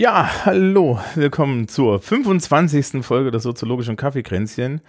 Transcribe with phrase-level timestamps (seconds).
[0.00, 3.04] Ja, hallo, willkommen zur 25.
[3.04, 4.80] Folge des Soziologischen Kaffeekränzchen.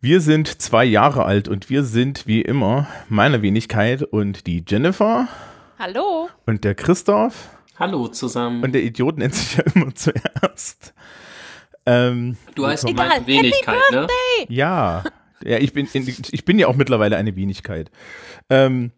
[0.00, 5.26] Wir sind zwei Jahre alt und wir sind wie immer meine Wenigkeit und die Jennifer
[5.76, 6.28] Hallo.
[6.46, 7.48] und der Christoph
[7.80, 8.62] Hallo zusammen.
[8.62, 10.94] und der Idiot nennt sich ja immer zuerst.
[11.84, 13.08] Ähm, du heißt Egal.
[13.08, 14.06] meine Wenigkeit, Happy ne?
[14.50, 15.02] ja,
[15.42, 17.90] ja, ich bin, ich bin ja auch mittlerweile eine Wenigkeit.
[18.48, 18.92] Ähm,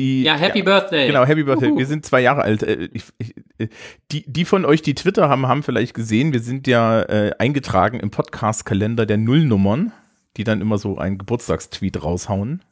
[0.00, 1.06] die, Ja, Happy Birthday.
[1.06, 1.70] Genau, Happy Birthday.
[1.70, 1.78] Uhu.
[1.78, 2.62] Wir sind zwei Jahre alt.
[2.62, 3.68] Äh, Ich, ich, äh,
[4.10, 8.00] die, die von euch, die Twitter haben, haben vielleicht gesehen, wir sind ja äh, eingetragen
[8.00, 9.92] im Podcast-Kalender der Nullnummern,
[10.36, 12.62] die dann immer so einen Geburtstagstweet raushauen,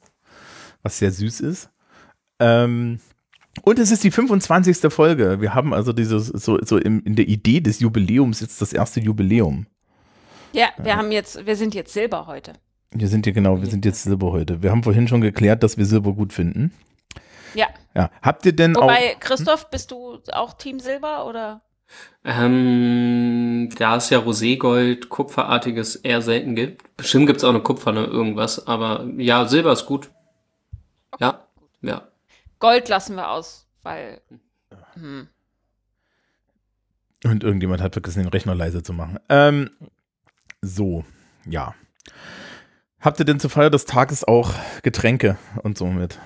[0.82, 1.70] was sehr süß ist.
[2.40, 3.00] Ähm,
[3.62, 4.92] und es ist die 25.
[4.92, 5.40] Folge.
[5.40, 9.00] Wir haben also dieses, so, so im, in der Idee des Jubiläums jetzt das erste
[9.00, 9.66] Jubiläum.
[10.52, 12.54] Ja, wir haben jetzt, wir sind jetzt Silber heute.
[12.90, 14.62] Wir sind hier genau, wir sind jetzt Silber heute.
[14.62, 16.72] Wir haben vorhin schon geklärt, dass wir Silber gut finden.
[17.54, 17.68] Ja.
[17.94, 18.10] Ja.
[18.22, 18.82] Habt ihr denn auch.
[18.82, 21.62] Wobei, Christoph, bist du auch Team Silber oder?
[22.24, 26.96] Ähm, da es ja Roségold, Kupferartiges eher selten gibt.
[26.96, 30.10] Bestimmt gibt's auch eine Kupferne irgendwas, aber ja, Silber ist gut.
[31.18, 31.46] Ja,
[31.80, 32.08] ja.
[32.58, 34.20] Gold lassen wir aus, weil.
[34.94, 35.28] Hm.
[37.24, 39.18] Und irgendjemand hat vergessen, den Rechner leise zu machen.
[39.28, 39.70] Ähm,
[40.60, 41.04] so,
[41.46, 41.74] ja.
[43.00, 44.52] Habt ihr denn zur Feier des Tages auch
[44.82, 46.18] Getränke und so mit?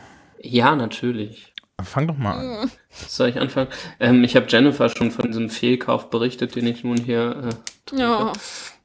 [0.43, 1.53] Ja, natürlich.
[1.83, 2.62] Fang doch mal an.
[2.62, 2.71] Hm.
[2.91, 3.69] Soll ich anfangen?
[3.98, 7.55] Ähm, ich habe Jennifer schon von diesem Fehlkauf berichtet, den ich nun hier äh,
[7.87, 8.05] trinke.
[8.05, 8.33] Ja.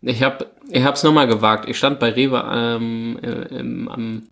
[0.02, 1.68] Ich habe ich hab's nochmal gewagt.
[1.68, 4.24] Ich stand bei Rewe ähm, äh, im, am,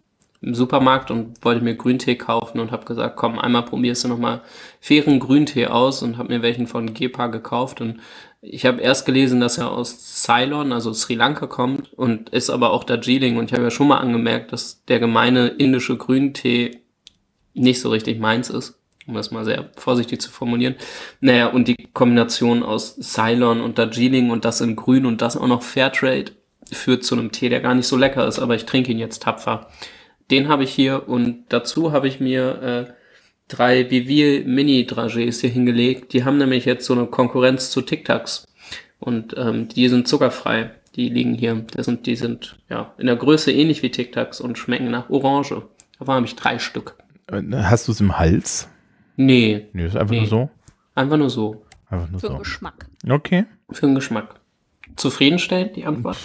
[0.42, 4.42] im Supermarkt und wollte mir Grüntee kaufen und habe gesagt, komm, einmal probierst du nochmal
[4.80, 8.00] fairen Grüntee aus und habe mir welchen von Gepa gekauft und
[8.42, 12.72] ich habe erst gelesen, dass er aus Ceylon, also Sri Lanka kommt und ist aber
[12.72, 16.85] auch Darjeeling und ich habe ja schon mal angemerkt, dass der gemeine indische Grüntee
[17.56, 20.76] nicht so richtig meins ist, um das mal sehr vorsichtig zu formulieren.
[21.22, 25.48] Naja, und die Kombination aus Ceylon und Darjeeling und das in grün und das auch
[25.48, 26.32] noch Fairtrade
[26.72, 29.24] führt zu einem Tee, der gar nicht so lecker ist, aber ich trinke ihn jetzt
[29.24, 29.70] tapfer.
[30.32, 32.94] Den habe ich hier und dazu habe ich mir äh,
[33.48, 36.14] drei Vivil Mini Dragés hier hingelegt.
[36.14, 38.48] Die haben nämlich jetzt so eine Konkurrenz zu Tic Tacs
[39.00, 40.72] und ähm, die sind zuckerfrei.
[40.96, 41.66] Die liegen hier.
[41.74, 45.10] Das sind, die sind ja in der Größe ähnlich wie Tic Tacs und schmecken nach
[45.10, 45.64] Orange.
[46.00, 46.96] Davon habe ich drei Stück.
[47.32, 48.68] Äh, Hast du es im Hals?
[49.16, 50.20] Nee, Nee, ist einfach Nee.
[50.22, 50.50] nur so.
[50.94, 51.66] einfach nur so.
[51.90, 52.40] Einfach nur Für den so.
[52.40, 52.88] Geschmack.
[53.10, 54.40] Okay, Für den Geschmack.
[54.96, 56.18] Zufriedenstellend, die Antwort?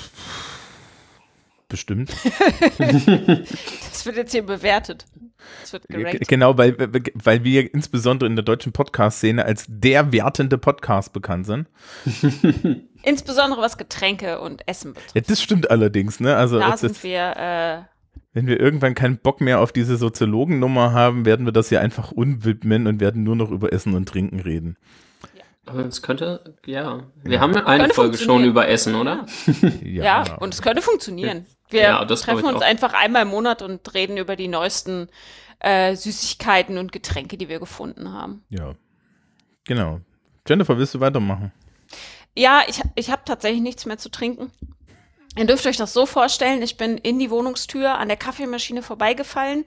[1.69, 2.11] bestimmt.
[2.79, 5.05] Das wird jetzt hier bewertet.
[5.61, 5.85] Das wird.
[6.29, 11.69] Genau, weil, weil wir insbesondere in der deutschen Podcast-Szene als der wertende Podcast bekannt sind.
[13.03, 15.15] Insbesondere was Getränke und Essen betrifft.
[15.15, 16.35] Ja, das stimmt allerdings, ne?
[16.37, 17.83] Also Da es sind ist- wir, äh,
[18.33, 22.13] Wenn wir irgendwann keinen Bock mehr auf diese Soziologennummer haben, werden wir das hier einfach
[22.13, 24.77] unwidmen und werden nur noch über Essen und Trinken reden.
[25.67, 27.05] Aber es könnte, ja.
[27.23, 29.27] Wir haben ja eine Könnte Folge schon über Essen, oder?
[29.83, 31.47] ja, und es könnte funktionieren.
[31.69, 32.63] Wir Ja, treffen uns auch.
[32.63, 35.09] einfach einmal im Monat und reden über die neuesten
[35.61, 38.43] äh, Süßigkeiten und Getränke, die wir gefunden haben.
[38.49, 38.75] ja.
[39.65, 40.01] Genau.
[40.49, 41.53] Jennifer, willst du weitermachen?
[42.37, 44.51] Ja, ich, ich habe tatsächlich nichts mehr zu trinken.
[45.37, 49.65] Ihr dürft euch das so vorstellen, ich bin in die Wohnungstür an der Kaffeemaschine vorbeigefallen,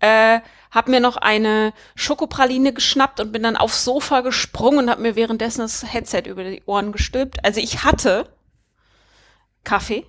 [0.00, 5.02] äh, habe mir noch eine Schokopraline geschnappt und bin dann aufs Sofa gesprungen und habe
[5.02, 7.44] mir währenddessen das Headset über die Ohren gestülpt.
[7.44, 8.28] Also ich hatte
[9.62, 10.04] Kaffee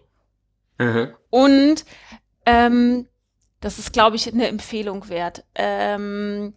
[0.78, 1.14] Mhm.
[1.30, 1.86] und
[2.46, 3.08] ähm,
[3.62, 5.46] das ist, glaube ich, eine Empfehlung wert.
[5.56, 6.54] Ähm,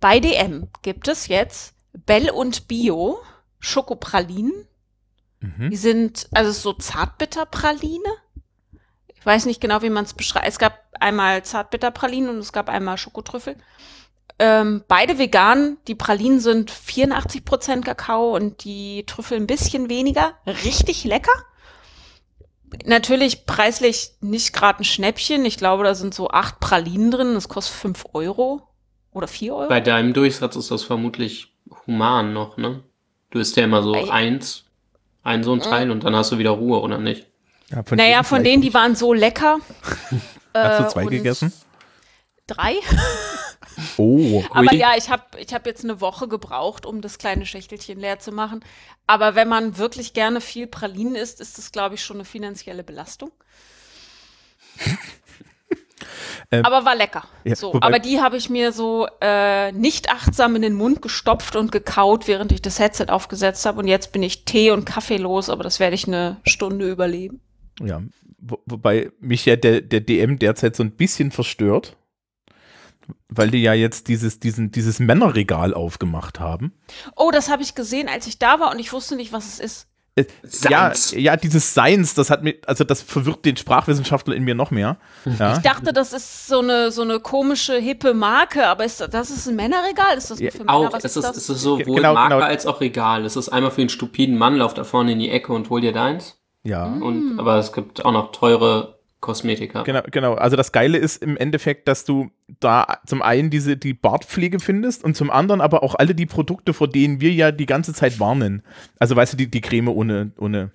[0.00, 3.18] bei DM gibt es jetzt Bell und Bio
[3.58, 4.52] Schokopralinen.
[5.40, 5.70] Mhm.
[5.70, 8.08] Die sind, also so Zartbitterpraline.
[9.14, 10.46] Ich weiß nicht genau, wie man es beschreibt.
[10.46, 13.56] Es gab einmal Zartbitterpralinen und es gab einmal Schokotrüffel.
[14.38, 15.78] Ähm, beide vegan.
[15.88, 20.34] Die Pralinen sind 84% Kakao und die Trüffel ein bisschen weniger.
[20.46, 21.32] Richtig lecker.
[22.84, 25.44] Natürlich preislich nicht gerade ein Schnäppchen.
[25.44, 27.34] Ich glaube, da sind so acht Pralinen drin.
[27.34, 28.68] Das kostet 5 Euro
[29.12, 29.68] oder 4 Euro.
[29.68, 31.54] Bei deinem Durchsatz ist das vermutlich
[31.86, 32.82] human noch, ne?
[33.30, 34.10] Du isst ja immer so Ei.
[34.10, 34.64] eins,
[35.28, 37.26] ein so ein Teil und dann hast du wieder Ruhe, oder nicht?
[37.70, 39.58] Ja, von naja, von denen, die waren so lecker.
[40.54, 41.52] Hast du Äh, zwei und gegessen?
[42.46, 42.76] Drei.
[43.98, 44.76] Oh, Aber Ui.
[44.76, 48.32] ja, ich habe ich hab jetzt eine Woche gebraucht, um das kleine Schächtelchen leer zu
[48.32, 48.64] machen.
[49.06, 52.82] Aber wenn man wirklich gerne viel Pralinen isst, ist das, glaube ich, schon eine finanzielle
[52.82, 53.30] Belastung.
[56.50, 57.24] Aber war lecker.
[57.44, 61.02] Ja, so, wobei- aber die habe ich mir so äh, nicht achtsam in den Mund
[61.02, 63.80] gestopft und gekaut, während ich das Headset aufgesetzt habe.
[63.80, 67.40] Und jetzt bin ich Tee und Kaffee los, aber das werde ich eine Stunde überleben.
[67.80, 68.00] Ja,
[68.38, 71.96] wo, wobei mich ja der, der DM derzeit so ein bisschen verstört,
[73.28, 76.72] weil die ja jetzt dieses, diesen, dieses Männerregal aufgemacht haben.
[77.16, 79.60] Oh, das habe ich gesehen, als ich da war und ich wusste nicht, was es
[79.60, 79.88] ist.
[80.18, 80.24] Äh,
[80.70, 81.12] Ja, Seins.
[81.16, 84.96] ja, dieses Seins, das hat mir, also das verwirrt den Sprachwissenschaftler in mir noch mehr.
[85.38, 85.52] Ja.
[85.54, 89.46] Ich dachte, das ist so eine, so eine komische, hippe Marke, aber ist das ist
[89.48, 90.16] ein Männerregal?
[90.16, 90.72] Ist das nur Ja, für Männer?
[90.72, 91.36] Auch, Was es ist, das?
[91.36, 92.46] es ist sowohl Genau, Marke genau.
[92.46, 93.24] als auch Regal.
[93.24, 95.80] Es ist einmal für einen stupiden Mann, lauf da vorne in die Ecke und hol
[95.80, 96.38] dir deins.
[96.64, 96.84] ja.
[96.86, 99.82] Und, aber es gibt auch noch teure Kosmetika.
[99.82, 100.34] Genau, genau.
[100.34, 102.30] Also das Geile ist im Endeffekt, dass du
[102.60, 106.72] da zum einen diese die Bartpflege findest und zum anderen aber auch alle die Produkte,
[106.72, 108.62] vor denen wir ja die ganze Zeit warnen.
[108.98, 110.70] Also weißt du, die, die Creme ohne, ohne,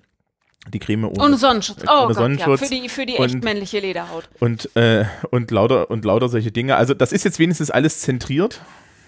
[0.72, 1.22] die Creme ohne.
[1.24, 1.84] Ohne Sonnenschutz.
[1.88, 2.66] Oh ohne Gott, Sonnenschutz ja.
[2.66, 4.28] Für die, für die echt und- männliche Lederhaut.
[4.40, 6.76] und, äh, und lauter und lauter solche Dinge.
[6.76, 8.60] Also das ist jetzt wenigstens alles zentriert.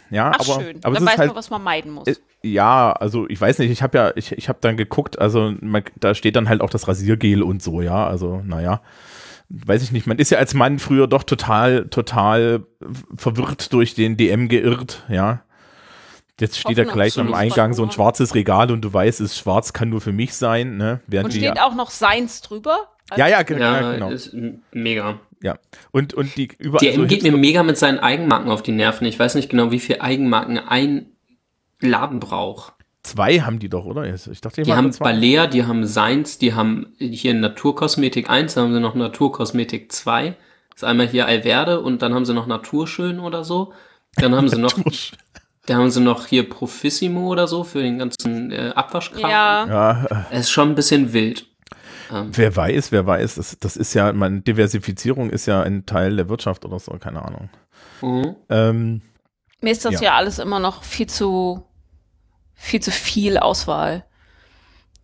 [0.08, 0.78] Ja, Ach, aber, schön.
[0.84, 2.06] aber Dann weiß halt, man, was man meiden muss.
[2.06, 5.52] äh, ja, also ich weiß nicht, ich habe ja, ich, ich habe dann geguckt, also
[5.60, 8.82] man, da steht dann halt auch das Rasiergel und so, ja, also naja,
[9.48, 12.64] weiß ich nicht, man ist ja als Mann früher doch total, total
[13.16, 15.42] verwirrt durch den DM geirrt, ja.
[16.38, 17.32] Jetzt steht da gleich am.
[17.32, 20.34] Eingang so ein schwarzes Regal und du weißt, es ist schwarz, kann nur für mich
[20.34, 21.00] sein, ne?
[21.06, 22.88] Während und steht ja, auch noch Seins drüber.
[23.08, 24.10] Also ja, ja, ge- Ja, genau.
[24.10, 24.36] ist
[24.72, 25.18] mega.
[25.42, 25.56] Ja.
[25.92, 29.06] Und, und die überall Die so geht mir mega mit seinen Eigenmarken auf die Nerven.
[29.06, 31.06] Ich weiß nicht genau, wie viel Eigenmarken ein
[31.80, 32.74] Laden braucht.
[33.06, 34.04] Zwei haben die doch, oder?
[34.04, 38.74] Ich dachte, Die haben Balea, die haben Seins, die haben hier Naturkosmetik 1, dann haben
[38.74, 40.36] sie noch Naturkosmetik 2.
[40.70, 43.72] Das ist einmal hier Alverde und dann haben sie noch Naturschön oder so.
[44.16, 44.74] Dann haben sie noch,
[45.66, 49.30] dann haben sie noch hier Profissimo oder so für den ganzen äh, Abwaschkram.
[49.30, 51.46] Ja, Ja, äh, Es ist schon ein bisschen wild.
[52.10, 53.36] wer weiß, wer weiß.
[53.36, 57.22] Das, das ist ja, man, Diversifizierung ist ja ein Teil der Wirtschaft oder so, keine
[57.24, 57.48] Ahnung.
[58.02, 58.36] Mhm.
[58.50, 59.02] Ähm,
[59.62, 60.00] mir ist das Ja.
[60.02, 60.14] ja.
[60.16, 61.64] alles immer noch viel zu
[62.56, 64.04] viel zu viel Auswahl.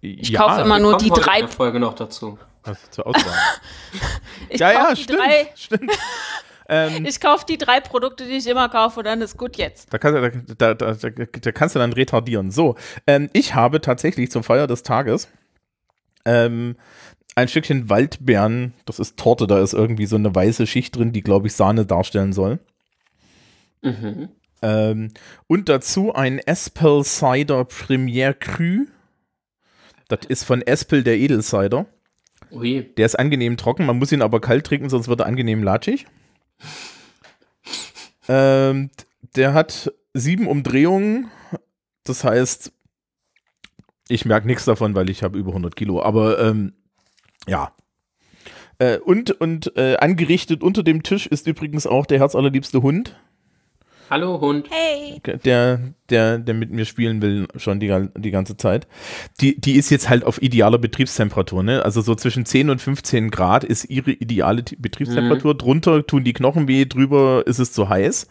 [0.00, 2.38] ich kauf immer nur die heute in drei- der Folge noch dazu.
[2.64, 3.32] Was zur Auswahl.
[4.48, 5.18] Ich ja, ja, die stimmt.
[5.20, 5.92] drei, stimmt.
[6.68, 9.92] ähm, ich kaufe die drei Produkte, die ich immer kaufe, und dann ist gut jetzt.
[9.92, 12.50] da, kannst du, da, da, da, da kannst du dann retardieren.
[12.50, 12.76] So,
[13.06, 15.28] ähm, ich habe tatsächlich zur Feier des Tages
[16.24, 16.76] ähm,
[17.34, 21.22] ein Stückchen Waldbeeren, das ist Torte, da ist irgendwie so eine weiße Schicht drin, die,
[21.22, 22.58] glaube ich, Sahne darstellen soll.
[23.82, 24.28] Mhm.
[24.62, 25.12] Ähm,
[25.48, 28.86] und dazu ein Espel Cider Premier Cru.
[30.08, 31.86] Das ist von Espel der Edelcider.
[32.52, 32.82] Ui.
[32.96, 36.06] Der ist angenehm trocken, man muss ihn aber kalt trinken, sonst wird er angenehm latschig.
[38.28, 38.90] Ähm,
[39.36, 41.30] der hat sieben Umdrehungen.
[42.04, 42.72] Das heißt,
[44.08, 46.02] ich merke nichts davon, weil ich habe über 100 Kilo.
[46.02, 46.74] Aber ähm,
[47.48, 47.72] ja.
[48.78, 53.16] Äh, und und äh, angerichtet unter dem Tisch ist übrigens auch der herzallerliebste Hund.
[54.10, 54.68] Hallo Hund.
[54.70, 55.20] Hey.
[55.44, 58.86] der, der, der mit mir spielen will, schon die, die ganze Zeit.
[59.40, 61.82] Die, die ist jetzt halt auf idealer Betriebstemperatur, ne?
[61.84, 65.56] Also so zwischen 10 und 15 Grad ist ihre ideale Betriebstemperatur.
[65.56, 68.28] Drunter tun die Knochen weh, drüber ist es zu heiß.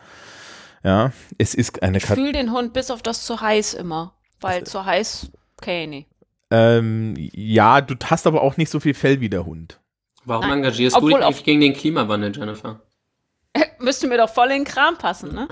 [0.83, 4.13] Ja, es ist eine Ich Kat fühle den Hund bis auf das zu heiß immer.
[4.39, 6.07] Weil zu heiß, okay, nee.
[6.49, 9.79] ähm, Ja, du hast aber auch nicht so viel Fell wie der Hund.
[10.25, 10.57] Warum Nein.
[10.59, 12.81] engagierst du Obwohl dich auf- eigentlich gegen den Klimawandel, Jennifer?
[13.79, 15.47] Müsste mir doch voll in den Kram passen, ne?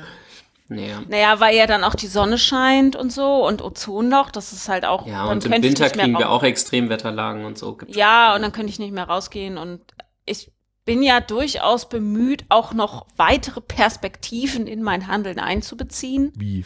[0.70, 1.02] Naja.
[1.08, 4.86] Naja, weil ja dann auch die Sonne scheint und so und Ozonloch, das ist halt
[4.86, 5.08] auch.
[5.08, 7.76] Ja, und im Winter kriegen wir auch Extremwetterlagen und so.
[7.76, 9.82] Gibt's Ja, und dann könnte ich nicht mehr rausgehen und
[10.28, 10.52] ich
[10.86, 16.34] bin ja durchaus bemüht, auch noch weitere Perspektiven in mein Handeln einzubeziehen.
[16.36, 16.66] Wie?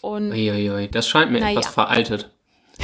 [0.00, 2.34] Und Uiuiui, das scheint mir Na etwas veraltet.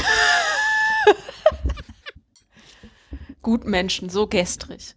[3.43, 4.95] Gutmenschen, so gestrig.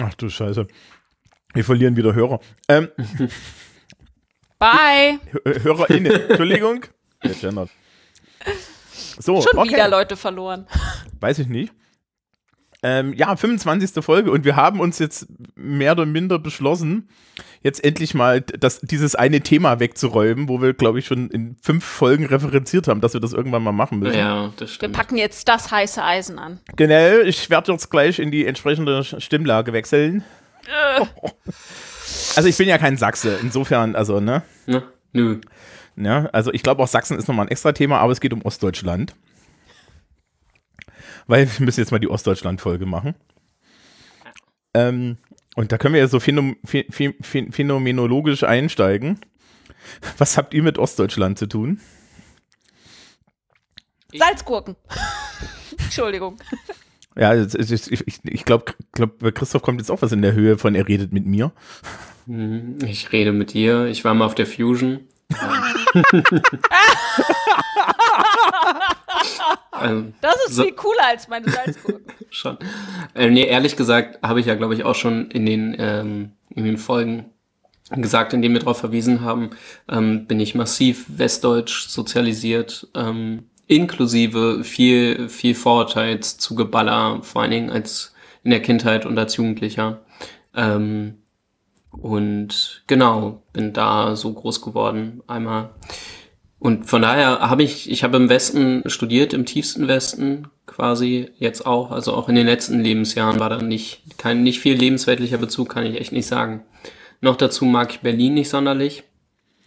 [0.00, 0.66] Ach du Scheiße.
[1.54, 2.40] Wir verlieren wieder Hörer.
[2.68, 2.88] Ähm,
[4.58, 5.18] Bye!
[5.32, 6.84] Hö- HörerInnen, Entschuldigung.
[7.20, 7.70] Gegendert.
[9.18, 9.70] So, Schon okay.
[9.70, 10.66] wieder Leute verloren.
[11.20, 11.72] Weiß ich nicht.
[12.82, 14.02] Ähm, ja, 25.
[14.02, 17.10] Folge und wir haben uns jetzt mehr oder minder beschlossen,
[17.62, 21.84] jetzt endlich mal das, dieses eine Thema wegzuräumen, wo wir, glaube ich, schon in fünf
[21.84, 24.16] Folgen referenziert haben, dass wir das irgendwann mal machen müssen.
[24.18, 24.96] Ja, das Wir stimmt.
[24.96, 26.58] packen jetzt das heiße Eisen an.
[26.76, 30.24] Genau, ich werde jetzt gleich in die entsprechende Stimmlage wechseln.
[32.36, 34.42] Also ich bin ja kein Sachse, insofern, also, ne?
[34.66, 34.82] Ne?
[35.12, 35.40] Nö.
[35.96, 38.42] Ja, also ich glaube auch Sachsen ist nochmal ein extra Thema, aber es geht um
[38.42, 39.14] Ostdeutschland.
[41.26, 43.14] Weil wir müssen jetzt mal die Ostdeutschland-Folge machen.
[44.74, 45.18] Ähm,
[45.56, 49.20] und da können wir ja so phänom phä phä phä phänomenologisch einsteigen.
[50.18, 51.80] Was habt ihr mit Ostdeutschland zu tun?
[54.12, 54.76] Salzgurken.
[55.78, 56.36] Entschuldigung.
[57.16, 57.54] Ja, ich,
[57.90, 60.86] ich, ich glaube, glaub, bei Christoph kommt jetzt auch was in der Höhe von, er
[60.88, 61.52] redet mit mir.
[62.26, 63.86] Mhm, Ich rede mit dir.
[63.86, 65.00] Ich war mal auf der Fusion.
[69.82, 70.64] ähm, Das ist So.
[70.64, 72.04] viel cooler als meine Salzgurken.
[72.30, 72.58] schon.
[73.14, 76.64] Äh, nee, ehrlich gesagt, habe ich ja, glaube ich, auch schon in den, ähm, in
[76.64, 77.26] den Folgen
[77.90, 79.50] gesagt, in denen wir darauf verwiesen haben,
[79.88, 88.12] ähm, bin ich massiv westdeutsch sozialisiert, ähm, inklusive viel, viel Vorurteilszugeballer, vor allen Dingen als
[88.42, 90.00] in der Kindheit und als Jugendlicher.
[90.54, 91.18] Ähm,
[91.92, 95.70] und genau, bin da so groß geworden, einmal.
[96.58, 101.64] Und von daher habe ich, ich habe im Westen studiert, im tiefsten Westen quasi jetzt
[101.64, 105.68] auch, also auch in den letzten Lebensjahren war da nicht, kein, nicht viel lebensweltlicher Bezug,
[105.68, 106.64] kann ich echt nicht sagen.
[107.20, 109.04] Noch dazu mag ich Berlin nicht sonderlich.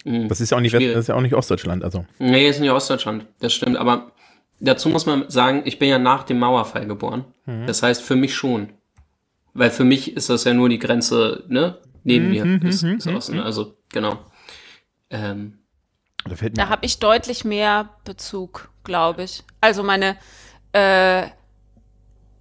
[0.04, 0.28] Mhm.
[0.28, 2.04] Das ist ja auch nicht, West- das ist ja auch nicht Ostdeutschland, also.
[2.18, 3.76] Nee, ist nicht Ostdeutschland, das stimmt.
[3.76, 4.12] Aber
[4.60, 7.24] dazu muss man sagen, ich bin ja nach dem Mauerfall geboren.
[7.66, 8.70] Das heißt für mich schon.
[9.54, 11.78] Weil für mich ist das ja nur die Grenze, ne?
[12.02, 13.40] Neben mir ist, ist Osten.
[13.40, 14.18] Also, genau.
[15.10, 15.58] Ähm,
[16.24, 19.42] Da Da habe ich deutlich mehr Bezug, glaube ich.
[19.60, 20.16] Also meine,
[20.72, 21.26] äh,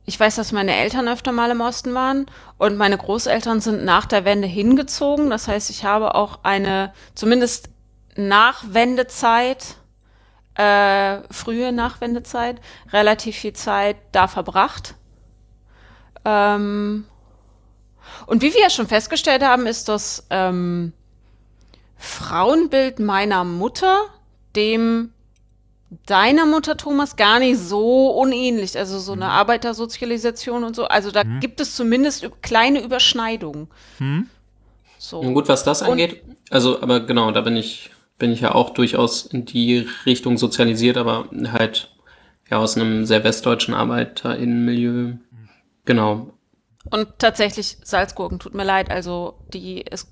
[0.05, 2.25] ich weiß, dass meine Eltern öfter mal im Osten waren
[2.57, 5.29] und meine Großeltern sind nach der Wende hingezogen.
[5.29, 7.69] Das heißt, ich habe auch eine, zumindest
[8.15, 9.77] Nachwendezeit,
[10.55, 12.59] äh, frühe Nachwendezeit,
[12.91, 14.95] relativ viel Zeit da verbracht.
[16.25, 17.05] Ähm,
[18.25, 20.91] und wie wir ja schon festgestellt haben, ist das ähm,
[21.95, 24.01] Frauenbild meiner Mutter
[24.55, 25.13] dem
[26.05, 28.77] deiner Mutter, Thomas, gar nicht so unähnlich.
[28.77, 30.85] Also so eine Arbeitersozialisation und so.
[30.85, 33.67] Also da gibt es zumindest kleine Überschneidungen.
[34.97, 35.23] So.
[35.23, 38.53] Na gut, was das Und- angeht, also, aber genau, da bin ich, bin ich ja
[38.55, 41.93] auch durchaus in die Richtung sozialisiert, aber halt
[42.49, 45.13] ja aus einem sehr westdeutschen ArbeiterInnenmilieu.
[45.85, 46.33] Genau.
[46.89, 48.91] Und tatsächlich Salzgurken, tut mir leid.
[48.91, 50.09] Also die ist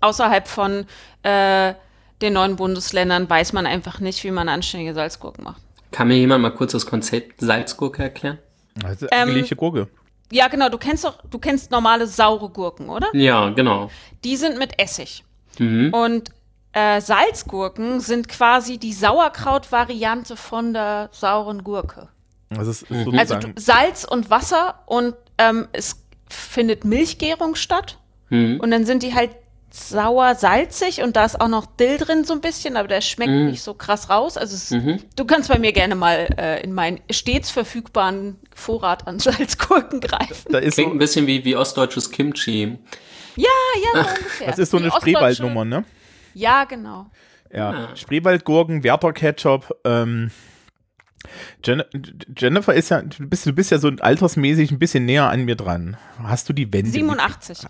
[0.00, 0.86] außerhalb von
[1.22, 1.74] äh,
[2.22, 5.60] den neuen Bundesländern weiß man einfach nicht, wie man anständige Salzgurken macht.
[5.90, 8.38] Kann mir jemand mal kurz das Konzept Salzgurke erklären?
[8.90, 9.88] Ist Ähm, Gurke.
[10.30, 13.08] Ja, genau, du kennst doch, du kennst normale saure Gurken, oder?
[13.12, 13.90] Ja, genau.
[14.24, 15.24] Die sind mit Essig.
[15.58, 15.92] Mhm.
[15.92, 16.30] Und
[16.72, 22.08] äh, Salzgurken sind quasi die Sauerkraut-Variante von der sauren Gurke.
[22.48, 27.98] Das ist, ist Also du, Salz und Wasser und ähm, es findet Milchgärung statt.
[28.30, 28.58] Mhm.
[28.60, 29.30] Und dann sind die halt
[29.72, 33.30] sauer, salzig und da ist auch noch Dill drin so ein bisschen, aber der schmeckt
[33.32, 33.46] Mhm.
[33.46, 34.36] nicht so krass raus.
[34.36, 34.98] Also es, Mhm.
[35.16, 40.52] du kannst bei mir gerne mal äh, in meinen stets verfügbaren Vorrat an Salzgurken greifen.
[40.52, 42.78] da ist Klingt ein bisschen wie, wie ostdeutsches Kimchi.
[43.36, 43.48] Ja,
[43.94, 44.46] ja, so ungefähr.
[44.48, 45.84] das ist so eine Spreewaldnummer, ne?
[46.34, 47.06] Ja, genau.
[47.50, 47.70] Ja.
[47.92, 47.96] Ah.
[47.96, 50.30] Spreewaldgurken, Werther Ketchup, ähm,
[51.64, 51.82] Jen
[52.36, 55.54] Jennifer ist ja, du bist, du bist ja so altersmäßig ein bisschen näher an mir
[55.54, 55.96] dran.
[56.22, 56.90] Hast du die Wende?
[56.90, 57.66] 87.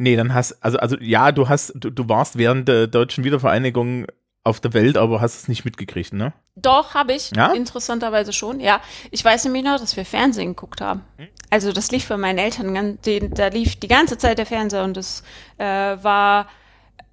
[0.00, 4.06] Nee, dann hast, also, also ja, du hast, du, du warst während der deutschen Wiedervereinigung
[4.44, 6.32] auf der Welt, aber hast es nicht mitgekriegt, ne?
[6.56, 7.30] Doch, habe ich.
[7.36, 7.52] Ja?
[7.52, 8.80] Interessanterweise schon, ja.
[9.10, 11.02] Ich weiß nämlich noch, dass wir Fernsehen geguckt haben.
[11.50, 14.96] Also das lief bei meinen Eltern, den, da lief die ganze Zeit der Fernseher und
[14.96, 15.22] es
[15.58, 16.48] äh, war,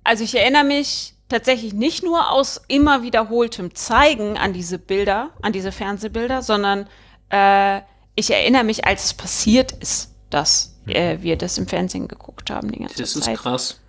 [0.05, 5.51] also ich erinnere mich tatsächlich nicht nur aus immer wiederholtem Zeigen an diese Bilder, an
[5.51, 6.87] diese Fernsehbilder, sondern
[7.31, 7.81] äh,
[8.15, 12.71] ich erinnere mich, als es passiert ist, dass äh, wir das im Fernsehen geguckt haben
[12.71, 13.37] die ganze Das ist Zeit.
[13.37, 13.79] krass.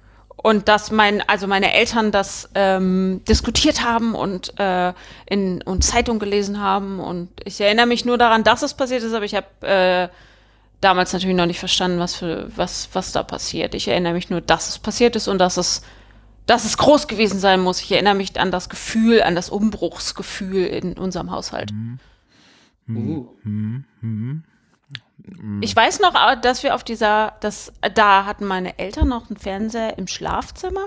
[0.40, 4.93] Und dass mein, also meine Eltern das ähm, diskutiert haben und äh,
[5.26, 7.00] in und Zeitung gelesen haben.
[7.00, 10.09] Und ich erinnere mich nur daran, dass es passiert ist, aber ich habe äh,
[10.81, 13.75] damals natürlich noch nicht verstanden, was für was was da passiert.
[13.75, 15.83] Ich erinnere mich nur, dass es passiert ist und dass es
[16.47, 17.81] dass es groß gewesen sein muss.
[17.81, 21.73] Ich erinnere mich an das Gefühl, an das Umbruchsgefühl in unserem Haushalt.
[22.88, 23.28] Uh.
[25.61, 29.99] Ich weiß noch, dass wir auf dieser, das, da hatten meine Eltern noch einen Fernseher
[29.99, 30.87] im Schlafzimmer.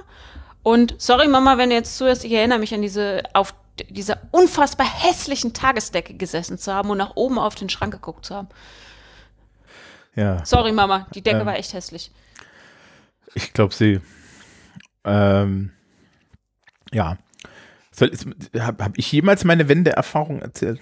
[0.63, 3.53] Und sorry, Mama, wenn du jetzt zuhörst, ich erinnere mich an diese, auf
[3.89, 8.35] dieser unfassbar hässlichen Tagesdecke gesessen zu haben und nach oben auf den Schrank geguckt zu
[8.35, 8.49] haben.
[10.15, 10.45] Ja.
[10.45, 11.45] Sorry, Mama, die Decke Ähm.
[11.45, 12.11] war echt hässlich.
[13.33, 14.01] Ich glaube, sie.
[15.03, 15.71] Ähm,
[16.91, 17.17] ja.
[18.59, 20.79] Habe hab ich jemals meine Wendeerfahrung erzählt?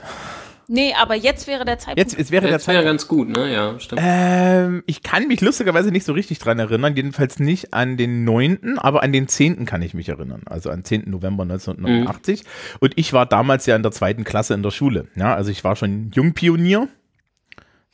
[0.71, 1.97] Nee, aber jetzt wäre der Zeitpunkt.
[2.11, 2.85] Jetzt, es wäre der Jetzt wäre Zeit.
[2.85, 3.51] ganz gut, ne?
[3.51, 4.01] Ja, stimmt.
[4.03, 8.77] Ähm, ich kann mich lustigerweise nicht so richtig dran erinnern, jedenfalls nicht an den 9.,
[8.77, 9.65] aber an den 10.
[9.65, 11.09] kann ich mich erinnern, also an 10.
[11.09, 12.43] November 1989.
[12.79, 15.07] Und ich war damals ja in der zweiten Klasse in der Schule.
[15.15, 16.87] Ja, also ich war schon Jungpionier,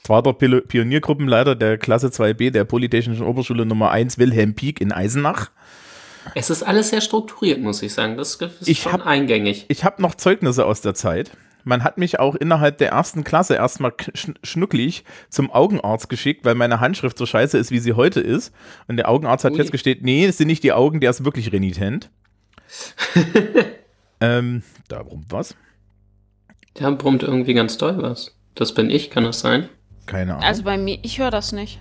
[0.04, 5.50] zweiter Pioniergruppenleiter der Klasse 2b der Polytechnischen Oberschule Nummer 1 Wilhelm Pieck in Eisenach.
[6.34, 8.18] Es ist alles sehr strukturiert, muss ich sagen.
[8.18, 9.66] Das ist Ich schon hab- eingängig.
[9.70, 11.32] Ich habe noch Zeugnisse aus der Zeit,
[11.66, 16.54] Man hat mich auch innerhalb der ersten Klasse erstmal schn schnucklig zum Augenarzt geschickt, weil
[16.54, 18.54] meine Handschrift so scheiße ist, wie sie heute ist.
[18.88, 19.58] Und der Augenarzt hat Ui.
[19.58, 22.12] festgestellt, nee, es sind nicht die Augen, der ist wirklich renitent.
[24.22, 25.56] ähm, da brummt was.
[26.76, 28.38] Da brummt irgendwie ganz doll was.
[28.54, 29.68] Das bin ich, kann das sein?
[30.06, 30.46] Keine Ahnung.
[30.46, 31.80] Also bei mir, ich höre das nicht.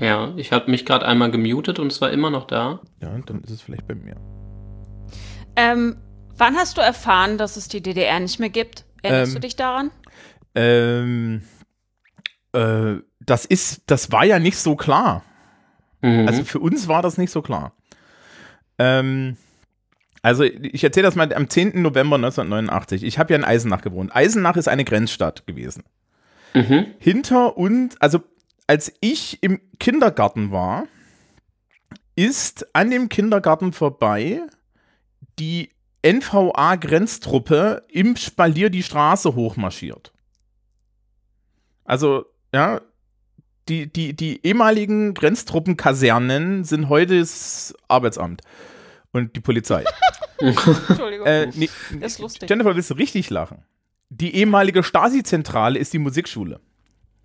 [0.00, 2.80] Ja, ich habe mich gerade einmal gemutet und es war immer noch da.
[3.02, 4.16] ja, dann ist es vielleicht bei mir.
[5.54, 5.96] Ähm,
[6.38, 8.84] wann hast du erfahren, dass es die DDR nicht mehr gibt?
[9.02, 9.90] Erinnerst Ähm, du dich daran?
[10.54, 11.42] Ähm,
[12.52, 15.22] äh, das ist, das war ja nicht so klar.
[16.02, 16.26] Mhm.
[16.28, 17.72] Also für uns war das nicht so klar.
[18.78, 19.36] Ähm,
[20.22, 21.80] also ich erzähle das mal am 10.
[21.82, 23.04] November 1989.
[23.04, 24.14] Ich habe ja in Eisenach gewohnt.
[24.14, 25.84] Eisenach ist eine Grenzstadt gewesen.
[26.54, 26.86] mhm.
[26.98, 28.20] Hinter uns, also
[28.66, 30.86] als ich im Kindergarten war,
[32.16, 34.40] ist an dem Kindergarten vorbei
[35.38, 35.70] die
[36.02, 40.12] NVA-Grenztruppe im Spalier die Straße hochmarschiert.
[41.84, 42.80] Also, ja,
[43.68, 48.42] die, die, die ehemaligen Grenztruppenkasernen sind heute das Arbeitsamt
[49.12, 49.84] und die Polizei.
[50.38, 51.26] Entschuldigung.
[51.26, 51.68] äh, nee,
[52.00, 52.48] Das ist lustig.
[52.48, 53.64] Jennifer, willst du richtig lachen?
[54.08, 56.60] Die ehemalige Stasi-Zentrale ist die Musikschule.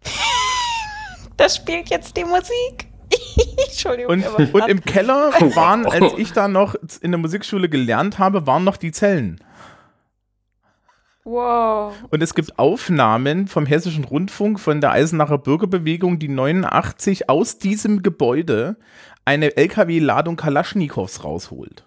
[1.37, 2.90] das spielt jetzt die Musik.
[3.67, 4.11] Entschuldigung.
[4.11, 8.63] Und, und im Keller waren, als ich da noch in der Musikschule gelernt habe, waren
[8.63, 9.39] noch die Zellen.
[11.23, 11.93] wow.
[12.09, 18.03] Und es gibt Aufnahmen vom Hessischen Rundfunk von der Eisenacher Bürgerbewegung, die 89 aus diesem
[18.03, 18.77] Gebäude
[19.25, 21.85] eine LKW-Ladung Kalaschnikows rausholt.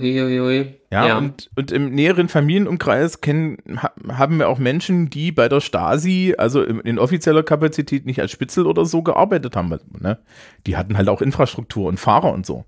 [0.00, 0.80] Uiuiui.
[0.90, 5.60] Ja, Und, und im näheren Familienumkreis kennen, ha, haben wir auch Menschen, die bei der
[5.60, 9.78] Stasi, also in, offizieller Kapazität nicht als Spitzel oder so gearbeitet haben.
[10.00, 10.18] Ne?
[10.66, 12.64] Die hatten halt auch Infrastruktur und Fahrer und so.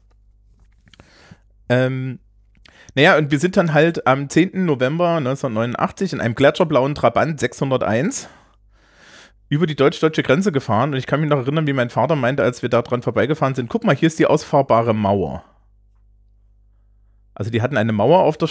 [1.68, 2.18] Ähm,
[2.95, 4.64] naja, und wir sind dann halt am 10.
[4.64, 8.28] November 1989 in einem gletscherblauen Trabant 601
[9.49, 12.43] über die deutsch-deutsche Grenze gefahren und ich kann mich noch erinnern, wie mein Vater meinte,
[12.43, 15.45] als wir da dran vorbeigefahren sind, guck mal, hier ist die ausfahrbare Mauer.
[17.34, 18.49] Also die hatten eine Mauer auf, der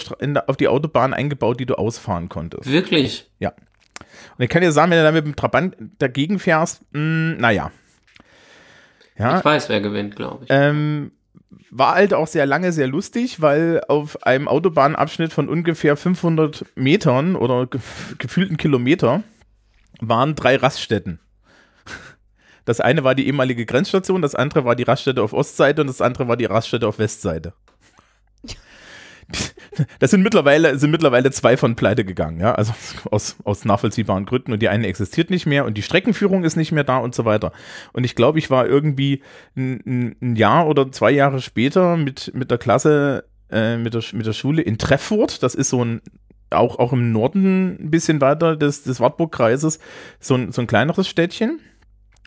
[0.48, 2.70] auf die Autobahn eingebaut, die du ausfahren konntest.
[2.70, 3.30] Wirklich?
[4.36, 7.70] Und ich kann dir sagen, wenn du da mit dem Trabant dagegen fährst, mh, naja.
[9.18, 10.50] Ja, Ich weiß, wer gewinnt, glaube ich.
[10.50, 11.12] ähm,
[11.70, 17.36] war halt auch sehr lange sehr lustig, weil auf einem Autobahnabschnitt von ungefähr 500 Metern
[17.36, 17.80] oder ge
[18.18, 19.22] gefühlten Kilometer
[20.00, 21.20] waren drei Raststätten.
[22.64, 26.00] Das eine war die ehemalige Grenzstation, das andere war die Raststätte auf Ostseite und das
[26.00, 27.52] andere war die Raststätte auf Westseite.
[29.98, 32.72] Das sind mittlerweile, sind mittlerweile zwei von pleite gegangen, ja, also
[33.10, 36.72] aus, aus nachvollziehbaren Gründen und die eine existiert nicht mehr und die Streckenführung ist nicht
[36.72, 37.52] mehr da und so weiter.
[37.92, 39.22] Und ich glaube, ich war irgendwie
[39.56, 44.26] ein, ein- Jahr oder zwei Jahre später mit, mit der Klasse, äh, mit, der, mit
[44.26, 46.00] der Schule in Treffurt, das ist so ein,
[46.50, 49.78] auch, auch im Norden ein bisschen weiter des, des Wartburgkreises,
[50.18, 51.60] so ein, so ein kleineres Städtchen.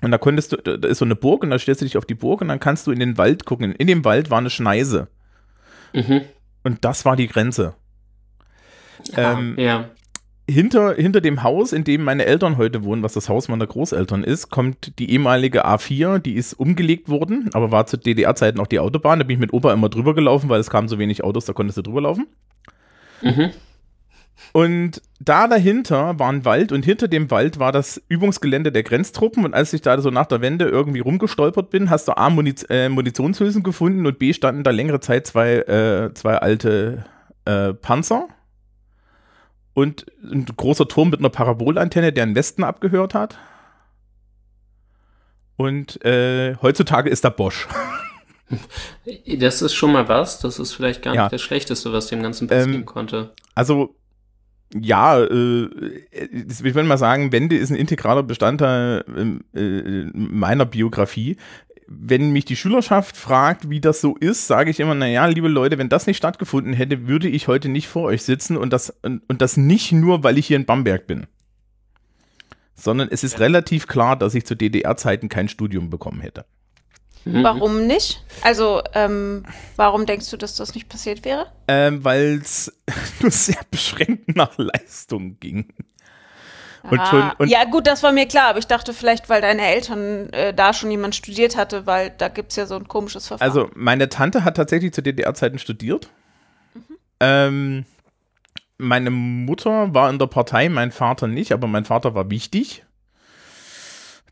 [0.02, 2.06] Und da konntest du, da ist so eine Burg und da stellst du dich auf
[2.06, 3.74] die Burg und dann kannst du in den Wald gucken.
[3.74, 5.08] In dem Wald war eine Schneise.
[5.94, 6.22] Mhm.
[6.64, 7.76] Und das war die Grenze.
[9.16, 9.90] Ähm, ah, ja.
[10.50, 14.24] hinter, hinter dem Haus, in dem meine Eltern heute wohnen, was das Haus meiner Großeltern
[14.24, 18.80] ist, kommt die ehemalige A4, die ist umgelegt worden, aber war zu DDR-Zeiten auch die
[18.80, 19.20] Autobahn.
[19.20, 21.54] Da bin ich mit Opa immer drüber gelaufen, weil es kamen so wenig Autos, da
[21.54, 22.28] konntest du drüber laufen.
[23.22, 23.52] Mhm.
[24.52, 29.46] Und da dahinter war ein Wald und hinter dem Wald war das Übungsgelände der Grenztruppen.
[29.46, 32.66] Und als ich da so nach der Wende irgendwie rumgestolpert bin, hast du A, Muniz
[32.70, 37.06] äh, Munitionshülsen gefunden und B, standen da längere Zeit zwei, äh, zwei alte
[37.46, 38.28] äh, Panzer
[39.74, 43.38] und ein großer Turm mit einer Parabolantenne, der einen Westen abgehört hat.
[45.56, 47.68] Und äh, heutzutage ist da Bosch.
[49.40, 50.40] Das ist schon mal was.
[50.40, 51.24] Das ist vielleicht gar Ja.
[51.24, 53.34] nicht das Schlechteste, was dem Ganzen passieren Ähm, konnte.
[53.56, 53.96] Also,
[54.80, 55.70] ja, äh,
[56.12, 59.04] ich will mal sagen, Wende ist ein integraler Bestandteil
[59.56, 61.38] äh, äh, meiner Biografie.
[61.88, 65.78] Wenn mich die Schülerschaft fragt, wie das so ist, sage ich immer, naja, liebe Leute,
[65.78, 69.22] wenn das nicht stattgefunden hätte, würde ich heute nicht vor euch sitzen und das, und,
[69.28, 71.28] und das nicht nur, weil ich hier in Bamberg bin.
[72.76, 76.46] Sondern es ist relativ klar, dass ich zu DDR-Zeiten kein Studium bekommen hätte.
[77.26, 77.44] Mhm.
[77.44, 78.22] Warum nicht?
[78.42, 79.44] Also, ähm,
[79.78, 81.48] warum denkst du, dass das nicht passiert wäre?
[81.68, 82.72] Ähm, weil es
[83.22, 85.68] nur sehr beschränkt nach Leistung ging.
[86.90, 89.40] Und Ah, schon- und- ja, gut, das war mir klar, aber ich dachte vielleicht, weil
[89.42, 92.90] deine Eltern äh, da schon jemand studiert hatte, weil da gibt es ja so ein
[92.90, 93.50] komisches Verfahren.
[93.50, 96.10] Also, meine Tante hat tatsächlich zu DDR-Zeiten studiert.
[97.22, 97.86] Ähm,
[98.78, 102.84] meine Mutter war in der Partei, mein Vater nicht, aber mein Vater war wichtig.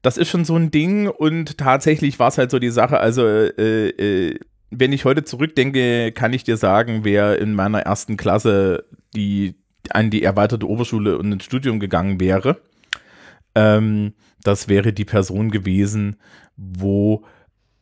[0.01, 3.25] Das ist schon so ein Ding und tatsächlich war es halt so die Sache, also
[3.25, 4.39] äh, äh,
[4.71, 9.55] wenn ich heute zurückdenke, kann ich dir sagen, wer in meiner ersten Klasse die,
[9.89, 12.61] an die erweiterte Oberschule und ins Studium gegangen wäre.
[13.53, 16.15] Ähm, das wäre die Person gewesen,
[16.55, 17.25] wo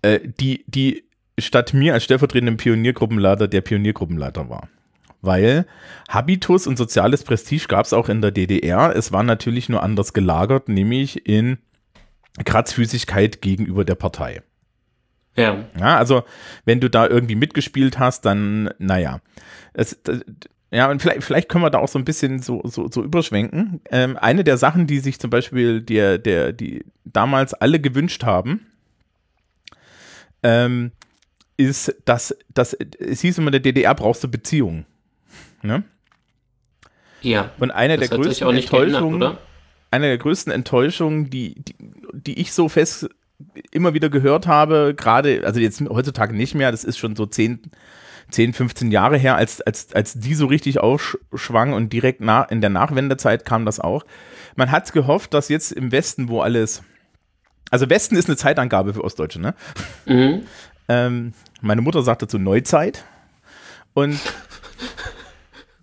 [0.01, 1.03] äh, die, die
[1.37, 4.67] statt mir als stellvertretendem Pioniergruppenleiter der Pioniergruppenleiter war.
[5.21, 5.65] Weil
[6.07, 8.95] Habitus und soziales Prestige gab es auch in der DDR.
[8.95, 11.57] Es war natürlich nur anders gelagert, nämlich in
[12.43, 14.41] Kratzfüßigkeit gegenüber der Partei.
[15.35, 15.65] Ja.
[15.79, 16.23] Ja, also
[16.65, 19.21] wenn du da irgendwie mitgespielt hast, dann, naja.
[19.73, 20.19] Es, das,
[20.71, 23.81] ja, und vielleicht, vielleicht können wir da auch so ein bisschen so, so, so überschwenken.
[23.89, 28.67] Ähm, eine der Sachen, die sich zum Beispiel der, der, die damals alle gewünscht haben,
[30.43, 30.91] ähm,
[31.57, 34.85] ist, dass, dass es hieß immer, in der DDR brauchst du Beziehungen.
[35.61, 35.83] Ne?
[37.21, 37.51] Ja.
[37.59, 39.37] Und eine Das der größten geändert, Enttäuschungen, oder?
[39.91, 41.75] Eine der größten Enttäuschungen, die, die,
[42.13, 43.09] die ich so fest
[43.71, 47.61] immer wieder gehört habe, gerade, also jetzt heutzutage nicht mehr, das ist schon so 10,
[48.29, 52.61] 10 15 Jahre her, als, als, als die so richtig aufschwang und direkt nach, in
[52.61, 54.05] der Nachwendezeit kam das auch.
[54.55, 56.83] Man hat gehofft, dass jetzt im Westen, wo alles,
[57.71, 59.55] also Westen ist eine Zeitangabe für Ostdeutsche, ne?
[60.05, 60.43] Mhm.
[60.89, 63.05] Ähm, meine Mutter sagte zu Neuzeit.
[63.93, 64.19] Und,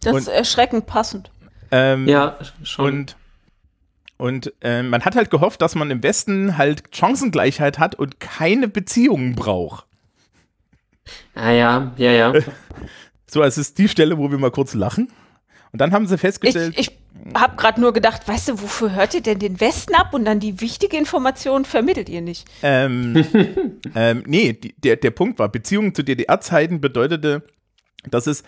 [0.03, 1.31] Das Und- ist erschreckend passend.
[1.71, 2.87] ähm, Ja, schon.
[3.01, 3.17] Und,
[4.19, 8.69] und äh, man hat halt gehofft, dass man im Westen halt Chancengleichheit hat und keine
[8.69, 9.87] Beziehungen braucht.
[11.35, 12.33] ah, ja, ja, ja.
[13.29, 15.09] So, es ist die Stelle, wo wir mal kurz lachen.
[15.73, 16.97] Und dann haben sie Ich, festgestellt, ich
[17.35, 20.41] habe gerade nur gedacht, weißt du, wofür hört ihr denn den Westen ab und dann
[20.41, 22.47] die wichtige Information vermittelt ihr nicht?
[22.63, 23.27] ähm,
[23.95, 27.43] ähm, nee, die, der, der Punkt war, Beziehungen zu DDR-Zeiten bedeutete,
[28.09, 28.45] dass es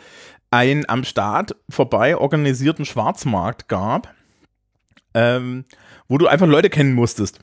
[0.50, 4.14] einen am Staat vorbei organisierten Schwarzmarkt gab,
[5.18, 5.64] ähm,
[6.06, 7.40] wo du einfach Leute kennen musstest.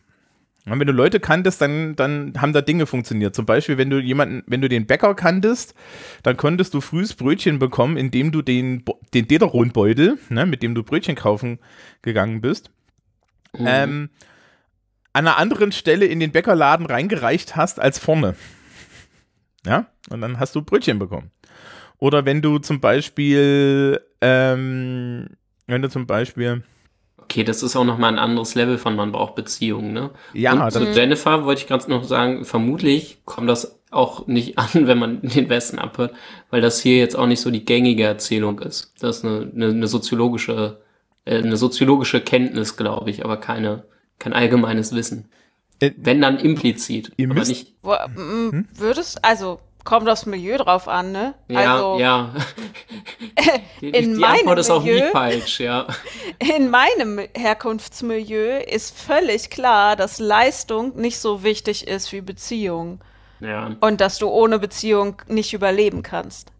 [0.65, 3.35] Und wenn du Leute kanntest, dann, dann haben da Dinge funktioniert.
[3.35, 5.75] Zum Beispiel, wenn du jemanden, wenn du den Bäcker kanntest,
[6.23, 8.83] dann konntest du frühes Brötchen bekommen, indem du den,
[9.13, 11.59] den Dederonbeutel, ne, mit dem du Brötchen kaufen
[12.01, 12.71] gegangen bist,
[13.57, 13.65] Mhm.
[13.67, 14.09] ähm,
[15.13, 18.35] an einer anderen Stelle in den Bäckerladen reingereicht hast als vorne.
[19.65, 21.31] Ja, und dann hast du Brötchen bekommen.
[21.97, 25.27] Oder wenn du zum Beispiel, ähm,
[25.67, 26.63] wenn du zum Beispiel,
[27.25, 30.11] Okay, das ist auch nochmal ein anderes Level von man braucht Beziehungen, ne?
[30.33, 34.69] ja, Und zu Jennifer wollte ich ganz noch sagen, vermutlich kommt das auch nicht an,
[34.73, 36.13] wenn man den Westen abhört,
[36.51, 38.93] weil das hier jetzt auch nicht so die gängige Erzählung ist.
[38.99, 40.81] Das ist eine, eine, eine soziologische,
[41.25, 43.83] äh, eine soziologische Kenntnis, glaube ich, aber keine,
[44.19, 45.29] kein allgemeines Wissen.
[45.79, 47.73] Äh, wenn dann implizit, aber nicht.
[47.81, 51.33] Wo, m, Würdest, also kommt aufs Milieu drauf an, ne?
[51.47, 52.33] Ja, also ja.
[53.81, 55.87] die, in die Antwort meinem ist auch nie Milieu- falsch, ja.
[56.57, 62.99] in meinem Herkunftsmilieu ist völlig klar, dass Leistung nicht so wichtig ist wie Beziehung
[63.39, 63.71] Ja.
[63.79, 66.51] und dass du ohne Beziehung nicht überleben kannst.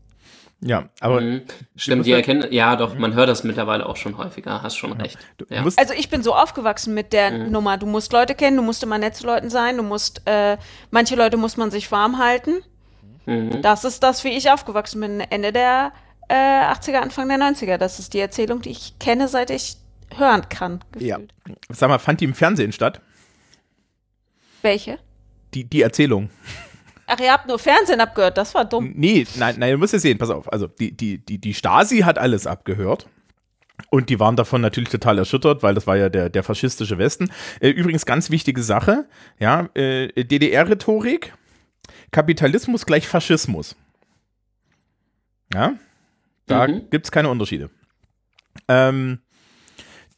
[0.62, 1.42] ja, aber Mhm.
[1.76, 4.94] Stimmt, die ja- erkennen, ja doch, man hört das mittlerweile auch schon häufiger, hast schon
[4.94, 5.18] recht.
[5.38, 5.62] du Ja.
[5.62, 8.82] musst, Also ich bin so aufgewachsen mit der Nummer, du musst Leute kennen, du musst
[8.82, 10.58] immer nett zu Leuten sein, du musst, äh,
[10.92, 12.64] manche Leute muss man sich warm halten.
[13.26, 13.62] Mhm.
[13.62, 15.92] Das ist das, wie ich aufgewachsen bin, Ende der
[16.28, 17.78] äh, 80er, Anfang der 90er.
[17.78, 19.78] Das ist die Erzählung, die ich kenne, seit ich
[20.16, 20.84] hören kann.
[21.00, 21.60] ja, Gefühlt.
[21.70, 23.02] sag mal, fand die im Fernsehen statt?
[24.62, 25.00] Welche?
[25.54, 26.30] Die, die Erzählung.
[27.08, 28.94] Ach, ihr habt nur Fernsehen abgehört, das war dumm.
[28.96, 30.52] Nee, nein, nein, du musst es sehen, pass auf.
[30.52, 33.08] Also, die, die, die, die Stasi hat alles abgehört.
[33.90, 37.30] Und die waren davon natürlich total erschüttert, weil das war ja der, der faschistische Westen.
[37.60, 39.06] Äh, übrigens, ganz wichtige Sache,
[39.38, 41.34] ja, äh, DDR-Rhetorik,
[42.16, 43.76] Kapitalismus gleich Faschismus.
[45.54, 45.74] Ja,
[46.48, 46.90] da Mhm.
[46.90, 47.70] gibt's keine Unterschiede.
[48.70, 49.20] Ähm,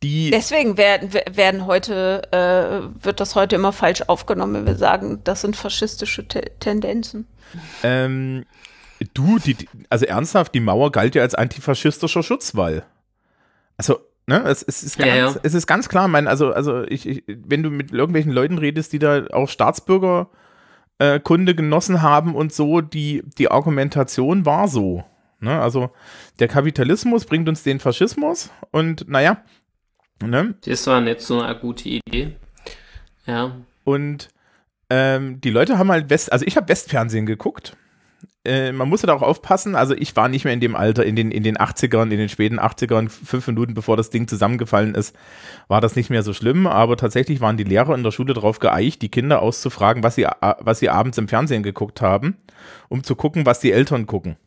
[0.03, 5.21] die, Deswegen werden, werden heute, äh, wird das heute immer falsch aufgenommen, wenn wir sagen,
[5.23, 7.25] das sind faschistische Te Tendenzen.
[7.81, 8.45] ähm,
[9.15, 9.57] du, die,
[9.89, 12.85] also ernsthaft, die Mauer galt ja als antifaschistischer Schutzwall.
[13.75, 15.35] Also, ne, es, es, ist, ganz, Ja, ja.
[15.41, 18.93] es ist ganz klar, mein, also, also ich, ich, wenn du mit irgendwelchen Leuten redest,
[18.93, 20.46] die da auch Staatsbürgerkunde äh,
[21.19, 25.03] Kunde genossen haben und so, die, die Argumentation war so.
[25.39, 25.59] Ne?
[25.59, 25.91] Also,
[26.39, 29.43] der Kapitalismus bringt uns den Faschismus und naja,
[30.23, 30.55] ne?
[30.65, 32.35] Das war nicht so eine gute Idee.
[33.25, 33.55] Ja.
[33.83, 34.29] Und
[34.89, 37.77] ähm, die Leute haben halt West, also ich habe Westfernsehen geguckt.
[38.47, 41.17] Äh, man musste da auch aufpassen, also ich war nicht mehr in dem Alter, in
[41.17, 45.13] den, in den 80ern, in den späten 80ern, fünf Minuten bevor das Ding zusammengefallen ist,
[45.67, 48.59] war das nicht mehr so schlimm, aber tatsächlich waren die Lehrer in der Schule darauf
[48.59, 50.25] geeicht, die Kinder auszufragen, was sie,
[50.59, 52.37] was sie abends im Fernsehen geguckt haben,
[52.87, 54.37] um zu gucken, was die Eltern gucken.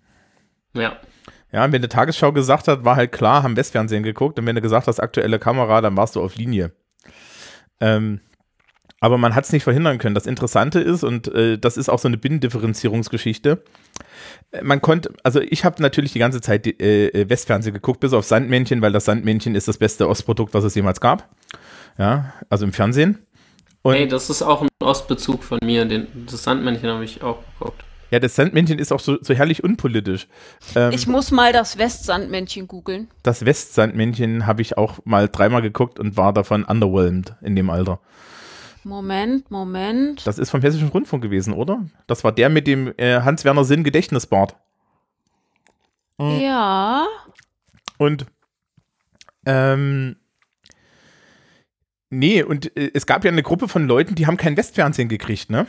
[0.73, 0.97] Ja.
[1.53, 4.39] Ja, und wenn die Tagesschau gesagt hat, war halt klar, haben Westfernsehen geguckt.
[4.39, 6.73] Und wenn du gesagt hast, aktuelle Kamera, dann warst du auf Linie.
[7.81, 8.21] Ähm,
[9.01, 10.15] Aber man hat es nicht verhindern können.
[10.15, 13.63] Das Interessante ist, und äh, das ist auch so eine Binnendifferenzierungsgeschichte,
[14.53, 18.13] äh, man konnte, also ich habe natürlich die ganze Zeit die, äh, Westfernsehen geguckt, bis
[18.13, 21.29] auf Sandmännchen, weil das Sandmännchen ist das beste Ostprodukt, was es jemals gab.
[21.99, 23.19] Ja, also im Fernsehen.
[23.83, 25.85] Und Hey, das ist auch ein Ostbezug von mir.
[25.87, 27.83] Den, das Sandmännchen habe ich auch geguckt.
[28.11, 30.29] ja, das Sandmännchen ist auch so, so herrlich unpolitisch.
[30.77, 33.09] Ähm, Ich muss mal das Westsandmännchen googeln.
[33.23, 38.01] das Westsandmännchen habe ich auch mal dreimal geguckt und war davon underwhelmed in dem Alter.
[38.85, 40.27] Moment, Moment.
[40.27, 41.85] Das ist vom Hessischen Rundfunk gewesen, oder?
[42.07, 44.57] Das war der mit dem äh, Hans-Werner Sinn Gedächtnisbart.
[46.19, 47.07] Ja.
[47.99, 48.27] Und
[49.47, 50.17] ähm,
[52.11, 55.51] nee, und äh, es gab ja eine Gruppe von Leuten, die haben kein Westfernsehen gekriegt,
[55.51, 55.67] ne?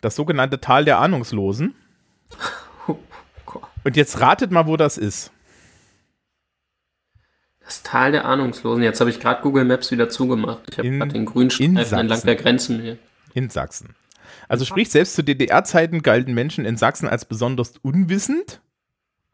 [0.00, 1.74] Das sogenannte Tal der Ahnungslosen.
[3.84, 5.32] Und jetzt ratet mal, wo das ist.
[7.68, 8.82] Das Tal der Ahnungslosen.
[8.82, 10.62] Jetzt habe ich gerade Google Maps wieder zugemacht.
[10.70, 12.26] Ich habe gerade den Grünstreifen entlang Sachsen.
[12.26, 12.96] der Grenzen hier.
[13.34, 13.94] In Sachsen.
[14.48, 18.62] Also sprich, selbst zu DDR-Zeiten galten Menschen in Sachsen als besonders unwissend,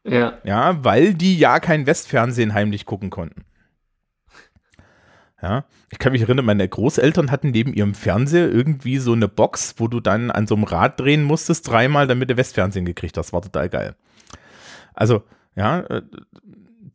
[0.02, 0.38] Ja.
[0.42, 3.44] ja, weil die ja kein Westfernsehen heimlich gucken konnten.
[5.40, 9.74] Ja, ich kann mich erinnern, meine Großeltern hatten neben ihrem Fernseher irgendwie so eine Box,
[9.76, 13.32] wo du dann an so einem Rad drehen musstest, dreimal, damit du Westfernsehen gekriegt hast.
[13.32, 13.94] War total geil.
[14.92, 15.22] Also,
[15.54, 16.02] ja, äh,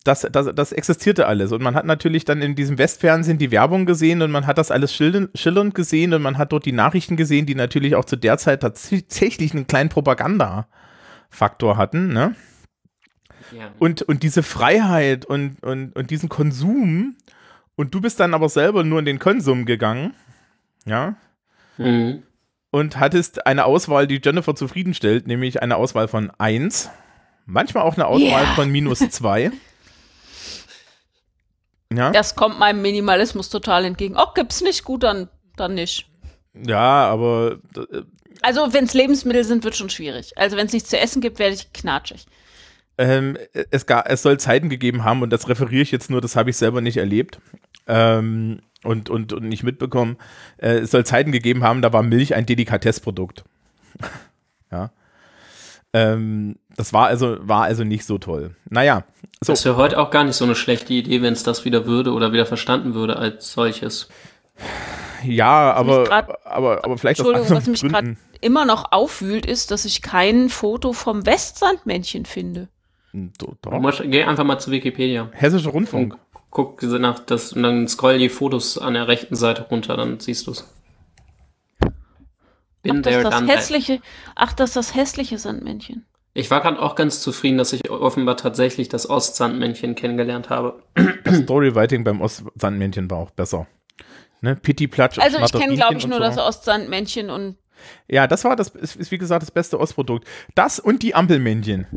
[0.03, 1.51] das, das, das existierte alles.
[1.51, 4.71] Und man hat natürlich dann in diesem Westfernsehen die Werbung gesehen und man hat das
[4.71, 8.37] alles schillernd, gesehen und man hat dort die Nachrichten gesehen, die natürlich auch zu der
[8.37, 12.35] Zeit tatsächlich einen kleinen Propaganda-Faktor hatten, ne?
[13.51, 13.71] ja.
[13.79, 17.15] und, und diese Freiheit und, und, und diesen Konsum
[17.75, 20.13] und du bist dann aber selber nur in den Konsum gegangen,
[20.85, 21.15] ja,
[21.77, 22.23] Mhm.
[22.71, 26.89] und hattest eine Auswahl, die Jennifer zufriedenstellt, nämlich eine Auswahl von 1,
[27.45, 28.53] manchmal auch eine Auswahl Ja.
[28.55, 29.51] von minus 2.
[31.91, 34.15] Ja, Das kommt meinem Minimalismus total entgegen.
[34.17, 36.07] Oh, gibt's nicht gut, dann, dann nicht.
[36.53, 38.01] ja, aber äh,
[38.41, 40.31] Also, wenn es Lebensmittel sind, wird schon schwierig.
[40.37, 42.25] Also, wenn es nichts zu essen gibt, werde ich knatschig.
[42.97, 43.37] ähm,
[43.71, 46.49] es, ga, es soll Zeiten gegeben haben und das referiere ich jetzt nur, das habe
[46.49, 47.39] ich selber nicht erlebt
[47.87, 50.17] ähm, und, und, und nicht mitbekommen.
[50.57, 53.45] Äh, es soll Zeiten gegeben haben, da war Milch ein Delikatessprodukt.
[54.71, 54.91] ja.
[55.93, 58.55] Ähm, das war also, war also nicht so toll.
[58.69, 59.03] Naja,
[59.41, 59.51] so.
[59.53, 62.13] Das wäre heute auch gar nicht so eine schlechte Idee, wenn es das wieder würde
[62.13, 64.07] oder wieder verstanden würde als solches.
[65.23, 69.45] Ja, aber, grad- aber, aber vielleicht aus Entschuldigung, anderen was mich gerade immer noch aufwühlt,
[69.45, 72.69] ist, dass ich kein Foto vom Westsandmännchen finde.
[73.11, 73.79] Do- Du doch.
[73.79, 76.13] musst, geh einfach mal zu Wikipedia Hessischer Rundfunk.
[76.13, 76.19] und
[76.51, 80.47] guck nach das und dann scroll die Fotos an der rechten Seite runter, dann siehst
[80.47, 80.65] du es.
[82.81, 84.01] Bin Ach, das there, ist das hässliche,
[84.35, 86.05] ach, das ist das hässliche Sandmännchen.
[86.33, 90.83] Ich war gerade auch ganz zufrieden, dass ich offenbar tatsächlich das Ostsandmännchen kennengelernt habe.
[91.23, 93.67] Das Storywriting beim Ostsandmännchen war auch besser.
[94.41, 94.55] Ne?
[94.55, 96.41] Pitti Platsch und Also, ich kenne, glaube ich, nur und das so.
[96.41, 97.57] Ostsandmännchen und
[98.07, 100.25] Ja, das war das, ist, ist wie gesagt das beste Ostprodukt.
[100.55, 101.87] Das und die Ampelmännchen.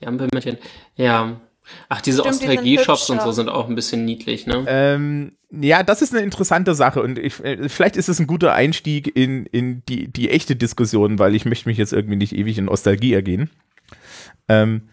[0.00, 0.58] Die Ampelmännchen.
[0.96, 1.40] Ja.
[1.88, 4.64] Ach, diese Stimmt, die und so sind auch ein bisschen niedlich, ne?
[4.68, 8.52] Ähm, ja, das ist eine interessante Sache und ich, äh, vielleicht ist es ein guter
[8.52, 12.58] Einstieg in, in die, die echte Diskussion, weil ich möchte mich jetzt irgendwie nicht ewig
[12.58, 13.50] in Nostalgie ergehen.
[14.48, 14.88] Ähm,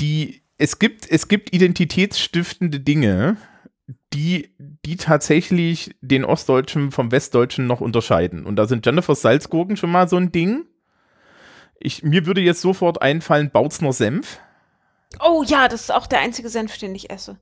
[0.00, 3.36] die, es gibt, es gibt identitätsstiftende Dinge,
[4.12, 8.46] die, die tatsächlich den Ostdeutschen vom Westdeutschen noch unterscheiden.
[8.46, 10.64] Und da sind Jennifer's Salzgurken schon mal so ein Ding.
[11.78, 14.40] Ich, mir würde jetzt sofort einfallen Bautzner Senf.
[15.20, 17.38] Oh ja, das ist auch der einzige Senf, den ich esse.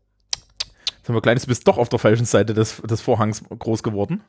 [1.07, 4.25] Haben wir Kleines, du bist doch auf der falschen Seite des, des Vorhangs groß geworden.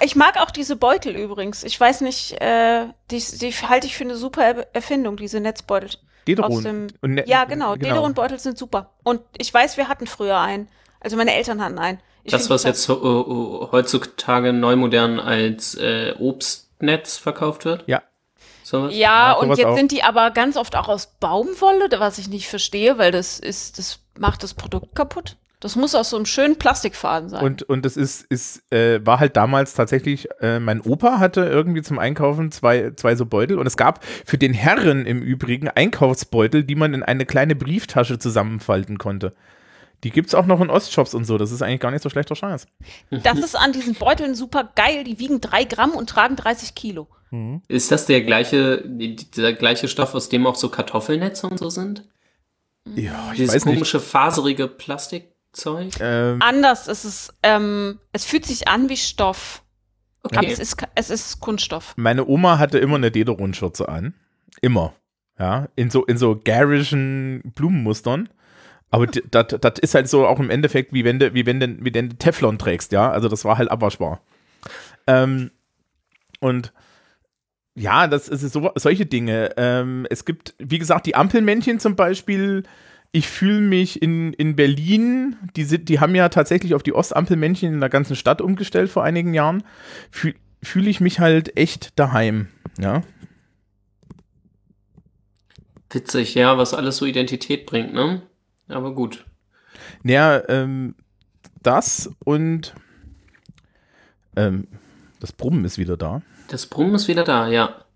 [0.00, 1.62] Ich mag auch diese Beutel übrigens.
[1.64, 5.90] Ich weiß nicht, äh, die, die halte ich für eine super Er- Erfindung, diese Netzbeutel.
[6.26, 6.52] Dederon.
[6.56, 7.76] Aus dem- Und ne- Ja, genau.
[7.76, 8.94] Dederon-Beutel sind super.
[9.04, 10.68] Und ich weiß, wir hatten früher einen.
[11.00, 12.00] Also meine Eltern hatten einen.
[12.24, 17.84] Ich Das, was jetzt so, äh, heutzutage neu modern als äh, Obstnetz verkauft wird.
[17.86, 18.02] Ja.
[18.64, 18.92] Sowas?
[18.92, 18.98] Ja,
[19.28, 19.76] Ja, und jetzt auch.
[19.76, 23.78] sind die aber ganz oft auch aus Baumwolle, was ich nicht verstehe, weil das ist,
[23.78, 25.36] das macht das Produkt kaputt.
[25.66, 27.44] Das muss aus so einem schönen Plastikfaden sein.
[27.44, 31.82] Und, und das ist, ist äh, war halt damals tatsächlich, äh, mein Opa hatte irgendwie
[31.82, 36.62] zum Einkaufen zwei, zwei so Beutel und es gab für den Herren im Übrigen Einkaufsbeutel,
[36.62, 39.34] die man in eine kleine Brieftasche zusammenfalten konnte.
[40.04, 41.36] Die gibt es auch noch in Ostshops und so.
[41.36, 42.68] Das ist eigentlich gar nicht so schlechter Scheiß.
[43.10, 45.02] das ist an diesen Beuteln super geil.
[45.02, 47.08] Die wiegen drei Gramm und tragen 30 Kilo.
[47.66, 52.04] Ist das der gleiche, dieser gleiche Stoff, aus dem auch so Kartoffelnetze und so sind?
[52.94, 53.74] Ja, ich Dieses weiß nicht.
[53.74, 54.68] komische, faserige
[55.56, 56.00] Plastikzeug?
[56.00, 59.62] Ähm, Anders ist es, ähm, es fühlt sich an wie Stoff.
[60.22, 60.50] Aber Okay.
[60.52, 61.94] es ist, es ist Kunststoff.
[61.96, 64.14] meine Oma hatte immer eine Dederon-Schürze an.
[64.60, 64.94] Immer.
[65.38, 68.28] Ja, in so, in so garischen Blumenmustern.
[68.90, 71.94] Aber das ist halt so auch im Endeffekt, wie wenn du, wie wenn du, wie
[71.94, 73.10] wenn du Teflon trägst, ja.
[73.10, 74.20] Also das war halt abwaschbar.
[75.06, 75.50] Ähm,
[76.40, 76.72] und
[77.78, 79.50] ja, das ist so, solche Dinge.
[79.58, 82.64] Ähm, es gibt, wie gesagt, die Ampelmännchen zum Beispiel.
[83.16, 87.72] Ich fühle mich in, in Berlin, die, sind, die haben ja tatsächlich auf die Ostampelmännchen
[87.72, 89.64] in der ganzen Stadt umgestellt vor einigen Jahren.
[90.10, 92.48] Fühle fühl ich mich halt echt daheim,
[92.78, 93.00] ja.
[95.88, 98.20] Witzig, ja, was alles so Identität bringt, ne?
[98.68, 99.24] Aber gut.
[100.02, 100.94] Naja, ähm,
[101.62, 102.74] das und
[104.36, 104.68] ähm,
[105.20, 106.20] das Brummen ist wieder da.
[106.48, 107.86] Das Brummen ist wieder da, ja.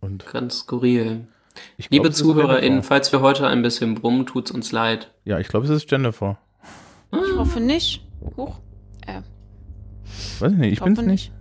[0.00, 1.28] Und Ganz skurril.
[1.76, 5.12] Ich Liebe ZuhörerInnen, falls wir heute ein bisschen brummen, tut's uns leid.
[5.24, 6.38] Ja, ich glaube, es ist Jennifer.
[7.12, 8.04] Ich hoffe nicht.
[8.36, 8.58] Huch.
[9.06, 9.22] Äh,
[10.40, 11.32] Weiß ich nicht, ich ich hoffe bin's nicht.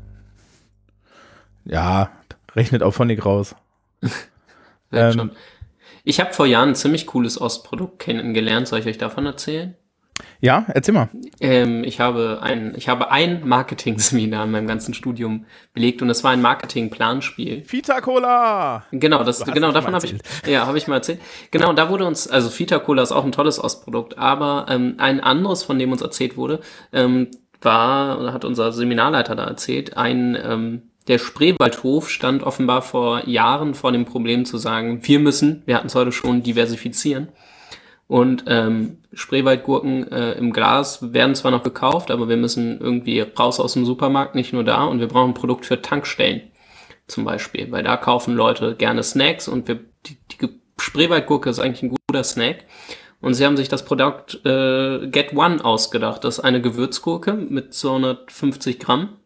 [1.65, 2.11] Ja,
[2.55, 3.55] rechnet auf Phonic raus.
[4.91, 5.31] Ähm, schon.
[6.05, 8.67] Ich habe vor Jahren ein ziemlich cooles Ostprodukt kennengelernt.
[8.67, 9.75] Soll ich euch davon erzählen?
[10.39, 11.09] Ja, erzähl mal.
[11.39, 16.23] Ähm, ich habe ein, ich habe ein Marketing-Seminar in meinem ganzen Studium belegt und es
[16.23, 17.63] war ein Marketing-Planspiel.
[17.67, 18.85] Vita Cola!
[18.91, 20.15] Genau, das, genau davon habe ich,
[20.47, 21.19] ja, habe ich mal erzählt.
[21.51, 25.19] Genau, da wurde uns, also Vita Cola ist auch ein tolles Ostprodukt, aber ähm, ein
[25.19, 26.59] anderes, von dem uns erzählt wurde,
[26.93, 27.29] ähm,
[27.61, 33.73] war, oder hat unser Seminarleiter da erzählt, ein, ähm, der Spreewaldhof stand offenbar vor Jahren
[33.73, 37.29] vor dem Problem zu sagen, wir müssen, wir hatten es heute schon, diversifizieren.
[38.07, 43.59] Und ähm, Spreewaldgurken äh, im Glas werden zwar noch gekauft, aber wir müssen irgendwie raus
[43.59, 46.41] aus dem Supermarkt, nicht nur da, und wir brauchen ein Produkt für Tankstellen
[47.07, 51.83] zum Beispiel, weil da kaufen Leute gerne Snacks und wir, die, die Spreewaldgurke ist eigentlich
[51.83, 52.65] ein guter Snack.
[53.21, 56.23] Und sie haben sich das Produkt äh, Get One ausgedacht.
[56.23, 59.17] Das ist eine Gewürzgurke mit 250 Gramm.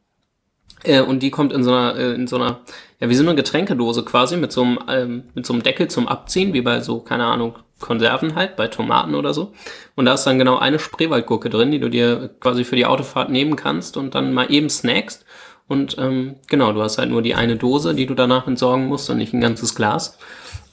[0.83, 2.61] Äh, und die kommt in so einer, äh, in so einer,
[2.99, 6.07] ja, wie so eine Getränkedose quasi, mit so einem, ähm, mit so einem Deckel zum
[6.07, 9.53] Abziehen, wie bei so, keine Ahnung, Konserven halt, bei Tomaten oder so.
[9.95, 13.29] Und da ist dann genau eine Spreewaldgurke drin, die du dir quasi für die Autofahrt
[13.29, 15.25] nehmen kannst und dann mal eben snackst.
[15.67, 19.09] Und ähm, genau, du hast halt nur die eine Dose, die du danach entsorgen musst
[19.09, 20.17] und nicht ein ganzes Glas.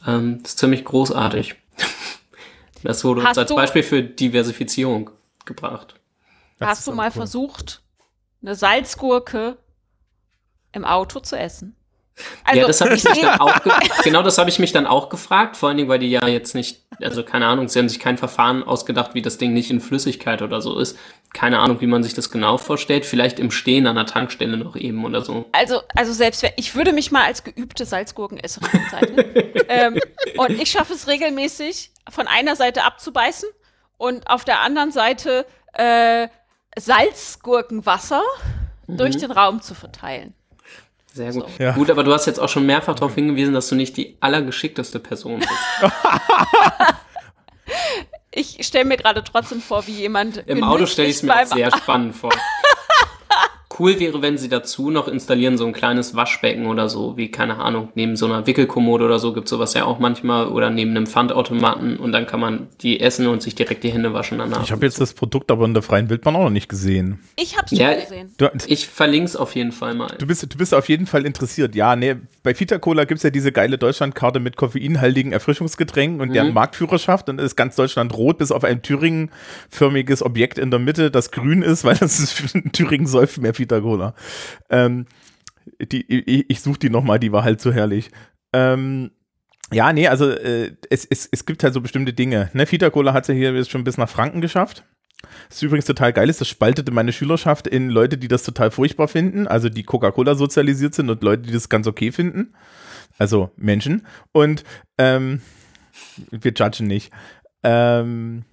[0.07, 1.55] Ähm, das ist ziemlich großartig.
[2.83, 5.11] Das wurde uns Hast als du- Beispiel für Diversifizierung
[5.45, 5.95] gebracht.
[6.59, 7.12] Das hast du mal cool.
[7.12, 7.83] versucht,
[8.42, 9.57] eine Salzgurke
[10.73, 11.75] im Auto zu essen?
[12.44, 13.72] Also, ja, das habe ich mich dann auch ge
[14.05, 16.55] genau das habe ich mich dann auch gefragt, vor allen Dingen, weil die ja jetzt
[16.55, 19.81] nicht, also keine Ahnung, sie haben sich kein Verfahren ausgedacht, wie das Ding nicht in
[19.81, 20.98] Flüssigkeit oder so ist.
[21.35, 23.05] Keine Ahnung, wie man sich das genau vorstellt.
[23.05, 25.44] Vielleicht im Stehen an der Tankstelle noch eben oder so.
[25.52, 29.24] Also, also selbst wer, ich würde mich mal als geübte Salzgurkenesserin bezeichnen.
[29.68, 30.00] ähm,
[30.38, 33.48] und ich schaffe es regelmäßig, von einer Seite abzubeißen
[33.98, 36.29] und auf der anderen Seite äh,
[36.79, 38.22] Salzgurkenwasser
[38.87, 40.35] durch den Raum zu verteilen.
[41.16, 41.46] Sehr gut.
[41.59, 41.72] Ja.
[41.72, 45.00] Gut, aber du hast jetzt auch schon mehrfach darauf hingewiesen, dass du nicht die allergeschickteste
[45.00, 45.50] Person bist.
[48.38, 51.74] Ich stelle mir gerade trotzdem vor, wie jemand Im Auto stelle ich es mir sehr
[51.74, 52.31] spannend vor.
[53.78, 57.58] Cool wäre, wenn sie dazu noch installieren, so ein kleines Waschbecken oder so, wie, keine
[57.58, 61.06] Ahnung, neben so einer Wickelkommode oder so gibt's sowas ja auch manchmal oder neben einem
[61.06, 64.62] Pfandautomaten und dann kann man die essen und sich direkt die Hände waschen danach.
[64.62, 67.20] Ich habe jetzt das Produkt aber in der freien Wildbahn auch noch nicht gesehen.
[67.36, 68.34] Ich hab's Ja, schon gesehen.
[68.38, 70.14] Du, Ich verlinke es auf jeden Fall mal.
[70.18, 71.74] du, bist, du bist auf jeden Fall interessiert.
[71.74, 76.32] Ja, nee, bei Vita Cola gibt es ja diese geile Deutschlandkarte mit koffeinhaltigen Erfrischungsgetränken und
[76.32, 77.28] deren Marktführerschaft.
[77.28, 81.62] Und ist ganz Deutschland rot, bis auf ein Thüringen-förmiges Objekt in der Mitte, das grün
[81.62, 84.14] ist, weil das ist Thüringen säuft mehr Vita Cola.
[84.70, 85.07] Ähm,
[85.81, 88.11] die, ich ich suche die nochmal, die war halt so herrlich.
[88.52, 89.11] Ähm,
[89.72, 92.50] ja, nee, also äh, es, es, es gibt halt so bestimmte Dinge.
[92.52, 92.70] Ne?
[92.70, 94.85] Vita Cola hat ja hier schon bis nach Franken geschafft.
[95.48, 98.70] Das ist übrigens total geil ist, das spaltete meine Schülerschaft in Leute, die das total
[98.70, 102.55] furchtbar finden, also die Coca-Cola sozialisiert sind und Leute, die das ganz okay finden.
[103.18, 104.07] Also Menschen.
[104.33, 104.62] Und
[104.98, 105.40] ähm,
[106.31, 107.12] wir judgen nicht.
[107.62, 108.44] Ähm,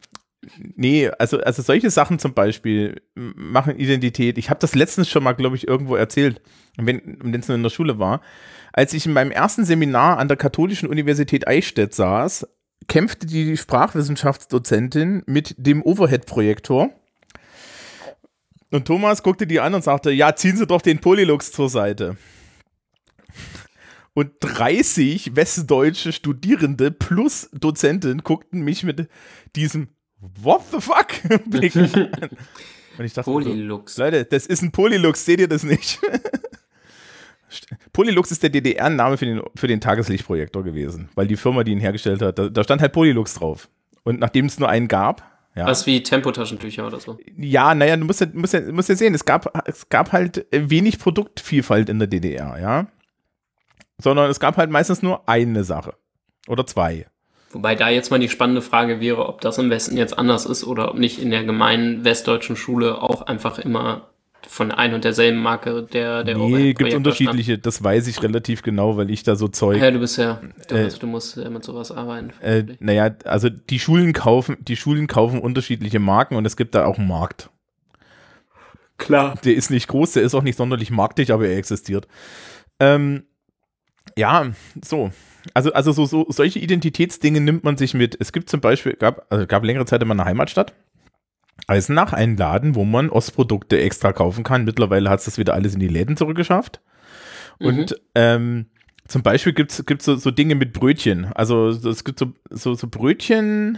[0.75, 4.38] nee, also, also solche Sachen zum Beispiel machen Identität.
[4.38, 6.41] Ich habe das letztens schon mal, glaube ich, irgendwo erzählt,
[6.77, 8.21] wenn wenn es nur in der Schule war.
[8.71, 12.47] Als ich in meinem ersten Seminar an der Katholischen Universität Eichstätt saß,
[12.88, 16.89] kämpfte die Sprachwissenschaftsdozentin mit dem Overhead-Projektor.
[18.72, 22.18] Und Thomas guckte die an und sagte, ja, ziehen Sie doch den Polylux zur Seite.
[24.15, 29.09] Und 30 westdeutsche Studierende plus Dozentin guckten mich mit
[29.55, 29.89] diesem
[30.41, 31.13] What the fuck
[31.45, 31.89] Blick an.
[32.97, 33.97] Und ich dachte, so, Polylux.
[33.97, 35.99] Leute, das ist ein Polylux, seht ihr das nicht?
[37.93, 41.80] Polylux ist der DDR-Name für den, für den Tageslichtprojektor gewesen, weil die Firma, die ihn
[41.80, 43.69] hergestellt hat, da, da stand halt Polylux drauf.
[44.03, 47.19] Und nachdem es nur einen gab, ja, Was wie Tempotaschentücher oder so.
[47.38, 50.47] ja, naja, du musst ja, musst ja, musst ja sehen, es gab, es gab halt
[50.51, 52.88] wenig Produktvielfalt in der DDR, ja.
[53.99, 55.93] Sondern es gab halt meistens nur eine Sache.
[56.47, 57.05] Oder zwei.
[57.54, 60.64] Wobei da jetzt mal die spannende Frage wäre, ob das im Westen jetzt anders ist
[60.64, 64.10] oder ob nicht in der gemeinen westdeutschen Schule auch einfach immer
[64.47, 68.97] von ein und derselben Marke der der Nee, gibt unterschiedliche, das weiß ich relativ genau,
[68.97, 69.80] weil ich da so Zeug.
[69.82, 72.32] Ja, du bist ja, du, Äh, musst, du musst ja mit sowas arbeiten.
[72.41, 76.86] Äh, naja, also die Schulen kaufen, die Schulen kaufen unterschiedliche Marken und es gibt da
[76.86, 77.51] auch einen Markt.
[78.97, 79.36] Klar.
[79.43, 82.08] Der ist nicht groß, der ist auch nicht sonderlich marktig, aber er existiert.
[82.80, 83.24] Ähm,
[84.18, 84.51] ja,
[84.84, 85.12] so.
[85.54, 88.18] Also, also so, so solche Identitätsdinge nimmt man sich mit.
[88.20, 90.74] Es gibt zum Beispiel, gab, also gab längere Zeit in meiner Heimatstadt
[91.68, 94.66] Eisenach einen Laden, wo man Ostprodukte extra kaufen kann.
[94.66, 96.82] Mittlerweile hat es das wieder alles in die Läden zurückgeschafft.
[97.60, 98.66] Und ähm,
[99.08, 101.32] zum Beispiel gibt es so, so Dinge mit Brötchen.
[101.34, 103.78] Also es gibt so, so, so Brötchen.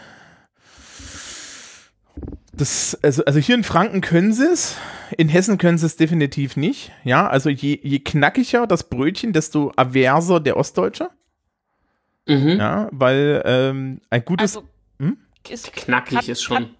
[2.53, 4.77] Das, also, also hier in Franken können sie es,
[5.17, 6.91] in Hessen können sie es definitiv nicht.
[7.03, 11.09] Ja, also je, je knackiger das Brötchen, desto averser der Ostdeutsche.
[12.27, 12.57] Mhm.
[12.59, 14.55] Ja, weil ähm, ein gutes.
[14.57, 14.67] Also,
[14.99, 15.17] Hm?
[15.49, 16.75] ist Knackig Kat- ist schon.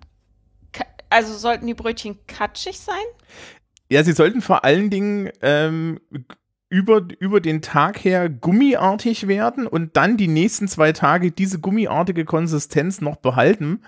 [1.09, 2.95] Also sollten die Brötchen katschig sein?
[3.89, 6.01] Ja, sie sollten vor allen Dingen ähm,
[6.69, 12.25] über, über den Tag her gummiartig werden und dann die nächsten zwei Tage diese gummiartige
[12.25, 13.83] Konsistenz noch behalten,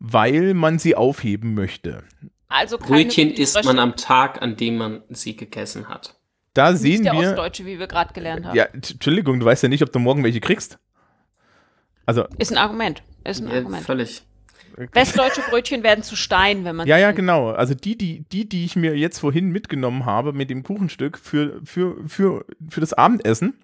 [0.00, 2.02] weil man sie aufheben möchte.
[2.48, 6.19] Also Brötchen isst man am Tag, an dem man sie gegessen hat.
[6.54, 7.20] Da Nicht sehen der wir.
[7.30, 8.56] Ostdeutsche, wie wir gerade gelernt haben.
[8.56, 10.78] Ja, Entschuldigung, du weißt ja nicht, ob du morgen welche kriegst.
[12.06, 13.02] Also, Ist ein Argument.
[13.24, 13.84] Ist ein Ja, Argument.
[13.84, 14.22] völlig.
[14.92, 17.50] Westdeutsche Brötchen werden zu Stein, wenn man ja, sie- ja, genau.
[17.50, 21.60] Also die, die, die, die ich mir jetzt vorhin mitgenommen habe mit dem Kuchenstück für,
[21.64, 23.54] für, für, für das Abendessen,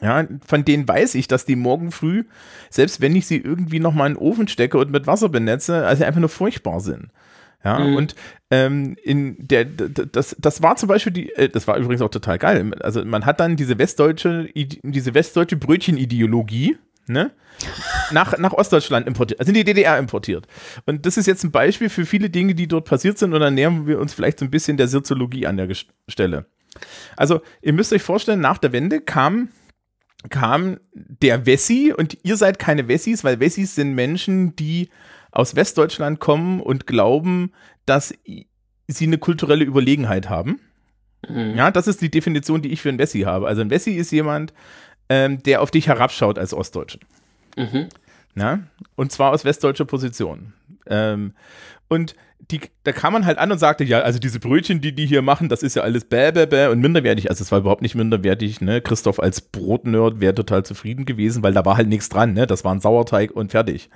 [0.00, 2.24] ja, von denen weiß ich, dass die morgen früh,
[2.70, 5.84] selbst wenn ich sie irgendwie noch mal in den Ofen stecke und mit Wasser benetze,
[5.86, 7.10] also einfach nur furchtbar sind.
[7.64, 7.96] Ja, Mhm.
[7.96, 8.14] und
[8.50, 12.38] ähm, in der, das, das war zum Beispiel die, äh, das war übrigens auch total
[12.38, 12.72] geil.
[12.80, 16.76] Also man hat dann diese westdeutsche, diese westdeutsche Brötchenideologie,
[17.08, 17.32] ne?
[18.12, 20.46] Nach, nach Ostdeutschland importiert, also in die DDR importiert.
[20.86, 23.54] Und das ist jetzt ein Beispiel für viele Dinge, die dort passiert sind und dann
[23.54, 25.68] nähern wir uns vielleicht so ein bisschen der Soziologie an der
[26.06, 26.46] Stelle.
[27.16, 29.48] Also, ihr müsst euch vorstellen, nach der Wende kam,
[30.30, 34.88] kam der Wessi und ihr seid keine Wessis, weil Wessis sind Menschen, die
[35.38, 37.52] aus Westdeutschland kommen und glauben,
[37.86, 38.12] dass
[38.88, 40.58] sie eine kulturelle Überlegenheit haben.
[41.28, 41.54] Mhm.
[41.54, 43.46] Ja, das ist die Definition, die ich für einen Wessi habe.
[43.46, 44.52] Also ein Wessi ist jemand,
[45.08, 47.02] ähm, der auf dich herabschaut als Ostdeutschen.
[47.56, 47.86] Mhm.
[48.34, 48.58] Ja?
[48.96, 50.54] Und zwar aus westdeutscher Position.
[50.86, 51.34] Ähm,
[51.86, 52.16] und
[52.50, 55.22] die, da kam man halt an und sagte, ja, also diese Brötchen, die die hier
[55.22, 57.30] machen, das ist ja alles bäh, bäh, bäh und minderwertig.
[57.30, 58.80] Also es war überhaupt nicht minderwertig, ne?
[58.80, 62.48] Christoph als Brotnerd wäre total zufrieden gewesen, weil da war halt nichts dran, ne?
[62.48, 63.88] Das war ein Sauerteig und fertig.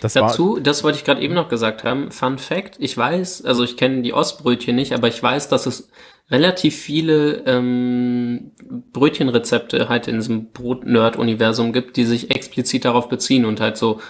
[0.00, 3.44] Das war, Dazu, das wollte ich gerade eben noch gesagt haben, Fun Fact, ich weiß,
[3.44, 5.88] also ich kenne die Ostbrötchen nicht, aber ich weiß, dass es
[6.30, 8.52] relativ viele ähm,
[8.92, 14.00] Brötchenrezepte halt in diesem Brot-Nerd-Universum gibt, die sich explizit darauf beziehen und halt so,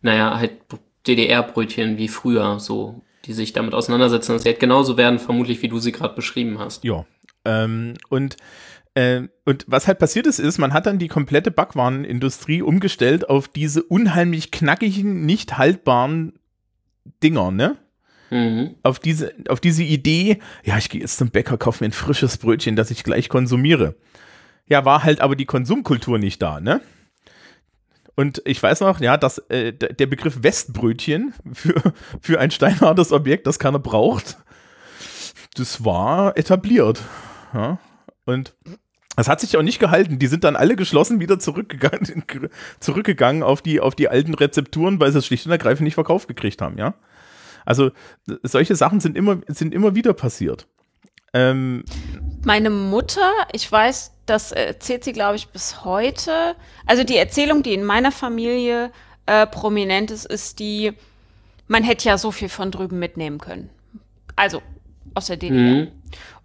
[0.00, 0.52] naja, halt
[1.06, 5.68] DDR-Brötchen wie früher, so, die sich damit auseinandersetzen, dass sie halt genauso werden, vermutlich, wie
[5.68, 6.84] du sie gerade beschrieben hast.
[6.84, 7.04] Ja.
[7.44, 8.36] Ähm, und,
[8.94, 13.48] äh, und was halt passiert ist, ist, man hat dann die komplette Backwarenindustrie umgestellt auf
[13.48, 16.34] diese unheimlich knackigen, nicht haltbaren
[17.22, 17.76] Dinger, ne?
[18.30, 18.76] Mhm.
[18.82, 22.38] Auf diese, auf diese Idee, ja, ich gehe jetzt zum Bäcker, kaufe mir ein frisches
[22.38, 23.96] Brötchen, das ich gleich konsumiere.
[24.66, 26.80] Ja, war halt aber die Konsumkultur nicht da, ne?
[28.16, 31.74] Und ich weiß noch, ja, dass äh, der Begriff Westbrötchen für,
[32.20, 34.38] für ein steinhartes Objekt, das keiner braucht,
[35.54, 37.02] das war etabliert.
[37.52, 37.78] Ja?
[38.24, 38.54] Und
[39.16, 40.18] das hat sich auch nicht gehalten.
[40.18, 42.24] Die sind dann alle geschlossen wieder zurückgegangen,
[42.80, 46.28] zurückgegangen auf die, auf die alten Rezepturen, weil sie es schlicht und ergreifend nicht verkauft
[46.28, 46.94] gekriegt haben, ja.
[47.64, 47.92] Also
[48.42, 50.66] solche Sachen sind immer, sind immer wieder passiert.
[51.32, 51.84] Ähm,
[52.44, 56.54] Meine Mutter, ich weiß, das erzählt sie, glaube ich, bis heute.
[56.86, 58.92] Also die Erzählung, die in meiner Familie
[59.26, 60.92] äh, prominent ist, ist die,
[61.66, 63.70] man hätte ja so viel von drüben mitnehmen können.
[64.36, 64.62] Also
[65.14, 65.60] aus der DDR.
[65.60, 65.88] Mhm.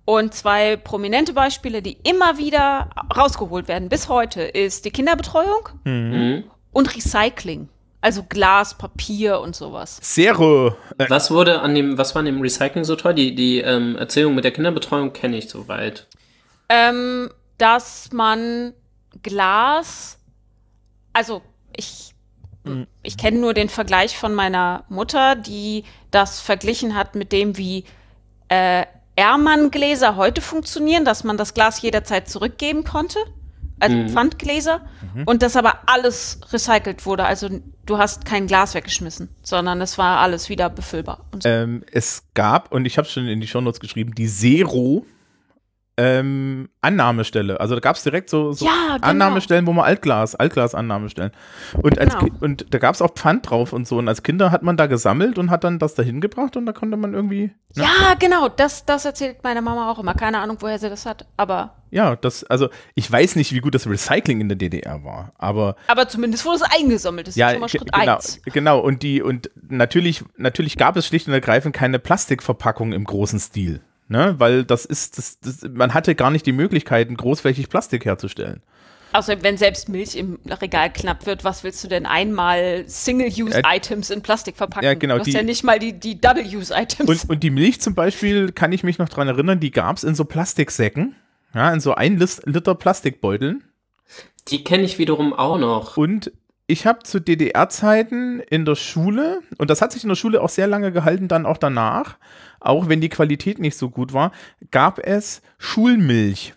[0.09, 6.45] Und zwei prominente Beispiele, die immer wieder rausgeholt werden bis heute, ist die Kinderbetreuung Mhm.
[6.71, 7.69] und Recycling.
[8.01, 9.99] Also Glas, Papier und sowas.
[10.01, 10.69] Zero.
[10.97, 13.13] Äh, Was wurde an dem, was war an dem Recycling so toll?
[13.13, 16.07] Die, die ähm, Erzählung mit der Kinderbetreuung kenne ich soweit.
[16.69, 17.29] Ähm,
[17.59, 18.73] dass man
[19.21, 20.17] Glas,
[21.13, 21.43] also
[21.77, 22.15] ich,
[23.03, 27.83] ich kenne nur den Vergleich von meiner Mutter, die das verglichen hat mit dem, wie
[28.47, 28.87] äh,
[29.19, 33.19] Ehrmann-Gläser heute funktionieren, dass man das Glas jederzeit zurückgeben konnte,
[33.81, 34.09] also Mhm.
[34.09, 34.81] Pfandgläser,
[35.25, 37.25] und dass aber alles recycelt wurde.
[37.25, 37.49] Also
[37.85, 41.25] du hast kein Glas weggeschmissen, sondern es war alles wieder befüllbar.
[41.33, 41.49] Und so.
[41.49, 45.05] Ähm, es gab, und ich habe schon in die Shownotes geschrieben, die Zero
[45.99, 47.59] ähm, Annahmestelle.
[47.59, 49.07] Also da gab es direkt so, so Ja, genau.
[49.07, 51.31] Annahmestellen, wo man Altglas, Altglas-Annahmestellen.
[51.81, 52.25] Und, Genau.
[52.39, 53.97] Und da gab es auch Pfand drauf und so.
[53.97, 56.71] Und als Kinder hat man da gesammelt und hat dann das dahin gebracht und da
[56.71, 57.51] konnte man irgendwie.
[57.75, 57.83] Ne?
[57.83, 60.13] Ja, genau, das, das erzählt meine Mama auch immer.
[60.13, 63.75] Keine Ahnung, woher sie das hat, aber, Ja, das, also ich weiß nicht, wie gut
[63.75, 67.27] das Recycling in der DDR war, aber aber zumindest wurde es eingesammelt.
[67.27, 68.41] Das ja, ist schon mal Schritt genau, eins.
[68.45, 68.79] genau.
[68.79, 73.81] Und die, und natürlich, natürlich gab es schlicht und ergreifend keine Plastikverpackung im großen Stil.
[74.09, 74.35] Ne?
[74.39, 78.61] Weil das ist, das, das, man hatte gar nicht die Möglichkeiten, großflächig Plastik herzustellen.
[79.13, 84.21] Außer wenn selbst Milch im Regal knapp wird, was willst du denn einmal Single-Use-Items in
[84.21, 84.85] Plastik verpacken?
[84.85, 87.09] ja, genau, Du hast die- ja nicht mal die, die Double-Use-Items.
[87.09, 90.03] Und, und die Milch zum Beispiel, kann ich mich noch dran erinnern, die gab es
[90.03, 91.15] in so Plastiksäcken,
[91.55, 93.63] ja, in so ein Liter Plastikbeuteln.
[94.49, 95.97] Die kenne ich wiederum auch noch.
[95.97, 96.31] Und
[96.67, 100.49] ich habe zu DDR-Zeiten in der Schule, und das hat sich in der Schule auch
[100.49, 102.17] sehr lange gehalten, dann auch danach,
[102.59, 104.31] auch wenn die Qualität nicht so gut war,
[104.71, 106.53] gab es Schulmilch.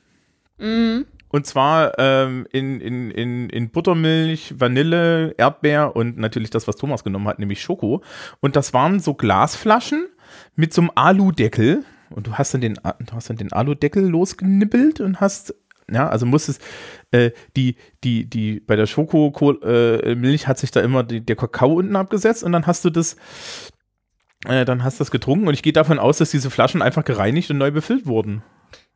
[1.33, 7.05] Und zwar ähm, in, in, in, in Buttermilch, Vanille, Erdbeer und natürlich das, was Thomas
[7.05, 8.03] genommen hat, nämlich Schoko.
[8.41, 10.09] Und das waren so Glasflaschen
[10.57, 11.85] mit so einem Aludeckel.
[12.11, 15.55] Und du hast dann den, du hast dann den Aludeckel losgenippelt und hast,
[15.91, 16.61] ja, also musstest,
[17.13, 21.73] äh, die, die, die, bei der Schokomilch äh, hat sich da immer die, der Kakao
[21.73, 23.17] unten abgesetzt und dann hast du das,
[24.47, 27.05] äh, dann hast du das getrunken und ich gehe davon aus, dass diese Flaschen einfach
[27.05, 28.43] gereinigt und neu befüllt wurden.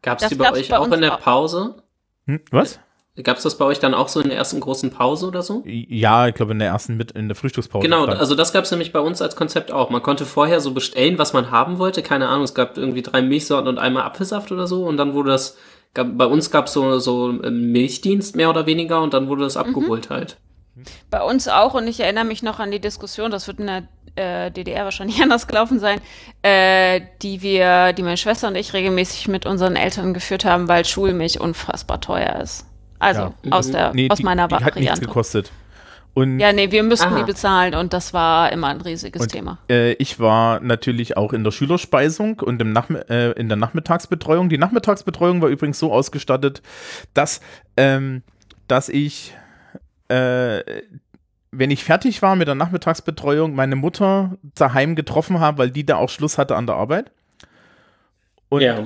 [0.03, 1.17] Gab es die bei euch bei auch in der.
[1.17, 1.83] Pause?
[2.27, 2.41] Hm?
[2.51, 2.81] Was?
[3.23, 5.63] Gab es das bei euch dann auch so in der ersten großen Pause oder so?
[5.65, 7.83] Ja, ich glaube in der ersten mit in der Frühstückspause.
[7.83, 9.89] Genau, also das gab es nämlich bei uns als Konzept auch.
[9.89, 12.03] Man konnte vorher so bestellen, was man haben wollte.
[12.03, 14.85] Keine Ahnung, es gab irgendwie drei Milchsorten und einmal Apfelsaft oder so.
[14.85, 15.57] Und dann wurde das,
[15.95, 19.45] gab, bei uns gab es so, so einen Milchdienst mehr oder weniger und dann wurde
[19.45, 20.37] das abgeholt halt.
[21.11, 23.89] Bei uns auch, und ich erinnere mich noch an die Diskussion, das wird in der
[24.17, 26.01] äh, DDR wahrscheinlich anders gelaufen sein,
[26.43, 30.85] äh, die wir, die meine Schwester und ich regelmäßig mit unseren Eltern geführt haben, weil
[30.85, 32.67] Schulmilch unfassbar teuer ist.
[32.99, 33.53] Also Ja.
[33.53, 35.07] aus, der, nee, aus die, meiner die hat nichts Variante.
[35.07, 35.53] gekostet.
[36.15, 37.19] Und Ja, nee, wir müssten Aha.
[37.19, 39.59] die bezahlen und das war immer ein riesiges Und- Thema.
[39.71, 44.49] äh, ich war natürlich auch in der Schülerspeisung und im Nachm äh, in der Nachmittagsbetreuung.
[44.49, 46.63] Die Nachmittagsbetreuung war übrigens so ausgestattet,
[47.13, 47.43] dass,
[47.77, 48.23] ähm,
[48.67, 49.35] dass ich,
[50.09, 50.61] äh,
[51.59, 55.97] wenn ich fertig war mit der Nachmittagsbetreuung, meine Mutter daheim getroffen habe, weil die da
[55.97, 57.11] auch Schluss hatte an der Arbeit.
[58.49, 58.85] Und ja.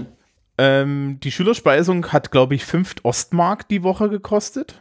[0.59, 4.81] ähm, die Schülerspeisung hat, glaube ich, 5 Ostmark die Woche gekostet.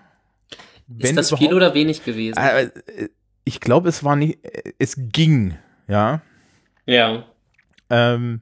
[0.97, 2.37] Ist das viel oder wenig gewesen?
[2.39, 3.09] Äh, äh,
[3.43, 4.39] ich glaube, es war nicht,
[4.77, 6.21] es ging, ja.
[6.85, 7.25] ja.
[7.89, 8.41] Ähm,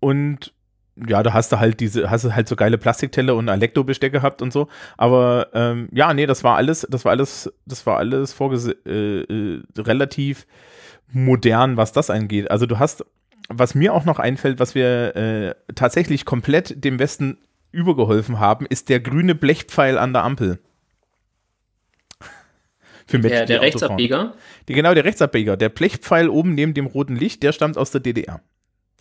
[0.00, 0.53] und
[0.96, 4.42] ja, da hast du halt diese, hast du halt so geile Plastikteller und Elektro-Besteck gehabt
[4.42, 4.68] und so.
[4.96, 9.22] Aber ähm, ja, nee, das war alles, das war alles, das war alles vorgese äh,
[9.22, 10.46] äh, relativ
[11.12, 12.50] modern, was das angeht.
[12.50, 13.04] Also du hast,
[13.48, 17.38] was mir auch noch einfällt, was wir äh, tatsächlich komplett dem Westen
[17.72, 20.60] übergeholfen haben, ist der grüne Blechpfeil an der Ampel.
[23.06, 23.60] Für Menschen, Der, der.
[23.62, 24.34] Rechtsabbieger.
[24.68, 25.56] Die, genau, der Rechtsabbieger.
[25.56, 28.40] Der Blechpfeil oben neben dem roten Licht, der stammt aus der DDR.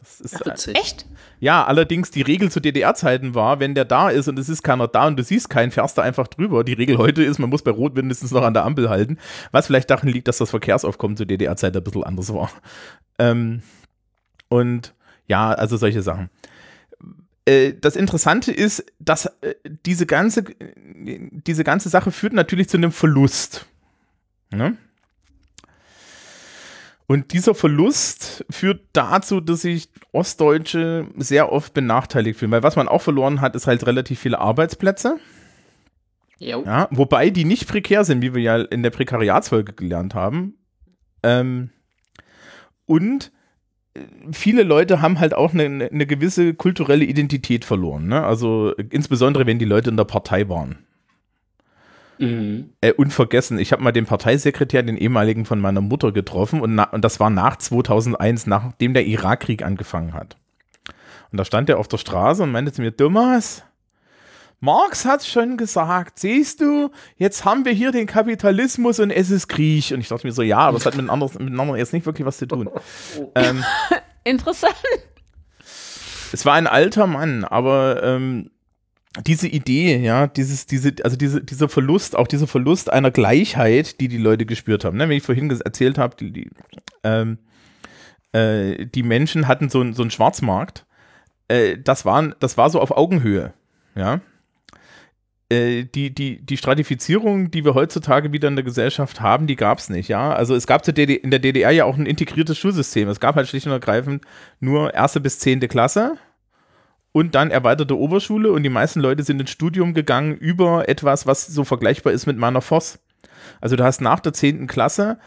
[0.03, 0.77] Das ist, Ja, witzig.
[0.77, 1.05] Echt?
[1.39, 4.87] ja, allerdings die Regel zu DDR-Zeiten war, wenn der da ist und es ist keiner
[4.87, 6.63] da und du siehst keinen, fährst du einfach drüber.
[6.63, 9.17] Die Regel heute ist, man muss bei Rot mindestens noch an der Ampel halten.
[9.51, 12.51] Was vielleicht daran liegt, dass das Verkehrsaufkommen zu DDR-Zeit ein bisschen anders war.
[13.17, 13.61] Ähm,
[14.49, 14.93] und
[15.27, 16.29] ja, also solche Sachen.
[17.45, 20.43] Äh, Das Interessante ist, dass äh, diese ganze,
[20.85, 23.65] diese ganze Sache führt natürlich zu einem Verlust.
[24.51, 24.77] Ne?
[27.07, 32.51] Und dieser Verlust führt dazu, dass sich Ostdeutsche sehr oft benachteiligt fühlen.
[32.51, 35.17] Weil was man auch verloren hat, ist halt relativ viele Arbeitsplätze.
[36.39, 36.63] Jo.
[36.65, 40.55] Ja, wobei die nicht prekär sind, wie wir ja in der Prekariatsfolge gelernt haben.
[41.23, 41.69] Ähm,
[42.85, 43.31] und
[43.93, 44.01] äh,
[44.31, 48.07] viele Leute haben halt auch eine, eine gewisse kulturelle Identität verloren.
[48.07, 48.23] Ne?
[48.23, 50.85] Also äh, insbesondere, wenn die Leute in der Partei waren.
[52.23, 52.69] Mhm.
[52.81, 57.03] Äh, unvergessen, ich habe mal den Parteisekretär, den ehemaligen von meiner Mutter getroffen und, und
[57.03, 60.37] das war nach 2001, nachdem der Irakkrieg angefangen hat.
[61.31, 63.63] Und da stand er auf der Straße und meinte zu mir, Thomas,
[64.59, 69.49] Marx hat schon gesagt, siehst du, jetzt haben wir hier den Kapitalismus und es ist
[69.49, 69.91] Krieg.
[69.91, 72.37] Und ich dachte mir so, ja, aber das hat miteinander, miteinander jetzt nicht wirklich was
[72.37, 72.69] zu tun.
[73.35, 73.61] ähm,
[74.23, 74.75] Interessant.
[76.31, 78.51] es war ein alter Mann, aber ähm,
[79.21, 84.07] diese Idee, ja, dieses, diese, also diese, dieser Verlust, auch dieser Verlust einer Gleichheit, die
[84.07, 85.07] die Leute gespürt haben, ne?
[85.07, 86.49] wenn ich vorhin erzählt habe, die, die,
[87.03, 87.37] ähm,
[88.31, 90.85] äh, die Menschen hatten so, so einen Schwarzmarkt,
[91.47, 93.53] äh, das, waren, das war so auf Augenhöhe,
[93.95, 94.21] ja.
[95.49, 99.77] Äh, Die, die, die Stratifizierung, die wir heutzutage wieder in der Gesellschaft haben, die gab
[99.77, 100.33] es nicht, ja.
[100.33, 103.07] Also es gab in der DDR ja auch ein integriertes Schulsystem.
[103.09, 104.25] Es gab halt schlicht und ergreifend
[104.59, 106.17] nur erste bis zehnte Klasse
[107.13, 111.47] und dann erweiterte Oberschule und die meisten Leute sind ins Studium gegangen über etwas, was
[111.47, 112.99] so vergleichbar ist mit meiner Voss.
[113.61, 114.67] Also du hast nach der 10.
[114.67, 115.19] Klasse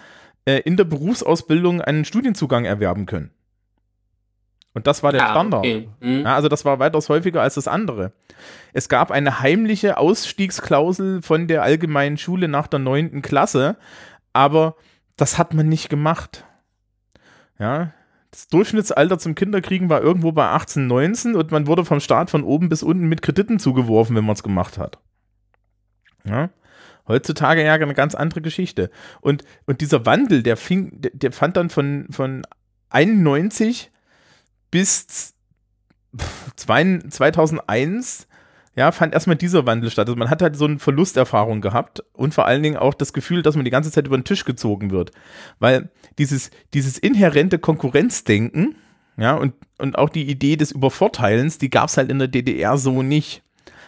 [0.45, 3.31] äh, in der Berufsausbildung einen Studienzugang erwerben können.
[4.75, 5.61] Und das war der Ah, Standard.
[5.61, 5.89] okay.
[6.01, 6.25] Hm.
[6.25, 8.13] Ja, also das war weitaus häufiger als das andere.
[8.75, 13.77] Es gab eine heimliche Ausstiegsklausel von der allgemeinen Schule nach der neunten Klasse,
[14.35, 14.77] aber
[15.17, 16.45] das hat man nicht gemacht.
[17.59, 17.93] Ja,
[18.37, 22.45] das Durchschnittsalter zum Kinderkriegen war irgendwo bei 18, 19 und man wurde vom Staat von
[22.45, 24.99] oben bis unten mit Krediten zugeworfen, wenn man es gemacht hat.
[26.25, 26.51] Ja.
[27.09, 28.91] Heutzutage ja eine ganz andere Geschichte.
[29.23, 32.43] Und, und dieser Wandel, der fing, der, der fand dann von, von
[32.91, 33.91] 91
[34.71, 35.33] bis
[36.15, 38.29] pff, zwei- 2001
[38.77, 40.07] ja, fand erstmal dieser Wandel statt.
[40.07, 43.43] Also man hat halt so eine Verlusterfahrung gehabt und vor allen Dingen auch das Gefühl,
[43.43, 45.13] dass man die ganze Zeit über den Tisch gezogen wird.
[45.59, 48.77] Weil dieses, dieses inhärente Konkurrenzdenken,
[49.17, 52.77] ja, und, und auch die Idee des Übervorteilens, die gab es halt in der DDR
[52.77, 53.43] so nicht.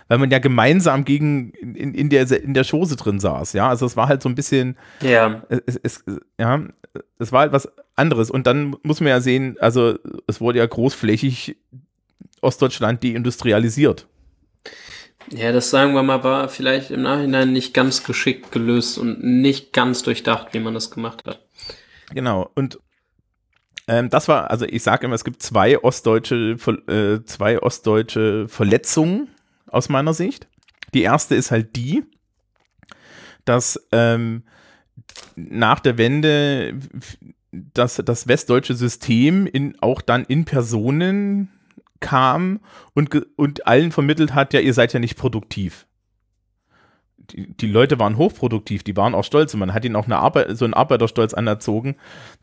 [0.08, 3.68] Weil man ja gemeinsam gegen in, in, der, in der Chose drin saß, ja.
[3.68, 6.04] Also es war halt so ein bisschen, Ja, es, es,
[6.40, 6.62] ja,
[7.18, 8.30] es war halt was anderes.
[8.30, 11.58] Und dann muss man ja sehen, also es wurde ja großflächig
[12.40, 14.06] Ostdeutschland deindustrialisiert.
[15.30, 19.72] Ja, das sagen wir mal, war vielleicht im Nachhinein nicht ganz geschickt gelöst und nicht
[19.72, 21.46] ganz durchdacht, wie man das gemacht hat.
[22.10, 22.50] Genau.
[22.54, 22.78] Und
[23.86, 26.56] ähm, das war, also ich sage immer, es gibt zwei ostdeutsche,
[26.88, 29.28] äh, zwei ostdeutsche Verletzungen
[29.66, 30.48] aus meiner Sicht.
[30.94, 32.04] Die erste ist halt die,
[33.44, 34.44] dass ähm,
[35.36, 36.78] nach der Wende
[37.50, 41.50] dass das westdeutsche System in, auch dann in Personen
[42.00, 42.60] kam
[42.94, 45.86] und, und allen vermittelt hat, ja, ihr seid ja nicht produktiv.
[47.30, 50.16] Die, die Leute waren hochproduktiv, die waren auch stolz und man hat ihnen auch eine
[50.16, 51.96] Arbeit, so einen Arbeiterstolz anerzogen,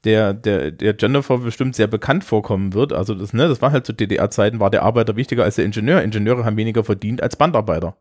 [0.03, 2.93] der, der, der Jennifer bestimmt sehr bekannt vorkommen wird.
[2.93, 6.03] Also das, ne, das war halt zu DDR-Zeiten, war der Arbeiter wichtiger als der Ingenieur.
[6.03, 7.95] Ingenieure haben weniger verdient als Bandarbeiter.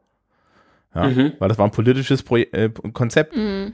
[0.94, 1.32] Ja, Mhm.
[1.38, 3.34] weil das war ein politisches Pro äh, Konzept.
[3.34, 3.72] Mhm.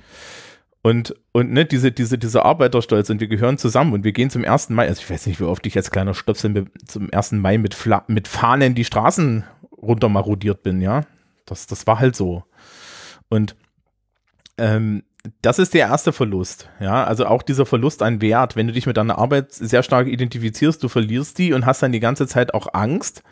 [0.82, 4.44] Und, und ne, diese, diese, dieser Arbeiterstolz und wir gehören zusammen und wir gehen zum
[4.44, 4.70] 1.
[4.70, 7.32] Mai, also ich weiß nicht, wie oft ich als kleiner Stöpsel zum 1.
[7.32, 11.02] Mai mit, Fla mit Fahnen die Straßen runtermarodiert bin, ja.
[11.44, 12.44] Das, das war halt so.
[13.28, 13.56] Und
[14.56, 15.02] ähm,
[15.42, 17.04] das ist der erste Verlust, ja.
[17.04, 20.82] Also auch dieser Verlust an Wert, wenn du dich mit deiner Arbeit sehr stark identifizierst,
[20.82, 23.22] du verlierst die und hast dann die ganze Zeit auch Angst.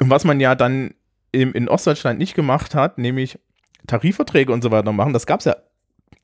[0.00, 0.94] Und was man ja dann
[1.30, 3.38] im, in Ostdeutschland nicht gemacht hat, nämlich
[3.86, 5.56] Tarifverträge und so weiter machen, das gab es ja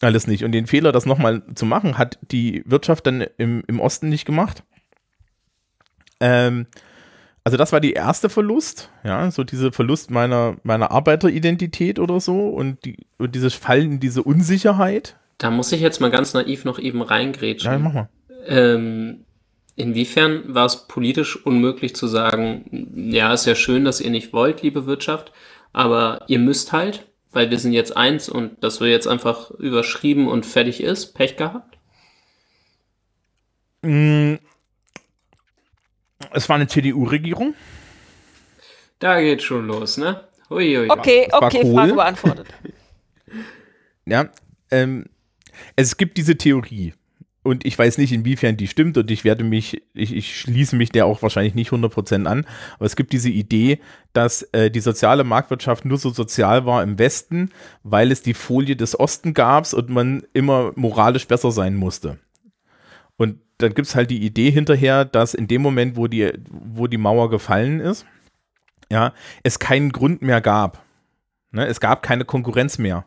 [0.05, 0.45] alles nicht.
[0.45, 4.25] Und den Fehler, das nochmal zu machen, hat die Wirtschaft dann im, im Osten nicht
[4.25, 4.63] gemacht.
[6.21, 6.67] Ähm,
[7.45, 12.49] also das war die erste Verlust, ja, so dieser Verlust meiner, meiner Arbeiteridentität oder so
[12.49, 15.17] und, die, und dieses Fallen in diese Unsicherheit.
[15.37, 17.71] Da muss ich jetzt mal ganz naiv noch eben reingrätschen.
[17.71, 18.09] Ja, mach mal.
[18.47, 19.25] Ähm,
[19.77, 24.63] inwiefern war es politisch unmöglich zu sagen, ja, ist ja schön, dass ihr nicht wollt,
[24.63, 25.31] liebe Wirtschaft,
[25.75, 30.29] aber ihr müsst halt, weil wir sind jetzt eins und das wird jetzt einfach überschrieben
[30.29, 31.79] und fertig ist, Pech gehabt?
[33.83, 34.37] Mm,
[36.33, 37.55] Es war eine CDU-Regierung.
[38.99, 40.27] Da geht schon los, ne?
[40.51, 40.89] Uiui.
[40.91, 41.75] Okay, das okay, cool.
[41.75, 42.47] Frage beantwortet.
[44.07, 44.29] Ja,
[44.71, 45.07] ähm,
[45.77, 46.93] es gibt diese Theorie.
[47.45, 50.89] Und ich weiß nicht, inwiefern die stimmt und ich werde mich, ich, ich schließe mich
[50.89, 53.81] der auch wahrscheinlich nicht 100% an, aber es gibt diese Idee,
[54.15, 57.51] dass äh, die soziale Marktwirtschaft nur so sozial war im Westen,
[57.83, 62.19] weil es die Folie des Osten gab und man immer moralisch besser sein musste.
[63.19, 66.87] Und dann gibt es halt die Idee hinterher, dass in dem Moment, wo die, wo
[66.87, 68.07] die Mauer gefallen ist,
[68.91, 70.83] ja, es keinen Grund mehr gab.
[71.51, 71.67] Ne?
[71.67, 73.07] Es gab keine Konkurrenz mehr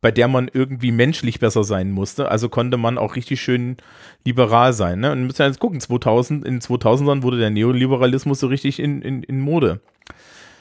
[0.00, 2.30] bei der man irgendwie menschlich besser sein musste.
[2.30, 3.76] Also konnte man auch richtig schön
[4.24, 5.00] liberal sein.
[5.00, 5.12] Ne?
[5.12, 9.02] Und wir müssen jetzt gucken, 2000, in den 2000ern wurde der Neoliberalismus so richtig in,
[9.02, 9.80] in, in Mode.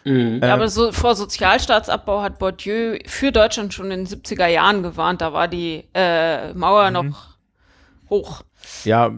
[0.06, 0.40] Mhm.
[0.42, 5.22] Ähm, Aber so, vor Sozialstaatsabbau hat Bourdieu für Deutschland schon in den 70er Jahren gewarnt.
[5.22, 6.94] Da war die äh, Mauer Mhm.
[6.94, 7.28] noch
[8.10, 8.42] hoch.
[8.84, 9.12] Ja,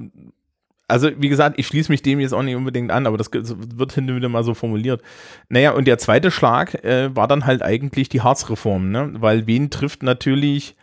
[0.92, 3.94] also wie gesagt, ich schließe mich dem jetzt auch nicht unbedingt an, aber das wird
[3.94, 5.02] hin und wieder mal so formuliert.
[5.48, 9.14] Naja, und der zweite Schlag äh, war dann halt eigentlich die Harzreform, ne?
[9.16, 10.76] Weil wen trifft natürlich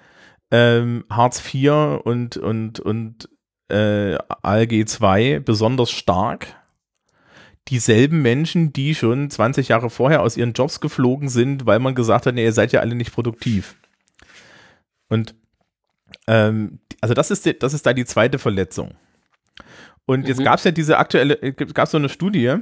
[0.50, 3.28] ähm, Hartz IV und, und, und
[3.68, 6.46] äh, ALG II besonders stark?
[7.68, 12.24] Dieselben Menschen, die schon 20 Jahre vorher aus ihren Jobs geflogen sind, weil man gesagt
[12.24, 13.76] hat, nee, ihr seid ja alle nicht produktiv.
[15.10, 15.34] Und
[16.26, 18.94] ähm, also das ist, das ist da die zweite Verletzung.
[20.08, 20.44] Und jetzt Mhm.
[20.44, 22.54] gab es ja diese aktuelle, gab es so eine Studie,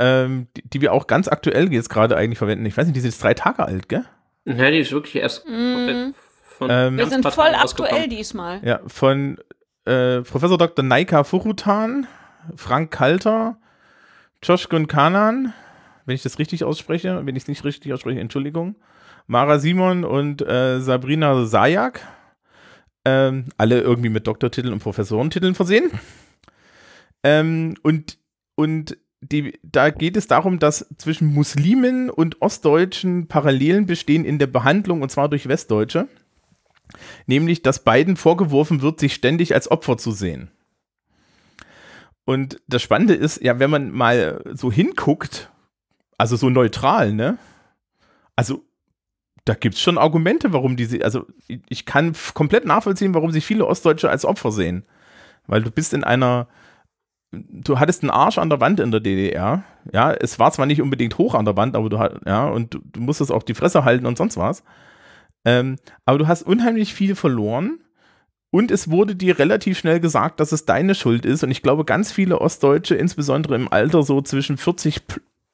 [0.00, 2.66] ähm, die, die wir auch ganz aktuell jetzt gerade eigentlich verwenden.
[2.66, 4.04] Ich weiß nicht, die ist jetzt drei Tage alt, gell?
[4.44, 6.10] Ja, die ist wirklich erst Mm,
[6.58, 8.60] von Ähm, wir sind voll aktuell diesmal.
[8.64, 9.38] Ja, von
[9.84, 10.84] äh, Professor Dr.
[10.84, 12.08] Naika Furutan,
[12.56, 13.56] Frank Kalter,
[14.42, 15.52] Josh Kanan,
[16.06, 18.74] wenn ich das richtig ausspreche, wenn ich es nicht richtig ausspreche, Entschuldigung.
[19.28, 22.00] Mara Simon und äh, Sabrina Sajak.
[23.04, 25.90] Ähm, alle irgendwie mit Doktortiteln und Professorentiteln versehen.
[27.24, 28.18] Ähm, und
[28.54, 34.46] und die, da geht es darum, dass zwischen Muslimen und Ostdeutschen Parallelen bestehen in der
[34.46, 36.08] Behandlung, und zwar durch Westdeutsche.
[37.26, 40.50] Nämlich, dass beiden vorgeworfen wird, sich ständig als Opfer zu sehen.
[42.26, 45.50] Und das Spannende ist, ja, wenn man mal so hinguckt,
[46.18, 47.38] also so neutral, ne?
[48.36, 48.64] Also,
[49.44, 53.66] da gibt es schon Argumente, warum diese, also ich kann komplett nachvollziehen, warum sich viele
[53.66, 54.84] Ostdeutsche als Opfer sehen.
[55.46, 56.48] Weil du bist in einer,
[57.48, 59.64] du hattest einen Arsch an der Wand in der DDR.
[59.92, 62.80] Ja, es war zwar nicht unbedingt hoch an der Wand, aber du ja, und du,
[62.92, 64.62] du musstest auch die Fresse halten und sonst was.
[65.44, 67.78] Ähm, aber du hast unheimlich viel verloren
[68.50, 71.42] und es wurde dir relativ schnell gesagt, dass es deine Schuld ist.
[71.42, 75.02] Und ich glaube, ganz viele Ostdeutsche, insbesondere im Alter so zwischen 40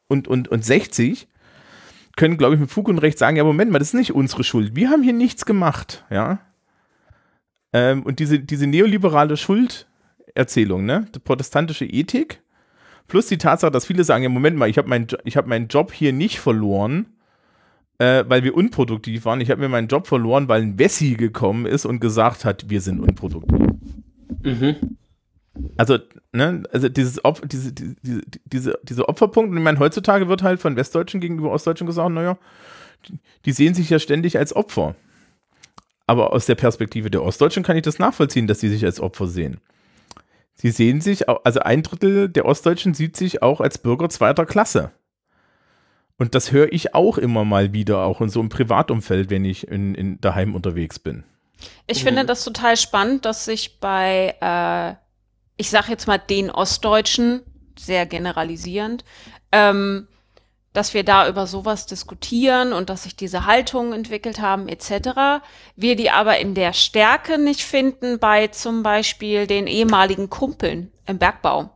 [0.08, 1.26] und, und, und 60,
[2.16, 4.44] können, glaube ich, mit Fug und Recht sagen, ja, Moment mal, das ist nicht unsere
[4.44, 4.76] Schuld.
[4.76, 6.40] Wir haben hier nichts gemacht, ja.
[7.72, 9.38] Ähm, und diese, diese neoliberale
[10.30, 12.42] Schulderzählung, ne, die protestantische Ethik,
[13.08, 15.92] plus die Tatsache, dass viele sagen, ja, Moment mal, ich habe meinen hab meinen Job
[15.92, 17.06] hier nicht verloren,
[17.98, 19.40] äh, weil wir unproduktiv waren.
[19.40, 22.80] Ich habe mir meinen Job verloren, weil ein Wessi gekommen ist und gesagt hat, wir
[22.80, 23.58] sind unproduktiv.
[24.42, 24.96] Mhm.
[25.76, 25.98] Also,
[26.32, 30.76] ne, also dieses Opf diese, diese, diese, diese Opferpunkte, ich meine, heutzutage wird halt von
[30.76, 32.38] Westdeutschen gegenüber Ostdeutschen gesagt, naja,
[33.08, 34.94] die, die sehen sich ja ständig als Opfer.
[36.06, 39.26] Aber aus der Perspektive der Ostdeutschen kann ich das nachvollziehen, dass sie sich als Opfer
[39.26, 39.60] sehen.
[40.60, 44.92] Sie sehen sich, also ein Drittel der Ostdeutschen sieht sich auch als Bürger zweiter Klasse.
[46.18, 49.68] Und das höre ich auch immer mal wieder, auch in so einem Privatumfeld, wenn ich
[49.68, 51.24] in, in daheim unterwegs bin.
[51.86, 52.08] Ich mhm.
[52.08, 54.96] finde das total spannend, dass sich bei, äh,
[55.56, 57.40] ich sage jetzt mal den Ostdeutschen,
[57.78, 59.02] sehr generalisierend,
[59.52, 60.08] ähm,
[60.72, 65.42] dass wir da über sowas diskutieren und dass sich diese Haltungen entwickelt haben etc.
[65.76, 71.18] Wir die aber in der Stärke nicht finden bei zum Beispiel den ehemaligen Kumpeln im
[71.18, 71.70] Bergbau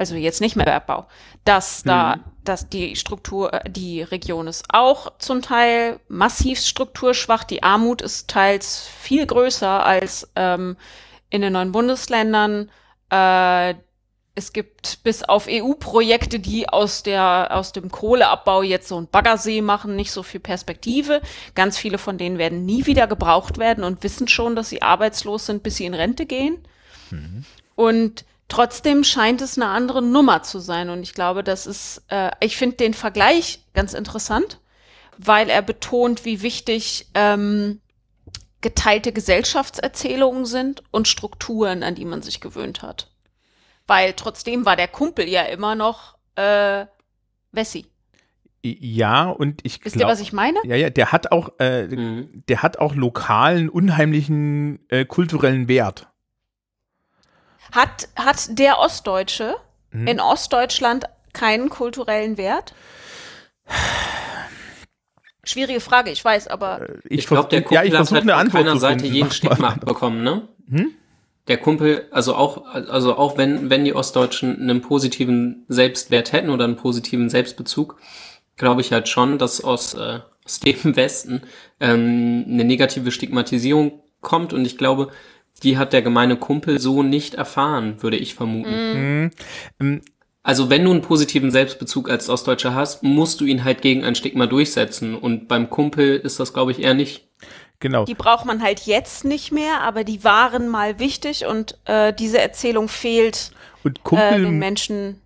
[0.00, 1.06] also jetzt nicht mehr Bergbau,
[1.44, 2.20] dass da, mhm.
[2.42, 7.44] dass die Struktur, äh, die Region ist auch zum Teil massiv strukturschwach.
[7.44, 10.78] Die Armut ist teils viel größer als ähm,
[11.28, 12.70] in den neuen Bundesländern.
[13.10, 13.74] Äh,
[14.34, 19.60] es gibt bis auf EU-Projekte, die aus der, aus dem Kohleabbau jetzt so ein Baggersee
[19.60, 21.20] machen, nicht so viel Perspektive.
[21.54, 25.46] Ganz viele von denen werden nie wieder gebraucht werden und wissen schon, dass sie arbeitslos
[25.46, 26.58] sind, bis sie in Rente gehen.
[27.10, 27.44] Mhm.
[27.74, 30.90] Und Trotzdem scheint es eine andere Nummer zu sein.
[30.90, 34.58] Und ich glaube, das ist, äh, ich finde den Vergleich ganz interessant,
[35.16, 37.80] weil er betont, wie wichtig ähm,
[38.60, 43.09] geteilte Gesellschaftserzählungen sind und Strukturen, an die man sich gewöhnt hat.
[43.90, 46.86] Weil trotzdem war der Kumpel ja immer noch äh,
[47.50, 47.86] Wessi.
[48.62, 49.86] Ja, und ich glaube.
[49.86, 50.60] Wisst ihr, was ich meine?
[50.62, 52.44] Ja, ja, der hat auch, äh, mhm.
[52.48, 56.06] der hat auch lokalen, unheimlichen äh, kulturellen Wert.
[57.72, 59.56] Hat, hat der Ostdeutsche
[59.90, 60.06] hm.
[60.06, 62.74] in Ostdeutschland keinen kulturellen Wert?
[65.42, 66.82] Schwierige Frage, ich weiß, aber.
[66.82, 69.32] Äh, ich, ich glaube, der Kumpel ja, ich hat halt eine Antwort keiner Seite jeden
[69.32, 70.46] Stigma bekommen, ne?
[70.68, 70.94] Hm?
[71.50, 76.62] Der Kumpel, also auch, also auch wenn, wenn die Ostdeutschen einen positiven Selbstwert hätten oder
[76.62, 77.96] einen positiven Selbstbezug,
[78.56, 81.42] glaube ich halt schon, dass aus, äh, aus dem Westen
[81.80, 85.08] ähm, eine negative Stigmatisierung kommt und ich glaube,
[85.64, 88.70] die hat der gemeine Kumpel so nicht erfahren, würde ich vermuten.
[88.70, 89.30] Mhm.
[89.80, 90.02] Mhm.
[90.44, 94.14] Also wenn du einen positiven Selbstbezug als Ostdeutscher hast, musst du ihn halt gegen ein
[94.14, 95.16] Stigma durchsetzen.
[95.16, 97.28] Und beim Kumpel ist das, glaube ich, eher nicht.
[97.80, 98.04] Genau.
[98.04, 102.38] Die braucht man halt jetzt nicht mehr, aber die waren mal wichtig und äh, diese
[102.38, 103.52] Erzählung fehlt
[103.82, 105.20] und Kumpel, äh, den Menschen.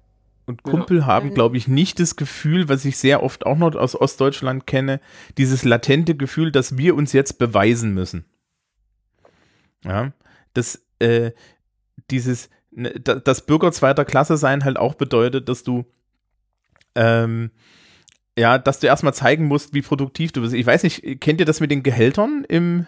[0.47, 1.07] Und Kumpel ja.
[1.07, 5.01] haben, glaube ich, nicht das Gefühl, was ich sehr oft auch noch aus Ostdeutschland kenne,
[5.37, 8.25] dieses latente Gefühl, dass wir uns jetzt beweisen müssen.
[9.85, 10.13] Ja,
[10.53, 11.33] dass äh,
[12.11, 15.87] dieses, ne, das Bürger zweiter Klasse sein halt auch bedeutet, dass du
[16.95, 17.51] ähm,
[18.39, 20.55] ja, dass du erstmal zeigen musst, wie produktiv du bist.
[20.55, 22.87] Ich weiß nicht, kennt ihr das mit den Gehältern im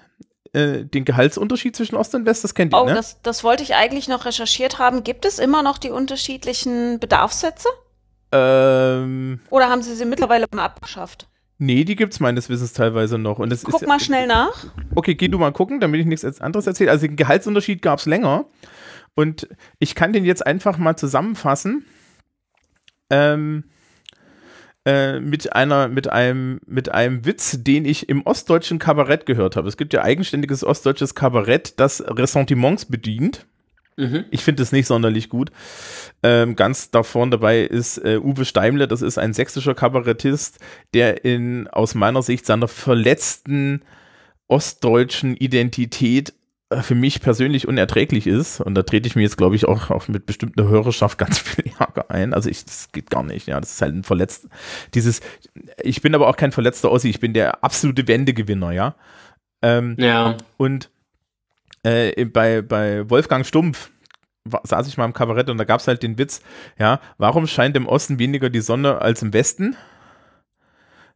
[0.53, 2.45] äh, den Gehaltsunterschied zwischen Ost und West?
[2.45, 2.95] Das kennt ihr, oh, ne?
[2.95, 5.05] das, das wollte ich eigentlich noch recherchiert haben.
[5.05, 7.69] Gibt es immer noch die unterschiedlichen Bedarfssätze?
[8.33, 11.29] Ähm, Oder haben sie sie mittlerweile mal abgeschafft?
[11.59, 13.39] Nee, die gibt es meines Wissens teilweise noch.
[13.39, 14.67] Und das Guck ist, mal schnell nach.
[14.95, 16.91] Okay, geh du mal gucken, damit ich nichts anderes erzähle.
[16.91, 18.47] Also den Gehaltsunterschied gab es länger.
[19.15, 21.87] Und ich kann den jetzt einfach mal zusammenfassen.
[23.09, 23.65] Ähm,
[24.87, 29.69] äh, mit einer, mit einem, mit einem Witz, den ich im ostdeutschen Kabarett gehört habe.
[29.69, 33.47] Es gibt ja eigenständiges ostdeutsches Kabarett, das Ressentiments bedient.
[33.97, 34.27] Mhm.
[34.31, 35.51] Ich finde es nicht sonderlich gut.
[36.23, 40.61] Ähm, ganz da vorne dabei ist äh, Uwe Steimle, das ist ein sächsischer Kabarettist,
[40.95, 43.83] der in aus meiner Sicht seiner verletzten
[44.47, 46.33] ostdeutschen Identität
[46.81, 48.61] für mich persönlich unerträglich ist.
[48.61, 51.73] Und da trete ich mir jetzt, glaube ich, auch, auch mit bestimmter Hörerschaft ganz viel
[51.79, 52.35] Ärger ein.
[52.35, 53.47] Also ich, das geht gar nicht.
[53.47, 54.49] Ja, das ist halt ein verletzt.
[54.95, 55.21] Dieses,
[55.83, 58.95] ich bin aber auch kein verletzter Ossi, ich bin der absolute Wendegewinner, ja.
[59.63, 60.37] Ähm, Ja.
[60.57, 60.91] und
[61.83, 63.91] äh, bei, bei Wolfgang Stumpf
[64.65, 66.41] saß ich mal im Kabarett und da gab es halt den Witz,
[66.79, 69.77] ja, warum scheint im Osten weniger die Sonne als im Westen?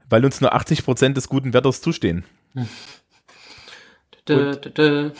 [0.09, 2.25] Weil uns nur 80 Prozent des guten Wetters zustehen.
[2.55, 2.63] Dö,
[4.37, 5.11] dö, dö.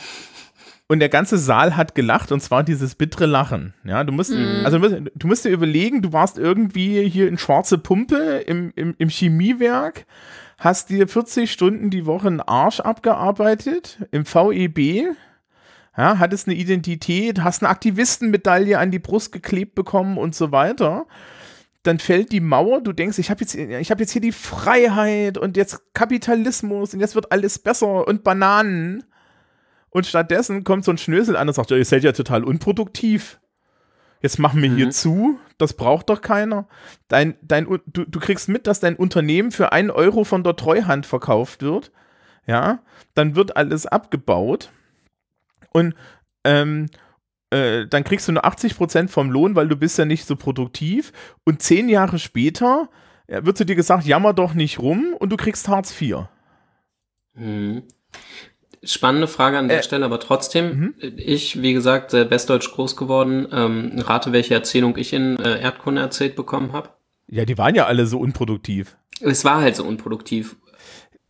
[0.91, 3.73] Und der ganze Saal hat gelacht und zwar dieses bittere Lachen.
[3.85, 4.33] Ja, du musst,
[4.65, 8.73] also du musst, du musst dir überlegen, du warst irgendwie hier in schwarze Pumpe im,
[8.75, 10.05] im, im Chemiewerk,
[10.57, 15.15] hast dir 40 Stunden die Woche einen Arsch abgearbeitet im VEB,
[15.97, 21.05] ja, hattest eine Identität, hast eine Aktivistenmedaille an die Brust geklebt bekommen und so weiter.
[21.83, 25.37] Dann fällt die Mauer, du denkst, ich habe jetzt, ich hab jetzt hier die Freiheit
[25.37, 29.03] und jetzt Kapitalismus und jetzt wird alles besser und Bananen.
[29.89, 33.39] Und stattdessen kommt so ein Schnösel an und sagt, ja, ihr seid ja total unproduktiv.
[34.21, 34.91] Jetzt machen wir hier Mhm.
[34.91, 36.67] zu, das braucht doch keiner.
[37.07, 41.07] Dein, dein, du, du kriegst mit, dass dein Unternehmen für einen Euro von der Treuhand
[41.07, 41.91] verkauft wird.
[42.45, 42.83] Ja,
[43.15, 44.71] dann wird alles abgebaut.
[45.73, 45.95] Und
[46.43, 46.87] ähm,
[47.51, 51.13] äh, dann kriegst du nur 80% vom Lohn, weil du bist ja nicht so produktiv.
[51.43, 52.89] Und zehn Jahre später
[53.27, 56.25] wird zu dir gesagt, jammer doch nicht rum und du kriegst Hartz IV.
[57.33, 57.83] Mhm.
[58.83, 61.13] Spannende Frage an der Äh, Stelle, aber trotzdem, mhm.
[61.15, 66.01] ich, wie gesagt, sehr westdeutsch groß geworden, ähm, rate, welche Erzählung ich in äh, Erdkunde
[66.01, 66.89] erzählt bekommen habe.
[67.27, 68.97] Ja, die waren ja alle so unproduktiv.
[69.21, 70.55] Es war halt so unproduktiv.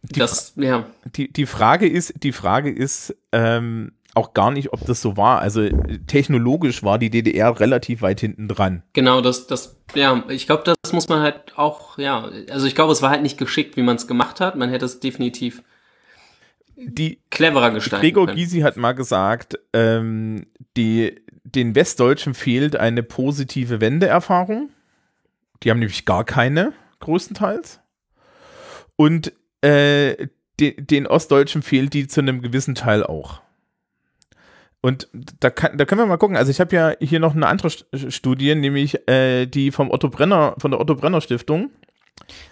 [0.02, 0.86] das, ja.
[1.16, 5.40] die, die Frage ist, die Frage ist ähm, auch gar nicht, ob das so war.
[5.40, 8.84] Also äh, technologisch war die DDR relativ weit hinten dran.
[8.94, 12.92] Genau, das, das, ja, ich glaube, das muss man halt auch, ja, also ich glaube,
[12.92, 14.56] es war halt nicht geschickt, wie man es gemacht hat.
[14.56, 15.64] Man hätte es definitiv
[16.76, 18.38] Die cleverer gestalten Gregor können.
[18.38, 20.48] Gysi hat mal gesagt, ähm,
[20.78, 24.70] die, den Westdeutschen fehlt eine positive Wendeerfahrung.
[25.64, 27.80] Die haben nämlich gar keine, größtenteils.
[28.96, 30.28] Und äh,
[30.60, 33.42] de, den Ostdeutschen fehlt die zu einem gewissen Teil auch.
[34.82, 36.36] Und da, kann, da können wir mal gucken.
[36.38, 40.10] Also ich habe ja hier noch eine andere St- Studie, nämlich äh, die vom Otto
[40.10, 41.70] Brenner, von der Otto Brenner Stiftung.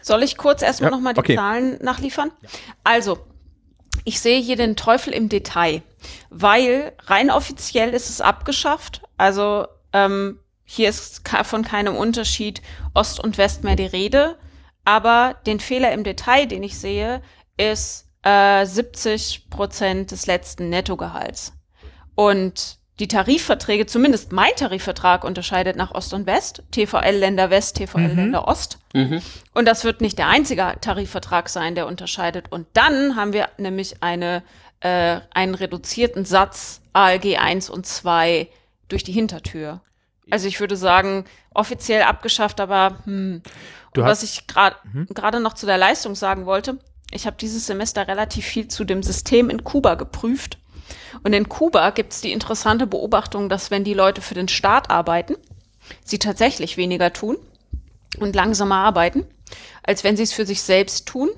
[0.01, 1.35] Soll ich kurz erstmal Ja, noch mal die okay.
[1.35, 2.31] Zahlen nachliefern?
[2.83, 3.17] Also,
[4.05, 5.81] ich sehe hier den Teufel im Detail,
[6.29, 9.01] weil rein offiziell ist es abgeschafft.
[9.17, 12.61] Also ähm, hier ist von keinem Unterschied
[12.93, 14.37] Ost und West mehr die Rede.
[14.85, 17.21] Aber den Fehler im Detail, den ich sehe,
[17.57, 21.53] ist äh, 70 Prozent des letzten Nettogehalts.
[22.19, 26.63] Und die Tarifverträge, zumindest mein Tarifvertrag, unterscheidet nach Ost und West.
[26.71, 28.77] TVL-Länder West, TVL-Länder Ost.
[28.93, 29.21] Mhm.
[29.53, 32.51] Und das wird nicht der einzige Tarifvertrag sein, der unterscheidet.
[32.51, 34.43] Und dann haben wir nämlich eine,
[34.81, 38.49] äh, einen reduzierten Satz ALG 1 und 2
[38.89, 39.79] durch die Hintertür.
[40.29, 43.41] Also ich würde sagen, offiziell abgeschafft, aber hm.
[43.93, 44.75] Du hast- was ich gerade
[45.13, 46.79] gerade noch zu der Leistung sagen wollte,
[47.11, 50.57] ich habe dieses Semester relativ viel zu dem System in Kuba geprüft.
[51.23, 54.89] Und in Kuba gibt es die interessante Beobachtung, dass wenn die Leute für den Staat
[54.89, 55.35] arbeiten,
[56.03, 57.37] sie tatsächlich weniger tun
[58.19, 59.25] und langsamer arbeiten,
[59.83, 61.29] als wenn sie es für sich selbst tun.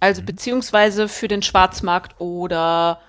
[0.00, 3.00] Also beziehungsweise für den Schwarzmarkt oder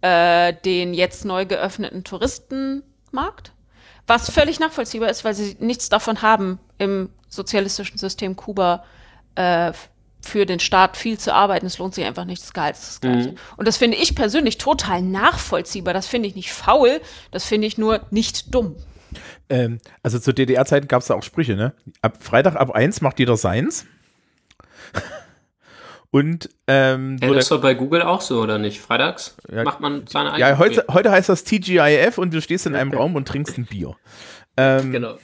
[0.00, 3.52] äh, den jetzt neu geöffneten Touristenmarkt.
[4.06, 8.84] Was völlig nachvollziehbar ist, weil sie nichts davon haben, im sozialistischen System Kuba
[9.34, 9.72] äh,
[10.26, 11.66] für den Staat viel zu arbeiten.
[11.66, 13.34] Es lohnt sich einfach nicht, das Gehalt ist das Gleiche.
[13.56, 15.94] Und das finde ich persönlich total nachvollziehbar.
[15.94, 17.00] Das finde ich nicht faul,
[17.30, 18.76] das finde ich nur nicht dumm.
[19.48, 21.72] Ähm, also zu DDR-Zeiten gab es da auch Sprüche, ne?
[22.02, 23.86] Ab Freitag ab 1 macht jeder seins.
[26.10, 28.80] Und ähm, Ja, so das ist doch bei Google auch so, oder nicht?
[28.80, 29.64] Freitags Ja.
[29.64, 32.90] macht man seine ja, eigene heute, heute heißt das TGIF und du stehst in einem
[32.90, 32.98] Okay.
[32.98, 33.94] Raum und trinkst ein Bier.
[34.56, 35.18] Ähm, Genau.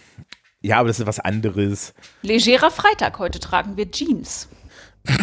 [0.60, 1.92] Ja, aber das ist was anderes.
[2.22, 4.48] Legerer Freitag, heute tragen wir Jeans.
[5.08, 5.16] Ja,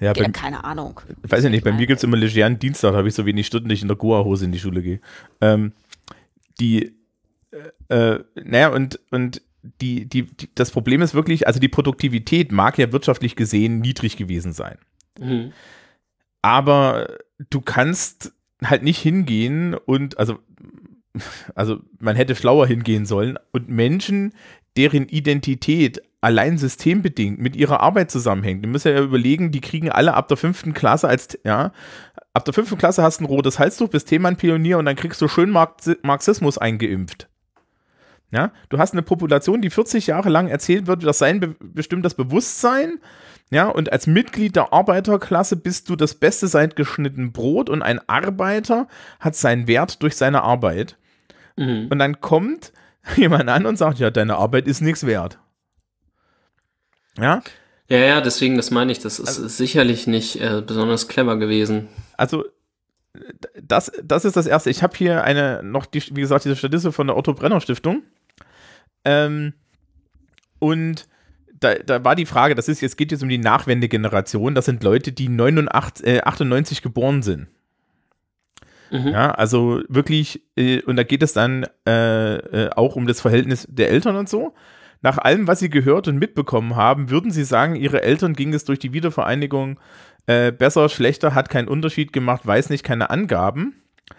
[0.00, 1.00] Ja, bei, keine Ahnung.
[1.22, 3.46] weiß ich nicht, bei mir gibt es immer legeren Dienstag, da habe ich so wenig
[3.46, 5.00] Stunden, dass ich in der Goa-Hose in die Schule gehe.
[5.42, 5.72] Ähm,
[6.58, 6.94] die,
[7.88, 12.50] äh, äh, naja, und, und die, die, die, das Problem ist wirklich, also die Produktivität
[12.50, 14.78] mag ja wirtschaftlich gesehen niedrig gewesen sein.
[15.18, 15.52] Mhm.
[16.40, 17.18] aber
[17.50, 18.32] du kannst
[18.64, 20.38] halt nicht hingehen und also
[21.54, 24.32] also man hätte schlauer hingehen sollen und Menschen,
[24.76, 28.64] deren Identität allein systembedingt mit ihrer Arbeit zusammenhängt.
[28.64, 31.72] Du musst ja überlegen, die kriegen alle ab der fünften Klasse als, ja,
[32.34, 35.28] ab der fünften Klasse hast du ein rotes Halstuch, bist Themenpionier und dann kriegst du
[35.28, 37.28] schön Marxismus eingeimpft.
[38.32, 42.04] Ja, du hast eine Population, die 40 Jahre lang erzählt wird, das sein be bestimmt
[42.04, 43.00] das Bewusstsein.
[43.50, 47.98] Ja, und als Mitglied der Arbeiterklasse bist du das Beste seit geschnitten Brot und ein
[48.08, 48.86] Arbeiter
[49.18, 50.96] hat seinen Wert durch seine Arbeit.
[51.56, 51.88] Mhm.
[51.90, 52.72] Und dann kommt
[53.16, 55.40] jemand an und sagt, ja, deine Arbeit ist nichts wert.
[57.18, 57.42] Ja?
[57.88, 61.88] Ja, ja, deswegen, das meine ich, das ist also, sicherlich nicht äh, besonders clever gewesen.
[62.16, 62.44] Also,
[63.60, 64.70] das, das ist das Erste.
[64.70, 68.02] Ich habe hier eine, noch, die, wie gesagt, diese Statistik von der Otto Brenner Stiftung.
[69.04, 69.54] Ähm,
[70.60, 71.08] und
[71.58, 74.82] da, da war die Frage, das ist, jetzt geht jetzt um die Nachwendegeneration, das sind
[74.82, 77.48] Leute, die 89, äh, 98 geboren sind.
[78.90, 79.08] Mhm.
[79.08, 83.66] Ja, also wirklich, äh, und da geht es dann äh, äh, auch um das Verhältnis
[83.70, 84.54] der Eltern und so.
[85.02, 88.64] Nach allem, was Sie gehört und mitbekommen haben, würden Sie sagen, Ihre Eltern ging es
[88.64, 89.78] durch die Wiedervereinigung
[90.26, 93.74] äh, besser, schlechter, hat keinen Unterschied gemacht, weiß nicht, keine Angaben.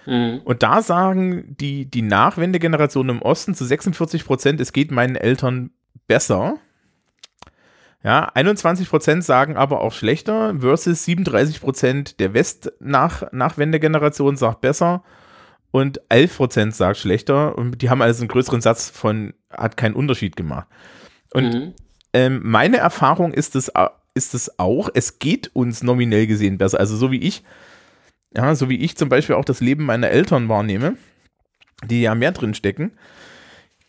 [0.06, 0.42] Mhm.
[0.44, 5.72] Und da sagen die, die Nachwendegeneration im Osten zu 46 Prozent, es geht meinen Eltern
[6.08, 6.56] besser.
[8.04, 15.04] Ja, 21 Prozent sagen aber auch schlechter versus 37 Prozent der West-Nachwendegeneration sagt besser
[15.72, 19.96] und 11 Prozent sagt schlechter und die haben also einen größeren Satz von hat keinen
[19.96, 20.68] Unterschied gemacht.
[21.34, 21.74] Und mhm.
[22.14, 23.72] ähm, meine Erfahrung ist es,
[24.14, 26.80] ist es auch, es geht uns nominell gesehen besser.
[26.80, 27.44] Also so wie ich,
[28.36, 30.98] ja, so wie ich zum Beispiel auch das Leben meiner Eltern wahrnehme,
[31.86, 32.92] die ja mehr drin stecken,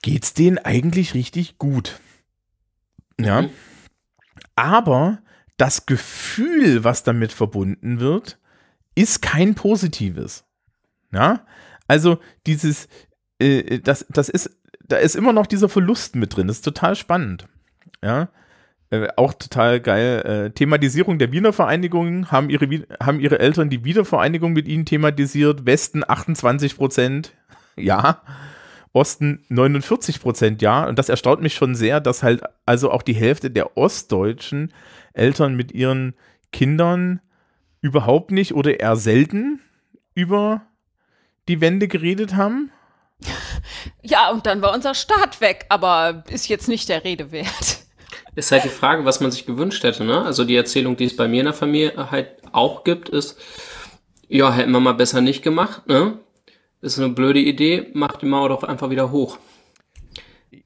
[0.02, 2.00] geht es denen eigentlich richtig gut.
[3.20, 3.42] Ja.
[3.42, 3.50] Mhm.
[4.54, 5.18] Aber
[5.56, 8.38] das Gefühl, was damit verbunden wird,
[8.94, 10.44] ist kein positives.
[11.12, 11.44] Ja.
[11.86, 12.88] Also dieses,
[13.38, 14.50] äh, das, das ist,
[14.86, 16.48] da ist immer noch dieser Verlust mit drin.
[16.48, 17.46] Das ist total spannend.
[18.02, 18.28] Ja.
[18.90, 20.20] Äh, auch total geil.
[20.20, 22.68] Äh, Thematisierung der Wiener Vereinigung haben ihre,
[23.00, 25.64] haben ihre Eltern die Wiedervereinigung mit ihnen thematisiert.
[25.66, 27.32] Westen 28 Prozent,
[27.76, 28.22] ja.
[28.94, 30.86] Osten 49 Prozent, ja.
[30.86, 34.74] Und das erstaunt mich schon sehr, dass halt also auch die Hälfte der ostdeutschen
[35.14, 36.14] Eltern mit ihren
[36.52, 37.20] Kindern
[37.80, 39.60] überhaupt nicht oder eher selten
[40.14, 40.66] über
[41.48, 42.70] die Wende geredet haben?
[44.02, 47.82] Ja, und dann war unser Staat weg, aber ist jetzt nicht der Rede wert.
[48.34, 50.22] Ist halt die Frage, was man sich gewünscht hätte, ne?
[50.22, 53.38] Also die Erzählung, die es bei mir in der Familie halt auch gibt, ist,
[54.28, 56.18] ja, hätten wir mal besser nicht gemacht, ne?
[56.80, 59.38] Ist eine blöde Idee, macht die Mauer doch einfach wieder hoch.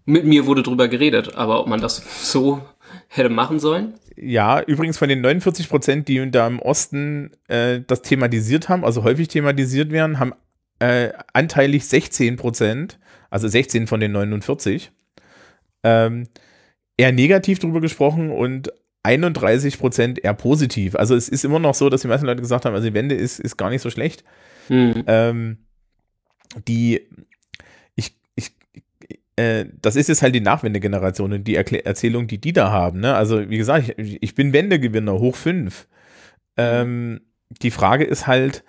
[0.05, 2.03] Mit mir wurde drüber geredet, aber ob man das
[2.33, 2.62] so
[3.09, 3.95] hätte machen sollen?
[4.16, 9.05] Ja, übrigens von den 49 Prozent, die da im Osten äh, das thematisiert haben, also
[9.05, 10.33] häufig thematisiert werden, haben
[10.79, 12.99] äh, anteilig 16 Prozent,
[13.31, 14.91] also 16 von den 49,
[15.83, 16.24] ähm,
[16.97, 18.72] eher negativ drüber gesprochen und
[19.03, 20.97] 31 Prozent eher positiv.
[20.97, 23.14] Also es ist immer noch so, dass die meisten Leute gesagt haben, also die Wende
[23.14, 24.24] ist, ist gar nicht so schlecht.
[24.68, 25.05] Mhm.
[25.07, 25.59] Ähm,
[26.66, 27.07] die,
[27.95, 28.53] ich, ich,
[29.37, 33.01] äh, das ist jetzt halt die Nachwendegeneration und die Erklä Erzählung, die die da haben.
[33.01, 33.14] Ne?
[33.14, 35.87] Also wie gesagt, ich, ich bin Wendegewinner, hoch fünf.
[36.57, 37.20] Ähm,
[37.62, 38.64] die Frage ist halt,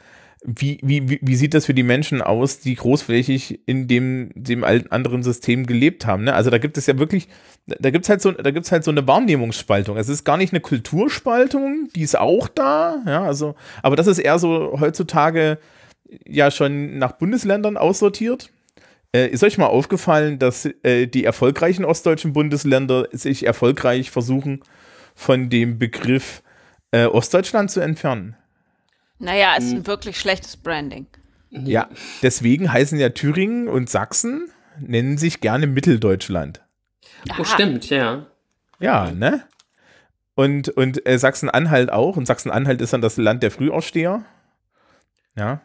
[0.49, 5.21] wie, wie, wie sieht das für die Menschen aus, die großflächig in dem, dem anderen
[5.21, 6.23] System gelebt haben?
[6.23, 6.33] Ne?
[6.33, 7.27] Also da gibt es ja wirklich,
[7.65, 9.97] da gibt es halt so, da gibt's halt so eine Wahrnehmungsspaltung.
[9.97, 14.19] Es ist gar nicht eine Kulturspaltung, die ist auch da, ja, also, aber das ist
[14.19, 15.57] eher so heutzutage
[16.25, 18.49] ja schon nach Bundesländern aussortiert.
[19.13, 24.61] Äh, ist euch mal aufgefallen, dass äh, die erfolgreichen ostdeutschen Bundesländer sich erfolgreich versuchen,
[25.13, 26.41] von dem Begriff
[26.91, 28.37] äh, Ostdeutschland zu entfernen?
[29.19, 29.87] Naja, ist ein hm.
[29.87, 31.07] wirklich schlechtes Branding.
[31.49, 31.89] Ja,
[32.21, 34.49] deswegen heißen ja Thüringen und Sachsen,
[34.79, 36.61] nennen sich gerne Mitteldeutschland.
[37.39, 38.27] Oh, stimmt, ja.
[38.79, 39.43] Ja, ne?
[40.35, 42.15] Und, und äh, Sachsen-Anhalt auch.
[42.15, 44.23] Und Sachsen-Anhalt ist dann das Land der Frühaufsteher.
[45.35, 45.61] Ja.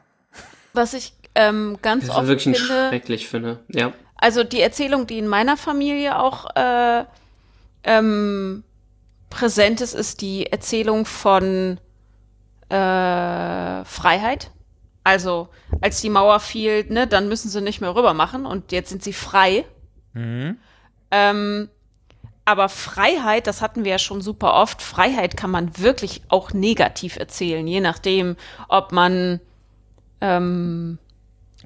[0.72, 3.60] Was ich ähm, ganz das oft wirklich finde, schrecklich finde.
[3.68, 3.92] Ja.
[4.16, 7.04] Also die Erzählung, die in meiner Familie auch äh,
[7.84, 8.64] ähm,
[9.28, 11.78] präsent ist, ist die Erzählung von
[12.72, 14.50] äh, Freiheit.
[15.04, 15.48] Also,
[15.80, 19.02] als die Mauer fiel, ne, dann müssen sie nicht mehr rüber machen und jetzt sind
[19.02, 19.64] sie frei.
[20.14, 20.56] Mhm.
[21.10, 21.68] Ähm,
[22.44, 27.16] aber Freiheit, das hatten wir ja schon super oft, Freiheit kann man wirklich auch negativ
[27.16, 28.36] erzählen, je nachdem,
[28.68, 29.40] ob man,
[30.20, 30.98] ähm,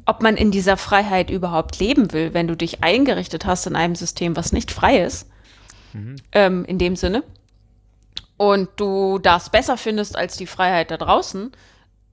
[0.06, 3.94] ob man in dieser Freiheit überhaupt leben will, wenn du dich eingerichtet hast in einem
[3.94, 5.28] System, was nicht frei ist.
[5.92, 6.16] Mhm.
[6.32, 7.22] Ähm, in dem Sinne
[8.36, 11.52] und du das besser findest als die Freiheit da draußen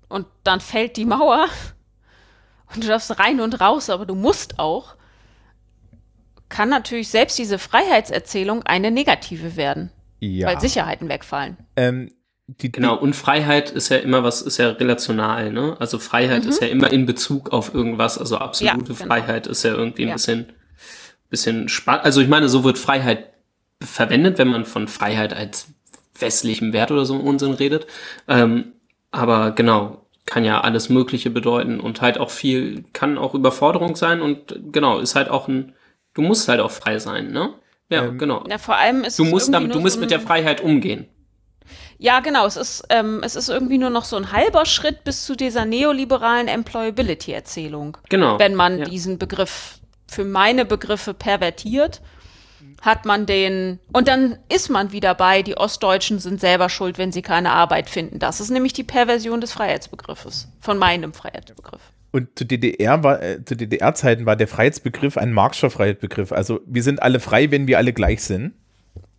[0.09, 1.47] und dann fällt die Mauer
[2.75, 4.95] und du darfst rein und raus, aber du musst auch,
[6.49, 10.47] kann natürlich selbst diese Freiheitserzählung eine negative werden, Ja.
[10.47, 11.57] weil Sicherheiten wegfallen.
[11.75, 12.11] ähm,
[12.47, 15.77] die, Genau, und Freiheit ist ja immer was, ist ja relational, ne?
[15.79, 18.85] Also Freiheit ist ja immer in Bezug auf irgendwas, also absolute Mhm.
[18.89, 19.05] Ja, genau.
[19.15, 20.15] Freiheit ist ja irgendwie ein Ja.
[20.15, 20.51] bisschen,
[21.29, 22.03] bisschen spannend.
[22.03, 23.29] Also ich meine, so wird Freiheit
[23.81, 25.67] verwendet, wenn man von Freiheit als
[26.23, 27.85] westlichem Wert oder so Unsinn redet.
[28.27, 28.73] Ähm,
[29.11, 34.21] aber genau, kann ja alles Mögliche bedeuten und halt auch viel, kann auch Überforderung sein
[34.21, 35.73] und genau, ist halt auch ein,
[36.13, 37.53] du musst halt auch frei sein, ne?
[37.89, 38.43] Ja, Ähm, genau.
[38.47, 41.07] Na, vor allem ist Du es musst, damit, du musst so mit der Freiheit umgehen.
[41.97, 42.45] Ja, genau.
[42.45, 45.65] Es ist, ähm, es ist irgendwie nur noch so ein halber Schritt bis zu dieser
[45.65, 47.97] neoliberalen Employability-Erzählung.
[48.09, 48.39] Genau.
[48.39, 48.85] Wenn man ja.
[48.85, 52.01] diesen Begriff für meine Begriffe pervertiert,
[52.83, 57.13] hat man den, und dann ist man wieder bei, die Ostdeutschen sind selber schuld, wenn
[57.13, 58.19] sie keine Arbeit finden.
[58.19, 61.81] Das ist nämlich die Perversion des Freiheitsbegriffes, von meinem Freiheitsbegriff.
[62.11, 66.33] Und zu DDR war, äh, zu DDR-Zeiten war der Freiheitsbegriff ein Marxischer Freiheitsbegriff.
[66.33, 68.53] Also wir sind alle frei, wenn wir alle gleich sind.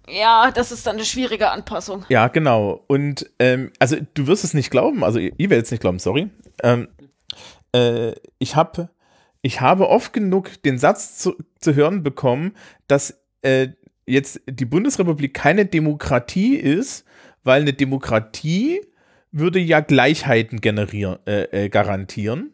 [0.07, 2.05] Ja, das ist dann eine schwierige Anpassung.
[2.11, 2.85] Ja, genau.
[2.87, 5.99] Und ähm, also du wirst es nicht glauben, also ihr ihr werdet es nicht glauben,
[5.99, 6.29] sorry.
[6.63, 6.89] Ähm,
[7.75, 8.91] äh, ich habe
[9.41, 12.53] ich habe oft genug den Satz zu, zu hören bekommen,
[12.87, 13.69] dass äh,
[14.07, 17.05] jetzt die Bundesrepublik keine Demokratie ist,
[17.43, 18.81] weil eine Demokratie
[19.33, 22.53] würde ja Gleichheiten generieren, äh, äh, garantieren.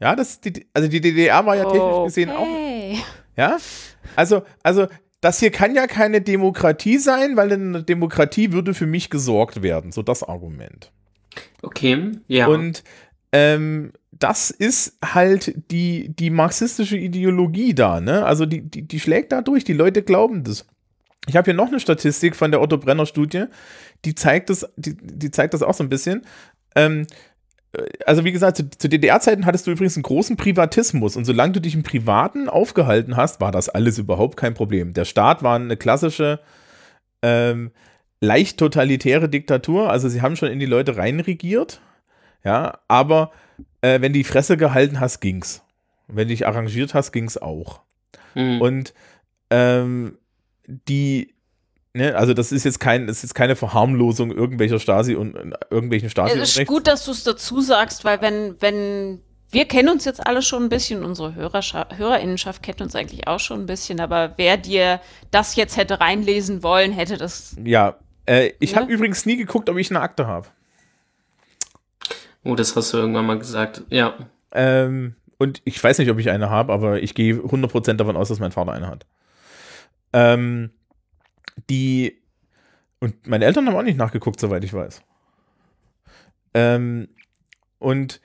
[0.00, 2.98] Ja, das ist die, also die DDR war ja technisch gesehen auch Okay.
[3.36, 3.58] ja,
[4.16, 4.86] also, also
[5.20, 9.62] das hier kann ja keine Demokratie sein, weil in einer Demokratie würde für mich gesorgt
[9.62, 9.92] werden.
[9.92, 10.90] So das Argument.
[11.62, 12.46] Okay, ja.
[12.46, 12.82] Und
[13.32, 18.24] ähm, das ist halt die, die marxistische Ideologie da, ne?
[18.24, 20.66] Also die, die, die schlägt da durch, die Leute glauben das.
[21.26, 23.44] Ich habe hier noch eine Statistik von der Otto Brenner Studie,
[24.04, 26.22] die zeigt das, die, die zeigt das auch so ein bisschen.
[26.76, 27.06] Ähm,
[27.72, 31.52] äh, also wie gesagt, zu, zu DDR-Zeiten hattest du übrigens einen großen Privatismus und solange
[31.52, 34.92] du dich im Privaten aufgehalten hast, war das alles überhaupt kein Problem.
[34.92, 36.40] Der Staat war eine klassische,
[37.22, 37.70] ähm,
[38.20, 41.80] leicht totalitäre Diktatur, also sie haben schon in die Leute reinregiert,
[42.44, 43.32] ja, aber
[43.80, 45.62] äh, wenn die Fresse gehalten hast, ging's.
[46.08, 47.80] Wenn du dich arrangiert hast, ging's auch.
[48.34, 48.60] Mhm.
[48.60, 48.94] Und
[49.50, 50.18] ähm,
[50.66, 51.34] die,
[51.94, 56.10] ne, also das ist jetzt kein, das ist keine Verharmlosung irgendwelcher Stasi und äh, irgendwelchen
[56.10, 60.04] Stasi Es ist gut, dass du es dazu sagst, weil wenn, wenn, wir kennen uns
[60.04, 64.00] jetzt alle schon ein bisschen, unsere Hörerschaft, Hörerinnenschaft kennt uns eigentlich auch schon ein bisschen,
[64.00, 65.00] aber wer dir
[65.30, 67.56] das jetzt hätte reinlesen wollen, hätte das.
[67.64, 67.96] Ja,
[68.26, 68.80] äh, ich Ne?
[68.82, 70.48] habe übrigens nie geguckt, ob ich eine Akte habe.
[72.44, 73.82] Oh, das hast du irgendwann mal gesagt.
[73.90, 74.14] Ja.
[74.52, 78.28] Ähm, und ich weiß nicht, ob ich eine habe, aber ich gehe 100% davon aus,
[78.28, 79.06] dass mein Vater eine hat.
[80.12, 80.70] Ähm,
[81.68, 82.20] die,
[83.00, 85.02] und meine Eltern haben auch nicht nachgeguckt, soweit ich weiß.
[86.54, 87.08] Ähm,
[87.78, 88.20] und,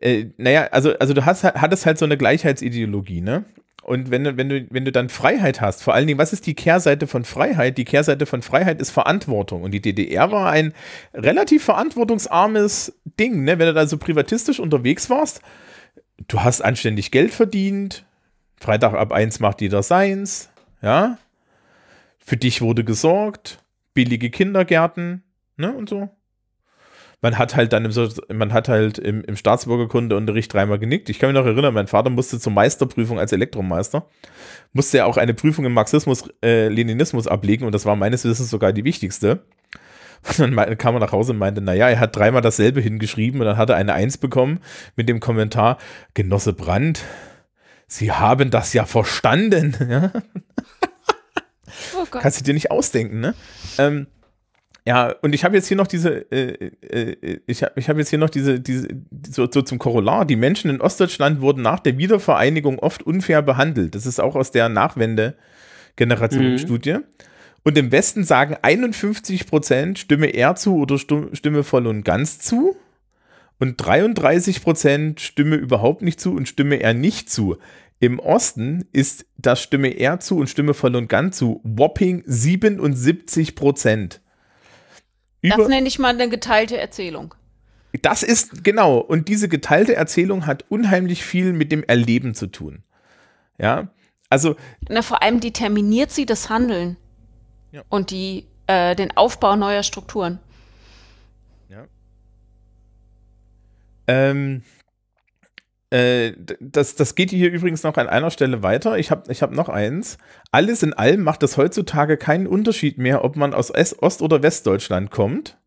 [0.00, 3.44] äh, naja, also, also du hast, hattest halt so eine Gleichheitsideologie, ne?
[3.86, 6.44] Und wenn du, wenn du, wenn du dann Freiheit hast, vor allen Dingen, was ist
[6.48, 7.78] die Kehrseite von Freiheit?
[7.78, 9.62] Die Kehrseite von Freiheit ist Verantwortung.
[9.62, 10.74] Und die DDR war ein
[11.14, 13.60] relativ verantwortungsarmes Ding, ne?
[13.60, 15.40] Wenn du da so privatistisch unterwegs warst,
[16.26, 18.04] du hast anständig Geld verdient,
[18.58, 20.50] Freitag ab eins macht jeder seins,
[20.82, 21.18] ja.
[22.18, 23.62] Für dich wurde gesorgt,
[23.94, 25.22] billige Kindergärten,
[25.56, 26.10] ne, und so.
[27.22, 27.92] Man hat halt dann im,
[28.36, 31.08] man hat halt im, im Staatsbürgerkundeunterricht dreimal genickt.
[31.08, 34.06] Ich kann mich noch erinnern, mein Vater musste zur Meisterprüfung als Elektromeister,
[34.72, 38.50] musste er auch eine Prüfung im Marxismus, äh, Leninismus ablegen und das war meines Wissens
[38.50, 39.44] sogar die wichtigste.
[40.38, 43.46] Und dann kam er nach Hause und meinte, naja, er hat dreimal dasselbe hingeschrieben und
[43.46, 44.60] dann hat er eine Eins bekommen
[44.96, 45.78] mit dem Kommentar,
[46.14, 47.04] Genosse Brandt,
[47.88, 49.76] Sie haben das ja verstanden.
[49.88, 50.12] Ja?
[51.94, 52.06] Oh.
[52.10, 53.34] Kannst du dir nicht ausdenken, ne?
[53.78, 54.06] Ähm,
[54.86, 58.10] ja, und ich habe jetzt hier noch diese, äh, äh, ich habe ich hab jetzt
[58.10, 58.86] hier noch diese, diese
[59.28, 63.96] so, so zum Korollar, die Menschen in Ostdeutschland wurden nach der Wiedervereinigung oft unfair behandelt.
[63.96, 66.98] Das ist auch aus der Nachwende-Generation-Studie.
[67.64, 72.76] Und im Westen sagen 51 Prozent stimme er zu oder stimme voll und ganz zu.
[73.58, 77.56] Und 33 Prozent stimme überhaupt nicht zu und stimme er nicht zu.
[77.98, 83.56] Im Osten ist das stimme er zu und stimme voll und ganz zu whopping 77
[83.56, 84.20] Prozent.
[85.42, 87.34] Das nenne ich mal eine geteilte Erzählung.
[88.02, 88.98] das ist genau.
[88.98, 92.82] Und diese geteilte Erzählung hat unheimlich viel mit dem Erleben zu tun.
[93.58, 93.88] Ja,
[94.28, 94.56] also
[94.88, 96.96] Na, vor allem determiniert sie das Handeln
[97.72, 97.82] Ja.
[97.88, 100.40] und die, äh, den Aufbau neuer Strukturen.
[104.08, 104.62] Ähm,
[105.90, 108.98] äh, das, das geht hier übrigens noch an einer Stelle weiter.
[108.98, 110.18] Ich habe ich hab noch eins.
[110.50, 115.10] Alles in allem macht es heutzutage keinen Unterschied mehr, ob man aus Ost- oder Westdeutschland
[115.10, 115.58] kommt.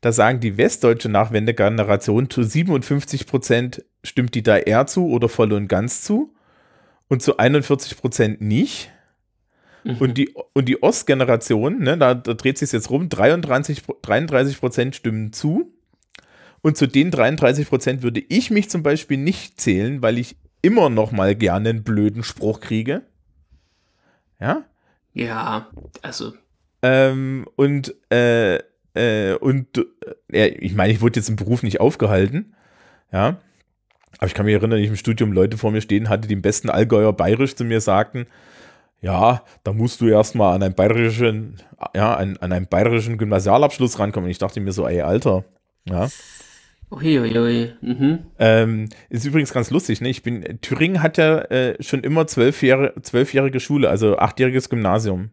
[0.00, 5.52] Da sagen die westdeutsche Nachwendegeneration zu 57 Prozent stimmt die da eher zu oder voll
[5.52, 6.32] und ganz zu
[7.08, 8.90] und zu 41 Prozent nicht.
[9.98, 14.94] Und die, und die Ostgeneration, ne, da, da dreht sich jetzt rum, 33, 33 Prozent
[14.94, 15.72] stimmen zu.
[16.62, 20.90] Und zu den 33 Prozent würde ich mich zum Beispiel nicht zählen, weil ich immer
[20.90, 23.02] noch mal gerne einen blöden Spruch kriege.
[24.40, 24.64] Ja?
[25.12, 25.68] Ja,
[26.02, 26.34] also
[26.82, 28.58] Ähm, und äh,
[28.94, 29.84] äh, und äh,
[30.32, 32.54] ja, ich meine, ich wurde jetzt im Beruf nicht aufgehalten.
[33.12, 33.38] Ja.
[34.18, 36.42] Aber ich kann mich erinnern, ich im Studium Leute vor mir stehen hatte, die im
[36.42, 38.26] besten Allgäuer Bayerisch zu mir sagten,
[39.00, 41.56] ja, da musst du erstmal an einen bayerischen,
[41.94, 44.26] ja, an, an einen bayerischen Gymnasialabschluss rankommen.
[44.26, 45.44] Und ich dachte mir so, ey, Alter,
[45.88, 46.08] ja.
[46.90, 47.72] Uiuiui.
[47.80, 48.26] Mhm.
[48.38, 50.08] Ähm, ist übrigens ganz lustig, ne?
[50.08, 55.30] Ich bin, Thüringen hat ja äh, schon immer zwölf Jahre, zwölfjährige Schule, also achtjähriges Gymnasium.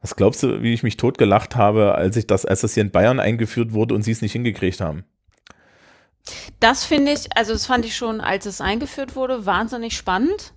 [0.00, 2.90] Was glaubst du, wie ich mich totgelacht habe, als ich das, als das hier in
[2.90, 5.04] Bayern eingeführt wurde und sie es nicht hingekriegt haben?
[6.58, 10.54] Das finde ich, also das fand ich schon, als es eingeführt wurde, wahnsinnig spannend,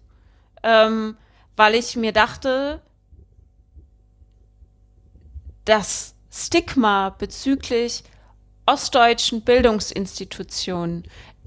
[0.64, 1.16] ähm,
[1.56, 2.82] weil ich mir dachte,
[5.64, 8.04] das Stigma bezüglich
[8.66, 11.04] ostdeutschen Bildungsinstitutionen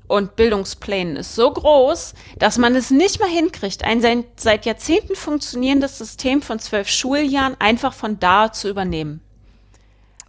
[0.07, 5.15] und Bildungsplänen ist so groß, dass man es nicht mal hinkriegt, ein seit, seit Jahrzehnten
[5.15, 9.20] funktionierendes System von zwölf Schuljahren einfach von da zu übernehmen.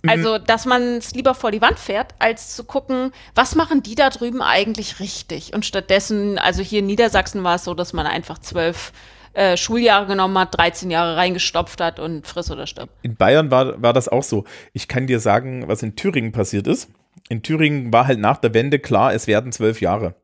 [0.07, 3.95] Also, dass man es lieber vor die Wand fährt, als zu gucken, was machen die
[3.95, 5.53] da drüben eigentlich richtig?
[5.53, 8.93] Und stattdessen, also hier in Niedersachsen war es so, dass man einfach zwölf
[9.33, 12.89] äh, Schuljahre genommen hat, 13 Jahre reingestopft hat und friss oder stirb.
[13.01, 14.45] In Bayern war, war das auch so.
[14.73, 16.89] Ich kann dir sagen, was in Thüringen passiert ist.
[17.29, 20.15] In Thüringen war halt nach der Wende klar, es werden zwölf Jahre.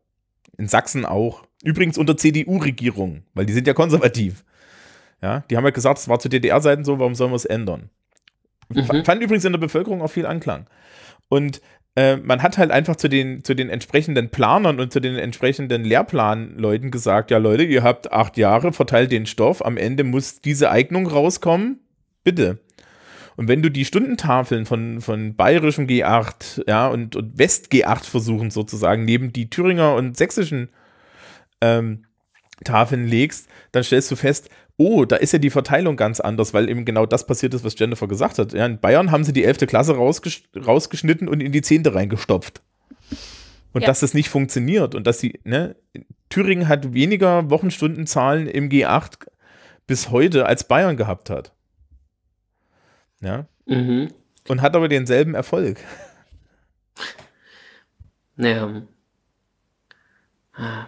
[0.57, 1.43] In Sachsen auch.
[1.63, 4.43] Übrigens unter CDU-Regierung, weil die sind ja konservativ.
[5.21, 7.89] Ja, die haben ja gesagt, es war zu DDR-Zeiten so, warum sollen wir es ändern?
[8.69, 9.03] Mhm.
[9.03, 10.67] Fand übrigens in der Bevölkerung auch viel Anklang.
[11.29, 11.61] Und
[11.95, 15.83] äh, man hat halt einfach zu den, zu den entsprechenden Planern und zu den entsprechenden
[15.83, 20.69] Lehrplanleuten gesagt, ja Leute, ihr habt acht Jahre, verteilt den Stoff, am Ende muss diese
[20.69, 21.79] Eignung rauskommen,
[22.23, 22.59] bitte.
[23.37, 28.49] Und wenn du die Stundentafeln von, von bayerischem G8, ja, und, und West G8 versuchen
[28.49, 30.69] sozusagen, neben die Thüringer und sächsischen
[31.61, 32.05] ähm,
[32.63, 36.69] Tafeln legst, dann stellst du fest, oh, da ist ja die Verteilung ganz anders, weil
[36.69, 38.53] eben genau das passiert ist, was Jennifer gesagt hat.
[38.53, 39.59] Ja, in Bayern haben sie die 11.
[39.67, 41.85] Klasse rausgesch rausgeschnitten und in die 10.
[41.87, 42.61] reingestopft.
[43.73, 43.87] Und Ja.
[43.87, 45.75] dass das nicht funktioniert und dass sie, ne,
[46.29, 49.27] Thüringen hat weniger Wochenstundenzahlen im G8
[49.87, 51.53] bis heute als Bayern gehabt hat.
[53.21, 53.47] Ja.
[53.65, 54.09] Mhm.
[54.47, 55.79] Und hat aber denselben Erfolg.
[58.35, 58.83] Naja.
[60.53, 60.87] Ah.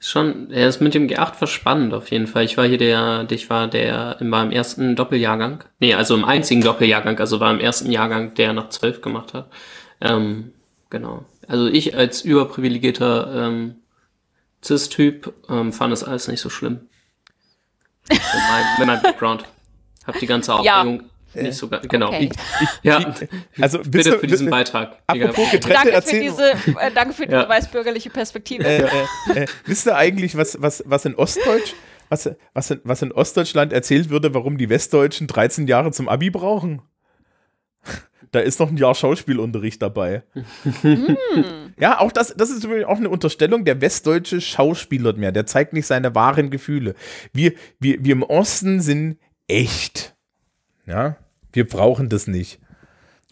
[0.00, 2.44] Schon, er ist mit dem G8 war spannend auf jeden Fall.
[2.44, 5.64] Ich war hier der, ich war der, war im ersten Doppeljahrgang.
[5.80, 9.50] Nee, also im einzigen Doppeljahrgang, also war im ersten Jahrgang, der nach zwölf gemacht hat.
[10.00, 10.52] Ähm,
[10.88, 11.24] genau.
[11.48, 13.76] Also ich als überprivilegierter ähm,
[14.64, 16.88] Cis-Typ ähm, fand das alles nicht so schlimm.
[18.08, 19.44] Mit meinem, mit meinem Background.
[20.06, 20.82] Hab die ganze Ja.
[21.38, 22.08] Aufregung nicht so, ga- genau.
[22.08, 22.30] Okay.
[22.82, 23.14] Ja,
[23.60, 24.98] Also, bitte du- für diesen Beitrag.
[25.06, 26.36] Apropos getrennte Danke für Erzählung.
[26.36, 26.50] diese,
[26.80, 27.48] äh, danke für diese Ja.
[27.48, 28.64] weißbürgerliche Perspektive.
[28.64, 28.82] äh,
[29.34, 31.74] äh, äh, wisst ihr eigentlich, was, was, was in Ostdeutsch,
[32.08, 36.30] was, was, in, was in Ostdeutschland erzählt würde, warum die Westdeutschen 13 Jahre zum Abi
[36.30, 36.82] brauchen?
[38.30, 40.22] Da ist noch ein Jahr Schauspielunterricht dabei.
[41.80, 43.64] ja, auch das, das ist übrigens auch eine Unterstellung.
[43.64, 45.32] Der Westdeutsche schauspielert mehr.
[45.32, 46.94] Der zeigt nicht seine wahren Gefühle.
[47.32, 50.14] Wir, wir, wir im Osten sind echt.
[50.86, 51.16] Ja,
[51.52, 52.58] wir brauchen das nicht.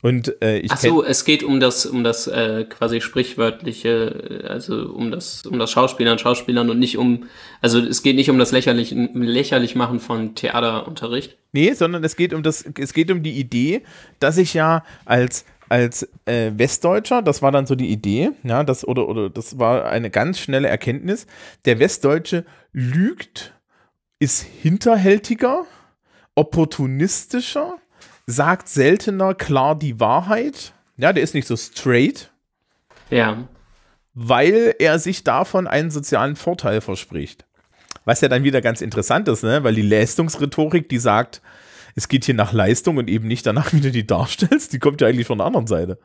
[0.03, 4.93] Und äh, ich Ach so, es geht um das, um das äh, quasi sprichwörtliche, also
[4.93, 7.25] um das, um das Schauspielern, Schauspielern und nicht um,
[7.63, 11.39] also es geht nicht um das lächerlich, lächerlich machen von Theaterunterricht.
[11.53, 13.83] Nee, sondern es geht um das, es geht um die Idee,
[14.21, 18.87] dass ich ja als als äh, Westdeutscher, das war dann so die Idee, ja, das
[18.87, 21.27] oder oder das war eine ganz schnelle Erkenntnis,
[21.65, 23.55] der Westdeutsche lügt,
[24.21, 25.65] ist hinterhältiger,
[26.37, 27.79] opportunistischer,
[28.27, 30.73] sagt seltener klar die Wahrheit.
[30.97, 32.31] Ja, der ist nicht so straight,
[33.11, 33.45] Ja.
[34.15, 37.45] weil er sich davon einen sozialen Vorteil verspricht.
[38.05, 39.63] Was ja dann wieder ganz interessant ist, ne?
[39.65, 41.43] weil die Leistungsrhetorik, die sagt,
[41.95, 45.01] es geht hier nach Leistung und eben nicht danach, wie du die darstellst, die kommt
[45.01, 45.99] ja eigentlich von der anderen Seite.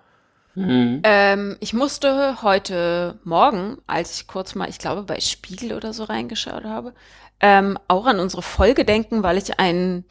[0.55, 1.01] Mhm.
[1.03, 6.03] Ähm, ich musste heute Morgen, als ich kurz mal, ich glaube, bei Spiegel oder so
[6.03, 6.93] reingeschaut habe,
[7.39, 10.03] ähm, auch an unsere Folge denken, weil ich einen,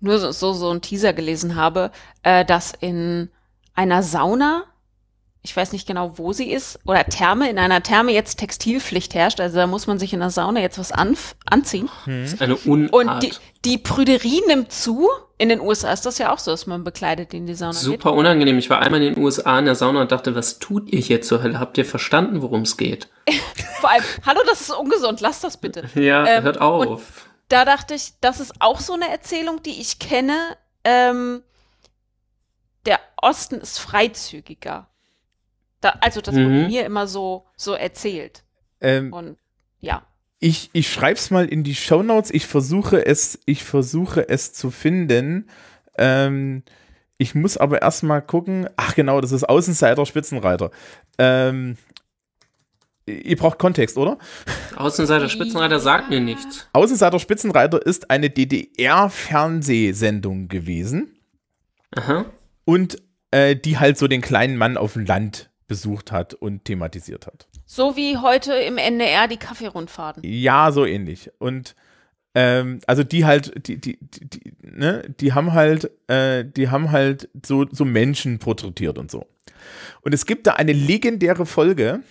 [0.00, 1.90] nur so, so, so einen Teaser gelesen habe,
[2.22, 3.30] äh, dass in
[3.74, 4.64] einer Sauna,
[5.42, 9.40] ich weiß nicht genau, wo sie ist, oder Therme, in einer Therme jetzt Textilpflicht herrscht.
[9.40, 11.88] Also da muss man sich in der Sauna jetzt was anf anziehen.
[12.06, 12.92] Das ist eine Unart.
[12.92, 13.32] Und die,
[13.64, 15.08] die Prüderie nimmt zu.
[15.38, 17.80] In den USA ist das ja auch so, dass man bekleidet in die Sauna geht.
[17.80, 18.58] Super unangenehm.
[18.58, 21.20] Ich war einmal in den USA in der Sauna und dachte, was tut ihr hier
[21.20, 21.60] zur Hölle?
[21.60, 23.08] Habt ihr verstanden, worum es geht?
[23.80, 25.84] Vor allem, hallo, das ist ungesund, lass das bitte.
[25.94, 27.25] Ja, Ähm, hört auf.
[27.48, 30.56] Da dachte ich, das ist auch so eine Erzählung, die ich kenne.
[30.84, 31.42] Ähm,
[32.84, 34.88] der Osten ist freizügiger.
[35.80, 36.66] Da, also das wurde Mhm.
[36.66, 38.44] mir immer so, so erzählt.
[38.80, 39.36] Ähm, Und
[39.80, 40.06] ja.
[40.38, 42.30] ich, ich schreib's mal in die Shownotes.
[42.30, 45.48] Ich versuche es, ich versuche es zu finden.
[45.98, 46.62] Ähm,
[47.18, 48.68] ich muss aber erstmal gucken.
[48.76, 50.70] Ach genau, das ist Außenseiter Spitzenreiter.
[51.18, 51.76] Ähm,
[53.06, 54.18] ihr braucht Kontext, oder?
[54.76, 56.68] Außenseiter Spitzenreiter sagt mir nichts.
[56.72, 61.16] Außenseiter Spitzenreiter ist eine DDR-Fernsehsendung gewesen
[61.94, 62.26] Aha.
[62.64, 67.26] und äh, die halt so den kleinen Mann auf dem Land besucht hat und thematisiert
[67.26, 67.48] hat.
[67.64, 70.22] So wie heute im NDR die Kaffeerundfahrten.
[70.24, 71.30] Ja, so ähnlich.
[71.38, 71.74] Und
[72.34, 76.92] ähm, also die halt, die, die, die, die, ne, die haben halt, äh, die haben
[76.92, 79.26] halt so, so Menschen porträtiert und so.
[80.02, 82.02] Und es gibt da eine legendäre Folge,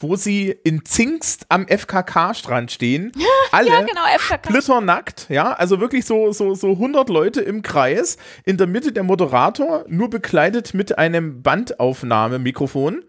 [0.00, 3.12] wo sie in Zingst am FKK-Strand stehen.
[3.52, 4.48] Alle Ja, genau, FKK.
[4.48, 8.16] splitternackt, ja, also wirklich so, so, so 100 Leute im Kreis.
[8.44, 13.04] In der Mitte der Moderator, nur bekleidet mit einem Bandaufnahmemikrofon.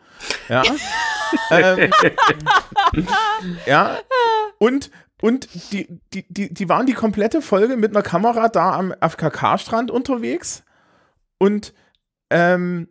[0.49, 0.63] Ja.
[1.51, 1.91] ähm,
[3.65, 3.97] ja.
[4.59, 4.91] Und,
[5.22, 9.91] und die, die, die, die waren die komplette Folge mit einer Kamera da am FKK-Strand
[9.91, 10.63] unterwegs
[11.38, 11.73] und
[12.30, 12.88] ähm,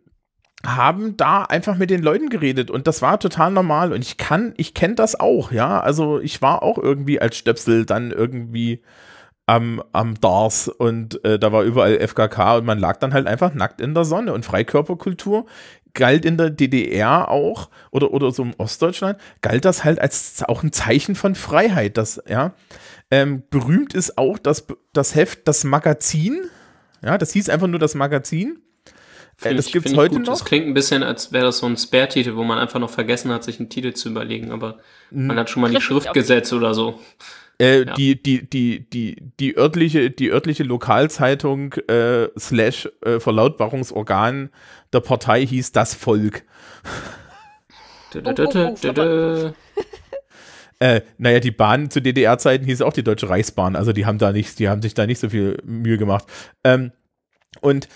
[0.65, 4.53] haben da einfach mit den Leuten geredet und das war total normal und ich kann,
[4.57, 8.81] ich kenne das auch, ja, also ich war auch irgendwie als Stöpsel dann irgendwie
[9.47, 13.53] am, am Dars und äh, da war überall FKK und man lag dann halt einfach
[13.53, 15.45] nackt in der Sonne und Freikörperkultur
[15.93, 20.63] galt in der DDR auch oder, oder so im Ostdeutschland, galt das halt als auch
[20.63, 22.53] ein Zeichen von Freiheit, das, ja,
[23.09, 26.39] ähm, berühmt ist auch das, das Heft, das Magazin,
[27.03, 28.61] ja, das hieß einfach nur das Magazin.
[29.41, 30.27] Äh, Find das ich- gibt's heute gut.
[30.27, 30.45] Das noch.
[30.47, 33.43] klingt ein bisschen, als wäre das so ein Spare-Titel, wo man einfach noch vergessen hat,
[33.43, 34.77] sich einen Titel zu überlegen, aber
[35.09, 36.99] man hat schon mal die Schrift gesetzt oder so.
[37.59, 37.93] Äh, Ja.
[37.93, 44.49] die, die, die, die, die örtliche, die örtliche Lokalzeitung äh, slash äh, Verlautbarungsorgan
[44.93, 46.43] der Partei hieß das Volk.
[50.79, 54.31] Äh, naja, die Bahn zu DDR-Zeiten hieß auch die Deutsche Reichsbahn, also die haben da
[54.31, 56.25] nicht, die haben sich da nicht so viel Mühe gemacht.
[56.63, 56.91] Ähm,
[57.59, 57.89] und äh,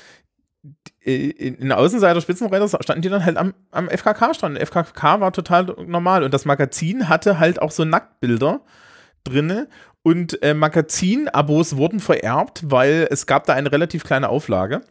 [1.05, 4.57] in, Außenseiter Spitzenreiter standen die dann halt am, am FKK-Stand.
[4.57, 8.61] FKK war total normal und das Magazin hatte halt auch so Nacktbilder
[9.23, 9.67] drinne
[10.01, 14.81] und äh, Magazin-Abos wurden vererbt, weil es gab da eine relativ kleine Auflage.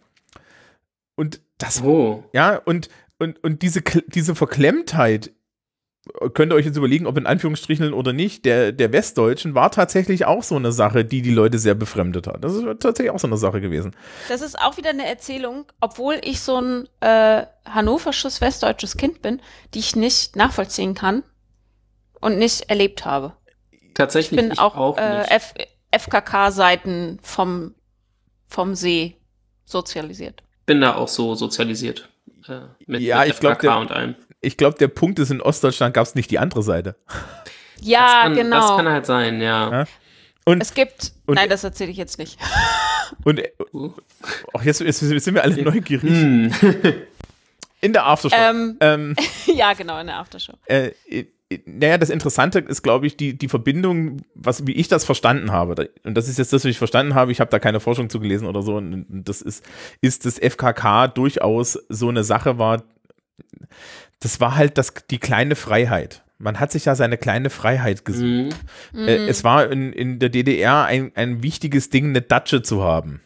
[1.17, 2.25] Und das Oh.
[2.33, 2.89] ja, und,
[3.19, 5.33] und, und diese, diese Verklemmtheit,
[6.35, 10.27] könnt ihr euch jetzt überlegen, ob in Anführungsstrichen oder nicht, der, der Westdeutschen war tatsächlich
[10.27, 12.45] auch so eine Sache, die die Leute sehr befremdet hat.
[12.45, 13.97] Das ist tatsächlich auch so eine Sache gewesen.
[14.29, 19.41] Das ist auch wieder eine Erzählung, obwohl ich so ein äh, hannoversches westdeutsches Kind bin,
[19.73, 21.23] die ich nicht nachvollziehen kann
[22.21, 23.33] und nicht erlebt habe.
[23.71, 25.31] Ich Tatsächlich bin ich auch, äh, nicht.
[25.31, 25.55] F
[25.93, 27.75] FKK-Seiten vom,
[28.49, 29.17] vom See
[29.65, 30.43] sozialisiert.
[30.67, 32.09] bin da auch so sozialisiert.
[32.49, 34.15] Äh, mit, Ja, mit ich glaub, FKK der- und allem.
[34.45, 36.97] Ich glaube, der Punkt ist, in Ostdeutschland gab es nicht die andere Seite.
[37.81, 38.61] Ja, das kann, genau.
[38.61, 39.71] Das kann halt sein, ja.
[39.71, 39.85] Ja.
[40.45, 42.39] Und, es gibt, und- nein, das erzähle ich jetzt nicht.
[43.25, 43.41] und
[43.73, 43.93] Uh.
[44.53, 46.03] ach, jetzt, jetzt sind wir alle neugierig.
[46.11, 46.53] Hm.
[47.81, 48.37] In der Aftershow.
[48.39, 49.17] Ähm, ähm,
[49.47, 50.55] ja, genau, in der Aftershow.
[50.67, 51.27] äh, äh,
[51.67, 55.91] naja, das Interessante ist, glaube ich, die, die Verbindung, was, wie ich das verstanden habe.
[56.03, 57.33] Und das ist jetzt das, was ich verstanden habe.
[57.33, 58.77] Ich habe da keine Forschung zu gelesen oder so.
[58.77, 59.65] Und und das ist,
[60.01, 62.83] ist das FKK durchaus so eine Sache war.
[64.25, 66.23] Das war halt das, die kleine Freiheit.
[66.39, 68.57] Man hat sich ja seine kleine Freiheit gesucht.
[68.93, 69.07] Mhm.
[69.09, 73.21] Äh, es war in, in der DDR ein, ein wichtiges Ding, eine Datsche zu haben.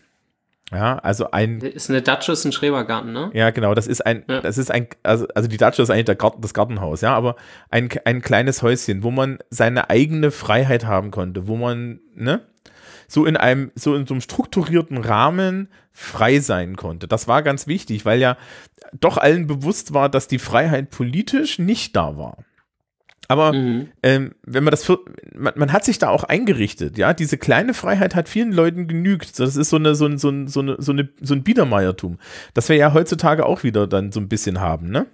[0.71, 3.31] Ja, also ein, Ist eine Duchess ein Schrebergarten, ne?
[3.33, 4.43] ja, genau, das ist ein, Ja.
[4.43, 7.37] das ist ein, also, also die Datsche ist eigentlich der Garten, das Gartenhaus, ja, aber
[7.71, 12.43] ein, ein kleines Häuschen, wo man seine eigene Freiheit haben konnte, wo man, ne,
[13.09, 17.09] so in einem, so in so einem strukturierten Rahmen frei sein konnte.
[17.09, 18.37] Das war ganz wichtig, weil ja
[18.93, 22.39] doch allen bewusst war, dass die Freiheit politisch nicht da war.
[23.31, 23.89] Aber Mhm.
[24.03, 25.01] ähm, wenn man das, für,
[25.35, 29.39] man, man hat sich da auch eingerichtet, ja, diese kleine Freiheit hat vielen Leuten genügt.
[29.39, 32.19] Das ist so eine, so ein, so ein, so eine, so eine, so ein Biedermeiertum,
[32.55, 35.07] das wir ja heutzutage auch wieder dann so ein bisschen haben, ne?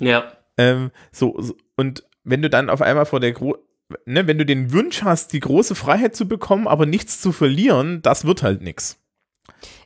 [0.00, 0.24] Ja.
[0.58, 3.56] Ähm, so, so, und wenn du dann auf einmal vor der Gro
[4.04, 8.02] ne, wenn du den Wunsch hast, die große Freiheit zu bekommen, aber nichts zu verlieren,
[8.02, 8.98] das wird halt nix.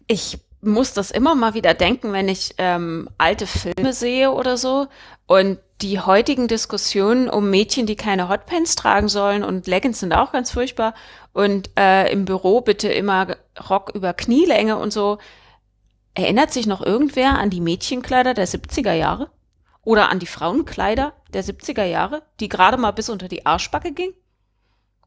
[0.07, 4.89] Ich muss das immer mal wieder denken, wenn ich ähm, alte Filme sehe oder so.
[5.27, 10.33] Und die heutigen Diskussionen um Mädchen, die keine Hotpants tragen sollen und Leggings sind auch
[10.33, 10.95] ganz furchtbar.
[11.33, 13.37] Und äh, im Büro bitte immer
[13.71, 15.19] Rock über Knielänge und so.
[16.15, 19.31] Erinnert sich noch irgendwer an die Mädchenkleider der 70er Jahre?
[19.83, 24.13] Oder an die Frauenkleider der 70er Jahre, die gerade mal bis unter die Arschbacke ging?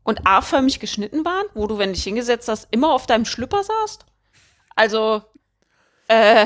[0.04, 3.64] und A-förmig geschnitten waren, wo du, wenn du dich hingesetzt hast, immer auf deinem Schlüpper
[3.64, 4.06] saßt?
[4.76, 5.22] Also,
[6.08, 6.46] äh,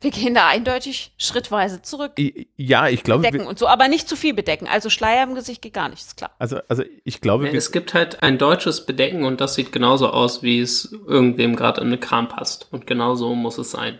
[0.00, 2.12] wir gehen da eindeutig schrittweise zurück.
[2.56, 4.68] Ja, ich glaube, Bedecken und so, aber nicht zu viel bedecken.
[4.68, 6.30] Also Schleier im Gesicht geht gar nicht, ist klar.
[6.38, 10.42] also, also ich glaube, Es gibt halt ein deutsches Bedecken und das sieht genauso aus,
[10.42, 12.68] wie es irgendwem gerade in den Kram passt.
[12.70, 13.98] Und genau so muss es sein.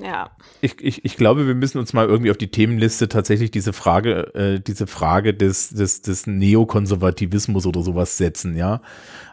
[0.00, 0.30] Ja.
[0.60, 4.34] ich, ich, ich glaube, wir müssen uns mal irgendwie auf die Themenliste tatsächlich diese Frage,
[4.34, 8.80] äh, diese Frage des, des, des Neokonservativismus oder sowas setzen, ja.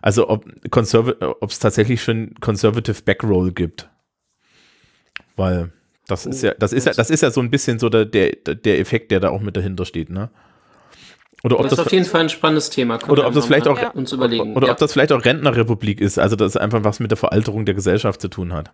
[0.01, 3.89] Also ob es tatsächlich schon Conservative Backroll gibt.
[5.35, 5.71] Weil
[6.07, 8.31] das ist ja, das ist ja, das ist ja so ein bisschen so der, der,
[8.31, 10.29] der Effekt, der da auch mit dahinter steht, ne?
[11.43, 12.99] Oder ob Das das, ist auf jeden Fall ein spannendes Thema.
[12.99, 13.89] Können oder ob das vielleicht auch, Ja.
[13.89, 14.55] uns überlegen.
[14.55, 14.73] oder ja.
[14.73, 18.21] ob das vielleicht auch Rentnerrepublik ist, also das einfach was mit der Veralterung der Gesellschaft
[18.21, 18.71] zu tun hat.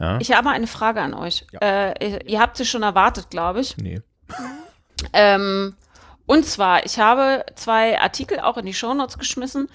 [0.00, 0.18] Ja?
[0.20, 1.46] Ich habe eine Frage an euch.
[1.62, 3.76] Äh, ihr, ihr habt sie schon erwartet, glaube ich.
[3.76, 4.00] Nee.
[5.12, 5.74] Ähm,
[6.26, 9.68] und zwar, ich habe zwei Artikel auch in die Shownotes geschmissen,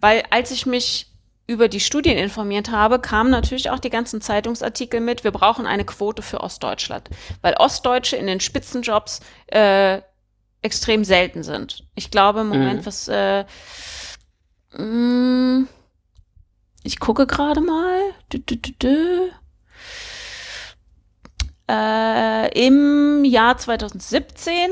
[0.00, 1.08] weil als ich mich
[1.46, 5.84] über die Studien informiert habe, kamen natürlich auch die ganzen Zeitungsartikel mit, wir brauchen eine
[5.84, 7.10] Quote für Ostdeutschland,
[7.40, 10.00] weil Ostdeutsche in den Spitzenjobs äh,
[10.62, 11.84] extrem selten sind.
[11.94, 12.86] Ich glaube im Moment, Mhm.
[12.86, 13.44] was äh,
[14.72, 15.66] mh,
[16.84, 18.00] ich gucke gerade mal.
[18.32, 19.30] Dü, dü, dü, dü.
[21.68, 24.70] Äh, Im Jahr 2017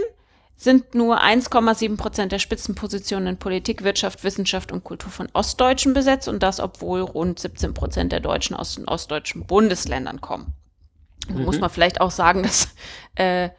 [0.56, 6.28] sind nur 1,7 Prozent der Spitzenpositionen in Politik, Wirtschaft, Wissenschaft und Kultur von Ostdeutschen besetzt
[6.28, 10.52] und das, obwohl rund 17 Prozent der Deutschen aus den ostdeutschen Bundesländern kommen.
[11.28, 12.74] Nun Muss man vielleicht auch sagen, dass
[13.14, 13.50] äh,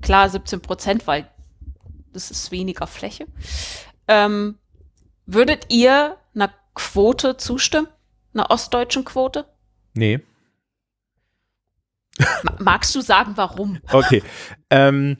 [0.00, 1.28] klar 17 Prozent, weil
[2.12, 3.26] das ist weniger Fläche.
[4.06, 4.58] Ähm,
[5.26, 7.88] würdet ihr einer Quote zustimmen?
[8.32, 9.46] Einer ostdeutschen Quote?
[9.94, 10.20] Nee.
[12.18, 13.78] Ma- Magst du sagen, warum?
[13.92, 14.22] Okay.
[14.70, 15.18] ähm,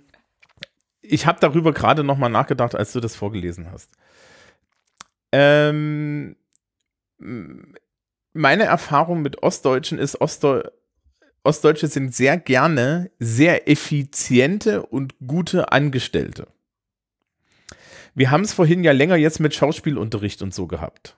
[1.01, 3.91] ich habe darüber gerade noch mal nachgedacht, als du das vorgelesen hast.
[5.33, 6.37] Ähm,
[8.33, 10.63] meine Erfahrung mit Ostdeutschen ist, Ostdeu
[11.45, 16.49] Ostdeutsche sind sehr gerne sehr effiziente und gute Angestellte.
[18.15, 21.17] Wir haben es vorhin ja länger jetzt mit Schauspielunterricht und so gehabt.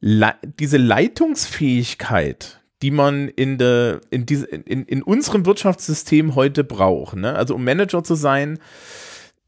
[0.00, 7.16] Le diese Leitungsfähigkeit, die man in, der, in, diese, in, in unserem Wirtschaftssystem heute braucht,
[7.16, 7.34] ne?
[7.34, 8.58] also um Manager zu sein,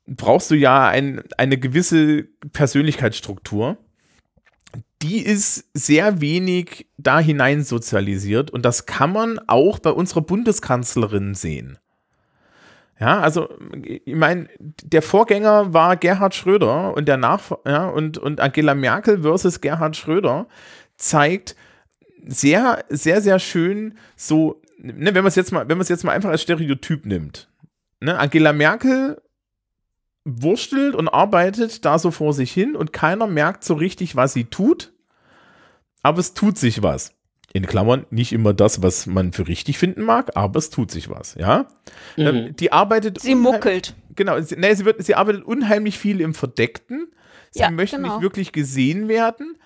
[0.06, 3.76] brauchst du ja ein, eine gewisse Persönlichkeitsstruktur.
[5.02, 11.34] Die ist sehr wenig da hinein sozialisiert und das kann man auch bei unserer Bundeskanzlerin
[11.34, 11.78] sehen.
[12.98, 18.40] Ja, also ich meine, der Vorgänger war Gerhard Schröder und der Nach ja, und, und
[18.40, 20.48] Angela Merkel versus Gerhard Schröder
[20.96, 21.54] zeigt
[22.26, 26.04] sehr, sehr, sehr schön so, ne, wenn man es jetzt mal, wenn man es jetzt
[26.04, 27.48] mal einfach als Stereotyp nimmt.
[28.00, 29.20] Ne, Angela Merkel
[30.24, 34.44] wurstelt und arbeitet da so vor sich hin und keiner merkt so richtig, was sie
[34.44, 34.92] tut,
[36.02, 37.14] aber es tut sich was.
[37.54, 41.08] In Klammern nicht immer das, was man für richtig finden mag, aber es tut sich
[41.08, 41.66] was, ja.
[42.18, 43.94] Ähm, Die arbeitet Sie muckelt.
[44.16, 47.08] Genau, sie, nee, sie, wird, sie arbeitet unheimlich viel im Verdeckten.
[47.50, 48.14] Sie Ja, möchte genau.
[48.16, 49.56] nicht wirklich gesehen werden,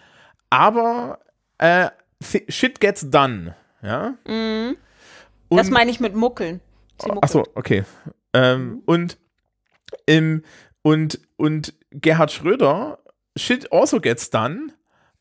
[0.49, 1.19] aber
[1.59, 1.89] äh,
[2.23, 3.55] shit gets done.
[3.83, 4.15] Ja.
[4.27, 4.77] Mhm.
[5.51, 6.61] Das meine ich mit muckeln.
[7.21, 7.85] Achso, okay.
[8.33, 9.19] Ähm, und,
[10.07, 10.43] im,
[10.83, 12.99] und, und Gerhard Schröder,
[13.37, 14.69] shit also gets done,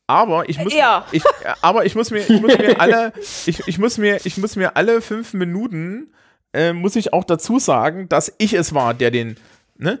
[0.06, 1.06] aber ich muss, Ja.
[1.12, 1.22] ich,
[1.60, 3.12] aber ich muss mir, ich muss mir alle,
[3.46, 6.12] ich, ich muss mir, ich muss mir alle fünf Minuten,
[6.52, 9.36] äh, muss ich auch dazu sagen, dass ich es war, der den,
[9.76, 9.98] ne?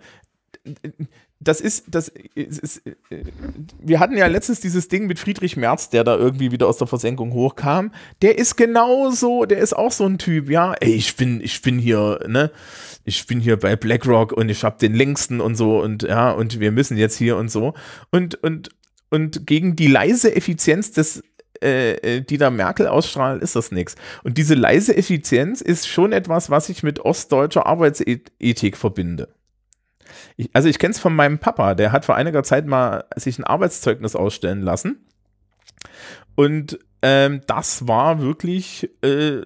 [1.42, 3.24] Das ist, das ist, ist, äh,
[3.80, 6.86] wir hatten ja letztens dieses Ding mit Friedrich Merz, der da irgendwie wieder aus der
[6.86, 7.92] Versenkung hochkam.
[8.20, 10.74] Der ist genauso, der ist auch so ein Typ, ja.
[10.74, 12.50] Ey, ich bin, ich bin hier, ne?
[13.04, 16.60] Ich bin hier bei BlackRock und ich hab den längsten und so und ja, und
[16.60, 17.74] wir müssen jetzt hier und so.
[18.10, 18.68] Und, und,
[19.10, 21.22] und gegen die leise Effizienz des,
[21.62, 23.96] äh, äh, die da Merkel ausstrahlt, ist das nichts.
[24.22, 29.28] Und diese leise Effizienz ist schon etwas, was ich mit ostdeutscher Arbeitsethik verbinde.
[30.36, 33.38] Ich, also ich kenne es von meinem Papa, der hat vor einiger Zeit mal sich
[33.38, 35.06] ein Arbeitszeugnis ausstellen lassen.
[36.34, 39.42] Und ähm, das war wirklich, äh,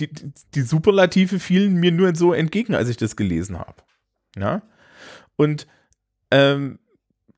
[0.00, 0.08] die,
[0.54, 3.82] die- Superlative fielen mir nur so entgegen, als ich das gelesen habe.
[4.36, 4.62] Ja.
[5.36, 5.66] Und
[6.30, 6.78] ähm,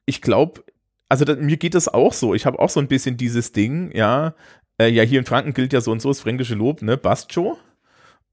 [0.07, 0.65] ich glaube,
[1.09, 2.35] also da, mir geht das auch so.
[2.35, 4.35] Ich habe auch so ein bisschen dieses Ding, ja.
[4.81, 6.97] Äh, ja, hier in Franken gilt ja so und so das fränkische Lob, ne?
[6.97, 7.59] Bastjo.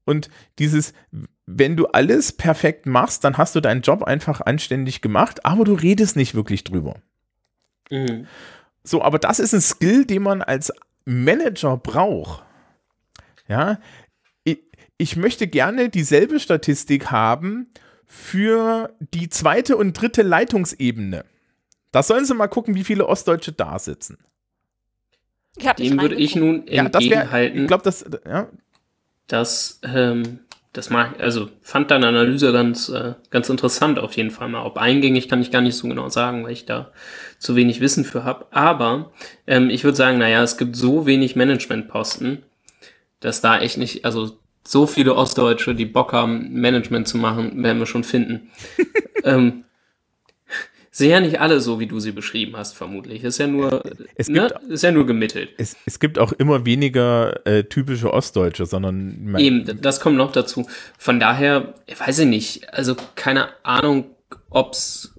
[0.06, 0.94] Und dieses,
[1.44, 5.74] wenn du alles perfekt machst, dann hast du deinen Job einfach anständig gemacht, aber du
[5.74, 6.94] redest nicht wirklich drüber.
[7.90, 8.26] Mhm.
[8.82, 10.72] So, aber das ist ein Skill, den man als
[11.04, 12.44] Manager braucht.
[13.48, 13.80] Ja,
[14.44, 14.60] ich,
[14.96, 17.68] ich möchte gerne dieselbe Statistik haben
[18.06, 21.24] für die zweite und dritte Leitungsebene.
[21.90, 24.18] Da sollen sie mal gucken, wie viele Ostdeutsche da sitzen.
[25.56, 28.48] Ich hab nicht Dem würde ich nun Ja, das wäre, entgegenhalten, ich glaube, das, ja,
[29.28, 30.40] dass ähm,
[30.76, 34.64] das mag, also fand deine Analyse ganz, äh, ganz interessant auf jeden Fall mal.
[34.64, 36.92] Ob eingängig kann ich gar nicht so genau sagen, weil ich da
[37.38, 38.46] zu wenig Wissen für habe.
[38.50, 39.12] Aber
[39.46, 42.42] ähm, ich würde sagen, naja, es gibt so wenig Managementposten,
[43.20, 47.78] dass da echt nicht, also so viele Ostdeutsche, die Bock haben, Management zu machen, werden
[47.78, 48.50] wir schon finden.
[49.24, 49.64] ähm,
[50.96, 53.22] sind ja nicht alle so, wie du sie beschrieben hast, vermutlich.
[53.24, 53.82] Ist ja nur,
[54.14, 55.50] Es ne, gibt- ist ja nur gemittelt.
[55.58, 60.66] es, es gibt auch immer weniger äh, typische Ostdeutsche, sondern Eben, das kommt noch dazu.
[60.98, 64.06] Von daher, ich weiß ich nicht, also keine Ahnung,
[64.50, 65.14] ob's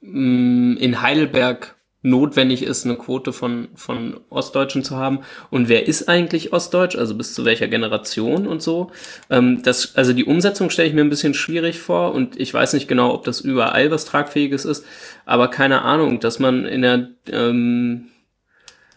[0.00, 5.20] mh, in Heidelberg notwendig ist, eine Quote von, von Ostdeutschen zu haben.
[5.50, 6.96] Und wer ist eigentlich Ostdeutsch?
[6.96, 8.92] Also bis zu welcher Generation und so.
[9.30, 12.72] Ähm, das, also die Umsetzung stelle ich mir ein bisschen schwierig vor und ich weiß
[12.74, 14.86] nicht genau, ob das überall was Tragfähiges ist,
[15.26, 18.08] aber keine Ahnung, dass man in der, ähm,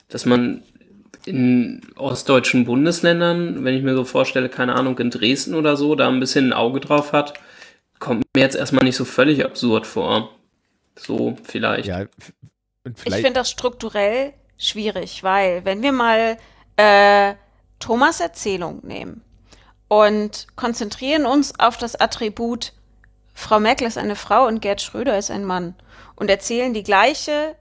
[0.09, 0.61] dass man
[1.25, 6.07] in ostdeutschen Bundesländern, wenn ich mir so vorstelle, keine Ahnung, in Dresden oder so, da
[6.07, 7.33] ein bisschen ein Auge drauf hat,
[7.99, 10.35] kommt mir jetzt erstmal nicht so völlig absurd vor.
[10.97, 11.87] So vielleicht.
[11.87, 12.05] ja,
[12.83, 16.37] Ich finde das strukturell schwierig, weil wenn wir mal
[16.77, 17.35] äh,
[17.79, 19.23] Thomas Erzählung nehmen
[19.87, 22.73] und konzentrieren uns auf das Attribut
[23.33, 25.75] Frau Merkel ist eine Frau und Gerd Schröder ist ein Mann
[26.15, 27.55] und erzählen die gleiche,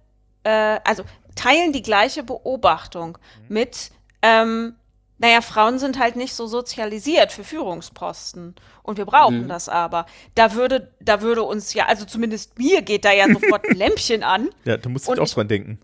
[0.44, 1.05] äh, also
[1.36, 3.18] teilen die gleiche Beobachtung
[3.48, 3.92] mit,
[4.22, 4.74] ähm,
[5.22, 9.48] naja, Frauen sind halt nicht so sozialisiert für Führungsposten und wir brauchen Mhm.
[9.48, 10.06] das aber.
[10.34, 14.22] Da würde, da würde uns ja, also zumindest mir geht da ja sofort ein Lämpchen
[14.22, 14.48] an.
[14.64, 15.78] ja, da musst du und auch ich- dran denken.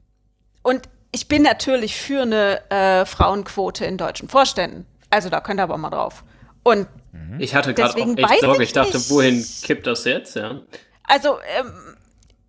[0.63, 4.87] Und ich bin natürlich für eine äh, Frauenquote in deutschen Vorständen.
[5.11, 6.25] Also da könnt ihr aber mal drauf.
[6.65, 6.89] Und
[7.39, 8.63] Ich hatte gerade auch echt Sorge.
[8.63, 9.11] ich Ich dachte, nicht.
[9.11, 10.35] wohin kippt das jetzt?
[10.35, 10.61] Ja.
[11.05, 11.97] also ähm,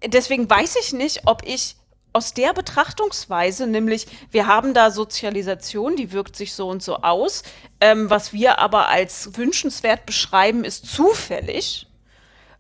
[0.05, 1.75] deswegen weiß ich nicht, ob ich
[2.17, 7.43] aus der Betrachtungsweise, nämlich wir haben da Sozialisation, die wirkt sich so und so aus,
[7.79, 11.87] ähm, was wir aber als wünschenswert beschreiben, ist zufällig,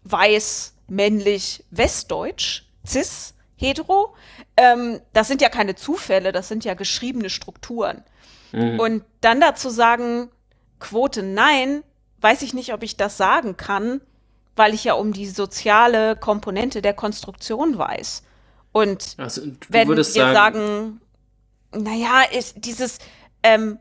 [0.03, 4.15] weiß, männlich, westdeutsch, cis, hetero.
[4.55, 8.03] Ähm, das sind ja keine Zufälle, das sind ja geschriebene Strukturen.
[8.51, 8.79] Mhm.
[8.79, 10.29] Und dann dazu sagen,
[10.79, 11.83] Quote nein,
[12.21, 14.01] weiß ich nicht, ob ich das sagen kann,
[14.55, 18.21] weil ich ja um die soziale Komponente der Konstruktion weiß.
[18.77, 21.01] Und Also, wenn wir sagen, sagen,
[21.71, 22.99] naja, ist dieses,
[23.43, 23.79] ähm,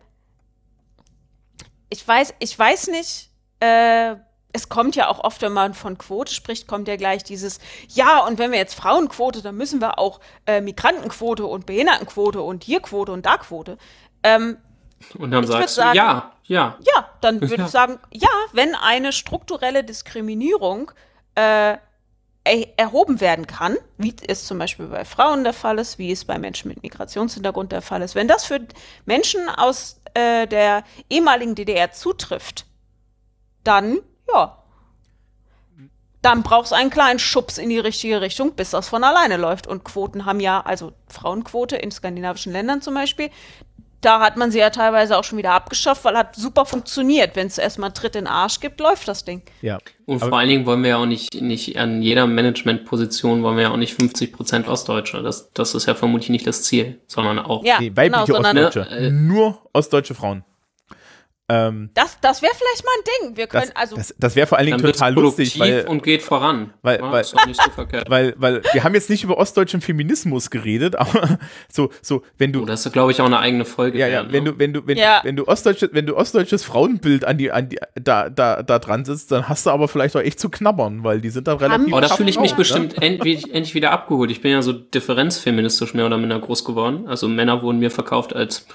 [1.88, 4.16] ich weiß, ich weiß nicht, äh,
[4.52, 7.58] es kommt ja auch oft, wenn man von Quote spricht, kommt ja gleich dieses,
[7.88, 12.64] ja, und wenn wir jetzt Frauenquote, dann müssen wir auch äh, Migrantenquote und Behindertenquote und
[12.64, 13.76] hier Quote und da Quote.
[14.22, 14.56] Ähm,
[15.18, 16.78] und dann ich sagst du, sagen- ja, ja.
[16.80, 17.64] ja, dann würde Ja.
[17.66, 20.90] ich sagen, ja, wenn eine strukturelle Diskriminierung
[21.34, 21.76] äh,
[22.76, 26.38] erhoben werden kann, wie es zum Beispiel bei Frauen der Fall ist, wie es bei
[26.38, 28.60] Menschen mit Migrationshintergrund der Fall ist, wenn das für
[29.04, 32.66] Menschen aus äh, der ehemaligen DDR zutrifft,
[33.64, 33.98] dann,
[34.32, 34.62] ja,
[36.22, 39.66] dann braucht es einen kleinen Schubs in die richtige Richtung, bis das von alleine läuft.
[39.66, 43.30] Und Quoten haben ja, also Frauenquote in skandinavischen Ländern zum Beispiel,
[44.06, 47.34] da hat man sie ja teilweise auch schon wieder abgeschafft, weil hat super funktioniert.
[47.34, 49.42] Wenn es erstmal Tritt in den Arsch gibt, läuft das Ding.
[49.62, 49.78] Ja.
[50.06, 53.56] Und Aber- vor allen Dingen wollen wir ja auch nicht, nicht an jeder Managementposition wollen
[53.56, 55.22] wir ja auch nicht 50% Ostdeutsche.
[55.22, 58.58] Das, das ist ja vermutlich nicht das Ziel, sondern auch Ja, Nee, weibliche genau, sondern
[58.66, 58.90] Ostdeutsche.
[58.94, 60.44] Ne, äh, Nur ostdeutsche Frauen.
[61.48, 63.36] Ähm, das, das wäre vielleicht mal ein Ding.
[63.36, 66.22] Wir können, das also, das, das wäre vor allen Dingen total lustig, weil, und geht
[66.24, 66.72] voran.
[66.82, 68.10] weil- ja, weil- ist doch nicht so verkehrt.
[68.10, 71.38] weil, weil wir haben jetzt nicht über ostdeutschen Feminismus geredet, aber
[71.72, 73.96] so, so, wenn du, Oh, das ist, glaube ich, auch eine eigene Folge.
[73.96, 74.52] ja, ja, werden, wenn ne?
[74.54, 75.20] du, wenn du, wenn, Ja.
[75.22, 79.04] wenn du ostdeutsches, wenn du ostdeutsches Frauenbild an die, an die, da, da, da dran
[79.04, 81.94] sitzt, dann hast du aber vielleicht auch echt zu knabbern, weil die sind dann relativ.
[81.94, 84.32] Oh, da fühle ich mich drauf, bestimmt endlich, endlich wieder abgeholt.
[84.32, 87.06] Ich bin ja so differenzfeministisch mehr oder minder groß geworden.
[87.06, 88.66] Also Männer wurden mir verkauft als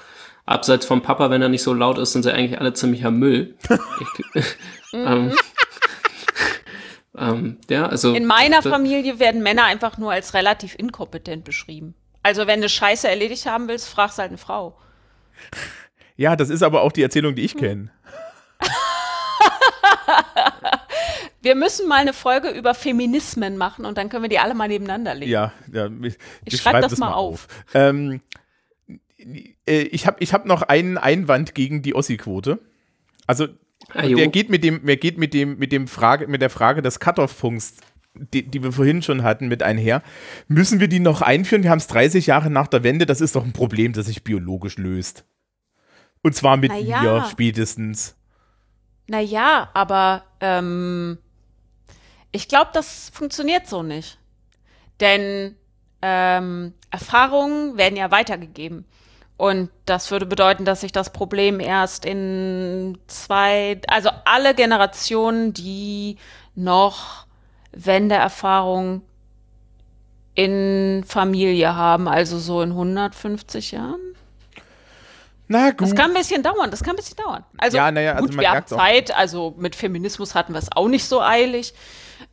[0.44, 3.56] abseits vom Papa, wenn er nicht so laut ist, sind sie eigentlich alle ziemlicher Müll.
[4.34, 5.32] Ich, ähm,
[7.16, 11.94] ähm, ja, also in meiner Familie werden Männer einfach nur als relativ inkompetent beschrieben.
[12.22, 14.76] Also, wenn du Scheiße erledigt haben willst, fragst halt eine Frau.
[16.16, 16.36] Ja.
[16.36, 17.90] das ist aber auch die Erzählung, die ich kenne.
[21.42, 24.68] Wir müssen mal eine Folge über Feminismen machen und dann können wir die alle mal
[24.68, 25.32] nebeneinander legen.
[25.32, 27.12] Ja, ja ich, Ich schreib das mal
[27.74, 28.20] Ähm, äh,
[29.64, 32.58] ich habe ich hab noch einen Einwand gegen die Ossi-Quote.
[33.26, 33.48] Also,
[33.94, 36.82] Ah, der geht mit dem, der geht mit dem, mit dem Frage, mit der Frage
[36.82, 37.76] des Cut-off-Punkts,
[38.14, 40.02] die, die wir vorhin schon hatten, mit einher.
[40.48, 41.62] Müssen wir die noch einführen?
[41.62, 43.06] Wir haben es 30 Jahre nach der Wende.
[43.06, 45.24] Das ist doch ein Problem, das sich biologisch löst.
[46.22, 47.02] Und zwar mit Na ja.
[47.02, 48.16] mir spätestens.
[49.08, 51.18] Naja, aber ähm,
[52.30, 54.18] ich glaube, das funktioniert so nicht.
[55.00, 55.56] Denn
[56.00, 58.84] ähm, Erfahrungen werden ja weitergegeben.
[59.42, 66.16] Und das würde bedeuten, dass sich das Problem erst in zwei, also alle Generationen, die
[66.54, 67.26] noch
[67.72, 69.02] Wendeerfahrung
[70.36, 74.14] in Familie haben, also so in 150 Jahren.
[75.48, 75.80] Na gut.
[75.80, 77.44] Das kann ein bisschen dauern, das kann ein bisschen dauern.
[77.58, 78.78] Also, Ja, naja, also gut, wir haben merkt's auch.
[78.78, 81.74] Zeit, also mit Feminismus hatten wir es auch nicht so eilig.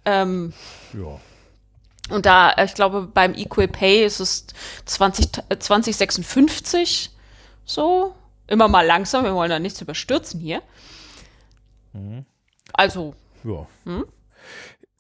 [0.05, 0.53] Ähm,
[0.93, 1.19] ja.
[2.09, 4.47] Und da, äh, ich glaube, beim Equal Pay ist es
[4.85, 7.11] 20, äh, 2056
[7.65, 8.15] so.
[8.47, 10.63] Immer mal langsam, wir wollen da nichts überstürzen hier.
[11.93, 12.25] Mhm.
[12.73, 13.13] Also,
[13.43, 13.67] Ja.
[13.85, 14.05] Hm?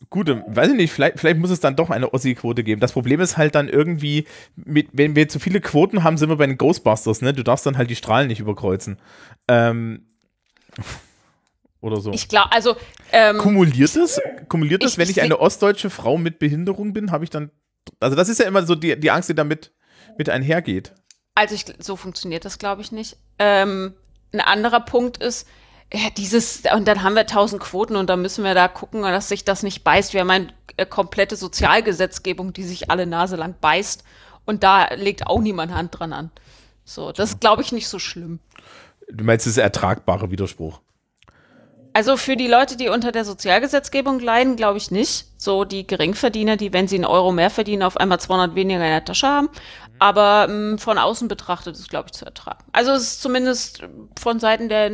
[0.09, 2.79] Gut, ähm, weiß ich nicht, vielleicht, vielleicht muss es dann doch eine Ossi-Quote geben.
[2.79, 4.25] Das Problem ist halt dann irgendwie,
[4.55, 7.33] mit, wenn wir zu viele Quoten haben, sind wir bei den Ghostbusters, ne?
[7.33, 8.97] Du darfst dann halt die Strahlen nicht überkreuzen.
[9.47, 10.05] Ähm,
[11.81, 12.11] oder so.
[12.11, 12.75] ich glaube, also,
[13.11, 14.19] ähm, Kumuliert es?
[14.47, 17.51] Kumuliert es, wenn ich eine ostdeutsche Frau mit Behinderung bin, habe ich dann.
[17.99, 19.71] Also, das ist ja immer so die, die Angst, die damit
[20.17, 20.93] mit einhergeht.
[21.35, 23.15] Also ich, so funktioniert das, glaube ich, nicht.
[23.37, 23.93] Ähm,
[24.33, 25.47] ein anderer Punkt ist,
[25.93, 29.29] ja, dieses, und dann haben wir tausend Quoten und dann müssen wir da gucken, dass
[29.29, 30.13] sich das nicht beißt.
[30.13, 34.03] Wir haben eine äh, komplette Sozialgesetzgebung, die sich alle Nase lang beißt.
[34.45, 36.31] Und da legt auch niemand Hand dran an.
[36.83, 38.39] So, das ist, glaube ich, nicht so schlimm.
[39.09, 40.81] Du meinst, es ist ein ertragbarer Widerspruch.
[41.99, 45.25] Also für die Leute, die unter der Sozialgesetzgebung leiden, glaube ich nicht.
[45.37, 48.89] So die Geringverdiener, die, wenn sie einen Euro mehr verdienen, auf einmal 200 weniger in
[48.89, 49.49] der Tasche haben.
[49.99, 52.63] Aber mh, von außen betrachtet ist, glaube ich, zu ertragen.
[52.71, 53.83] Also es ist zumindest
[54.17, 54.89] von Seiten der,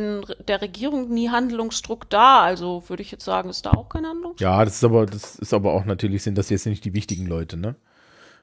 [0.48, 2.40] der Regierung nie Handlungsdruck da.
[2.40, 4.40] Also würde ich jetzt sagen, ist da auch kein Handlungsdruck.
[4.40, 7.26] Ja, das ist aber, das ist aber auch natürlich, sind das jetzt nicht die wichtigen
[7.28, 7.76] Leute, ne?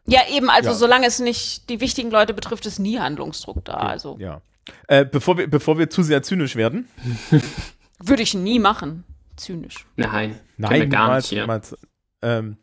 [0.05, 0.75] Ja, eben, also Ja.
[0.75, 3.73] solange es nicht die wichtigen Leute betrifft, ist nie Handlungsdruck da.
[3.73, 4.39] Also Ja.
[4.87, 6.87] Äh, bevor, wir, bevor wir zu sehr zynisch werden.
[8.07, 9.03] würde ich nie machen.
[9.35, 9.85] Zynisch.
[9.95, 11.77] Nein, Nein, gar niemals, nicht niemals.
[12.21, 12.57] Ähm,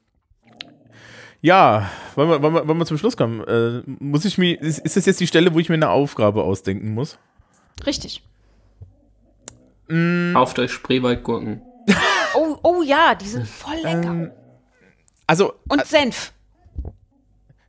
[1.42, 3.42] ja, wollen wir, wollen, wir, wollen wir zum Schluss kommen?
[3.44, 6.44] Äh, muss ich mir, ist, ist das jetzt die Stelle, wo ich mir eine Aufgabe
[6.44, 7.18] ausdenken muss?
[7.86, 8.22] Richtig.
[9.88, 11.62] Kauft euch Spreewaldgurken.
[12.32, 14.04] Oh, oh ja, die sind voll lecker.
[14.04, 14.30] Ähm,
[15.26, 16.32] also, Und Senf.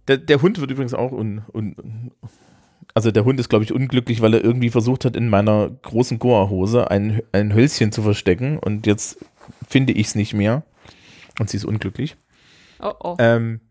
[0.07, 2.11] der, der Hund wird übrigens auch un, un,
[2.93, 6.19] also der Hund ist, glaube ich, unglücklich, weil er irgendwie versucht hat, in meiner großen
[6.19, 9.18] Goa-Hose ein, ein Hölzchen zu verstecken und jetzt
[9.68, 10.63] finde ich es nicht mehr.
[11.39, 12.18] Und sie ist unglücklich.
[12.80, 13.15] Oh oh.
[13.19, 13.61] Ähm,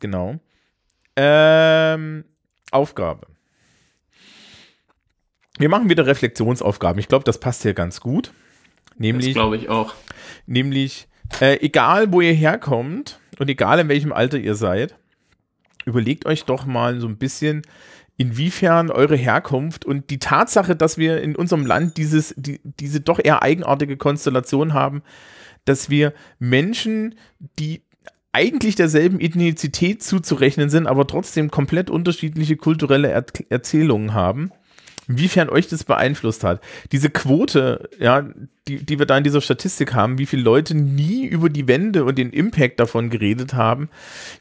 [0.00, 0.36] genau.
[1.16, 2.24] Ähm,
[2.70, 3.26] Aufgabe.
[5.58, 6.98] Wir machen wieder Reflexionsaufgaben.
[7.00, 8.32] Ich glaube, das passt hier ganz gut.
[8.90, 9.94] Das Nämlich, glaube ich auch.
[10.46, 11.08] nämlich
[11.40, 14.96] äh, egal wo ihr herkommt und egal in welchem Alter ihr seid,
[15.84, 17.62] überlegt euch doch mal so ein bisschen,
[18.20, 23.18] inwiefern eure Herkunft und die Tatsache, dass wir in unserem Land dieses, die, diese doch
[23.18, 25.00] eher eigenartige Konstellation haben,
[25.64, 27.14] dass wir Menschen,
[27.58, 27.80] die
[28.32, 34.50] eigentlich derselben Ethnizität zuzurechnen sind, aber trotzdem komplett unterschiedliche kulturelle er Erzählungen haben,
[35.08, 36.60] inwiefern euch das beeinflusst hat.
[36.92, 38.28] Diese Quote, ja,
[38.68, 42.04] die, die wir da in dieser Statistik haben, wie viele Leute nie über die Wende
[42.04, 43.88] und den Impact davon geredet haben,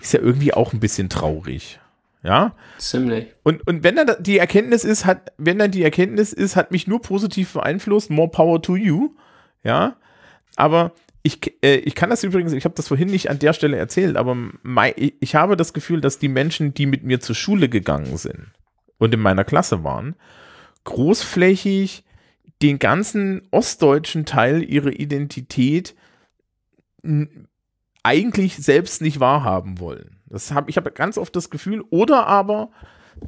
[0.02, 1.80] ist ja irgendwie auch ein bisschen traurig.
[2.22, 3.28] Ja, Ziemlich.
[3.44, 6.86] und, und wenn dann die Erkenntnis ist, hat, wenn dann die Erkenntnis ist, hat mich
[6.86, 9.16] nur positiv beeinflusst, more power to you,
[9.64, 9.96] ja,
[10.58, 10.91] aber
[11.24, 14.18] ich, äh, ich kann das übrigens, ich habe das vorhin nicht an der Stelle erzählt,
[14.18, 18.18] aber mei, ich, habe das Gefühl, dass die Menschen, die mit mir zur Schule gegangen
[18.18, 18.48] sind
[18.98, 20.16] und in meiner Klasse waren,
[20.84, 22.04] großflächig
[22.62, 25.96] den ganzen ostdeutschen Teil ihrer Identität
[28.04, 30.19] eigentlich selbst nicht wahrhaben wollen.
[30.30, 32.70] Das hab, ich habe ganz oft das Gefühl, oder aber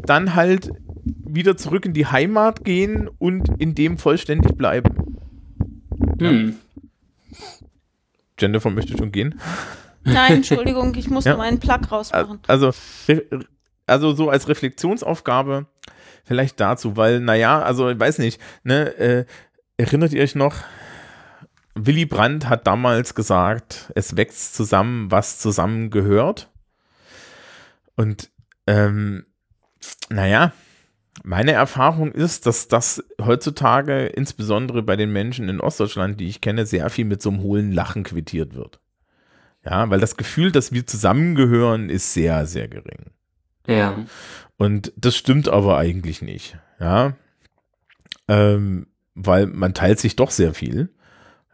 [0.06, 0.72] dann halt
[1.04, 5.18] wieder zurück in die Heimat gehen und in dem vollständig bleiben.
[6.20, 6.56] Hm.
[8.40, 9.40] Jennifer möchte schon gehen.
[10.04, 11.38] Nein, Entschuldigung, ich muss Ja.
[11.38, 12.40] meinen Plug rausmachen.
[12.48, 12.72] Also,
[13.86, 15.68] also so als Reflexionsaufgabe
[16.24, 19.26] vielleicht dazu, weil, naja, also ich weiß nicht, ne, äh,
[19.78, 20.56] erinnert ihr euch noch,
[21.76, 26.50] Willy Brandt hat damals gesagt, es wächst zusammen, was zusammengehört.
[28.02, 28.32] Und
[28.66, 29.28] ähm,
[30.10, 30.54] naja,
[31.24, 36.66] meine Erfahrung ist, dass das heutzutage insbesondere bei den Menschen in Ostdeutschland, die ich kenne,
[36.66, 38.80] sehr viel mit so einem hohlen Lachen quittiert wird.
[39.64, 43.12] Ja, weil das Gefühl, dass wir zusammengehören, ist sehr, sehr gering.
[43.68, 44.04] Ja.
[44.58, 46.58] Und das stimmt aber eigentlich nicht.
[46.80, 47.16] Ja.
[48.28, 50.90] Ähm, weil man teilt sich doch sehr viel.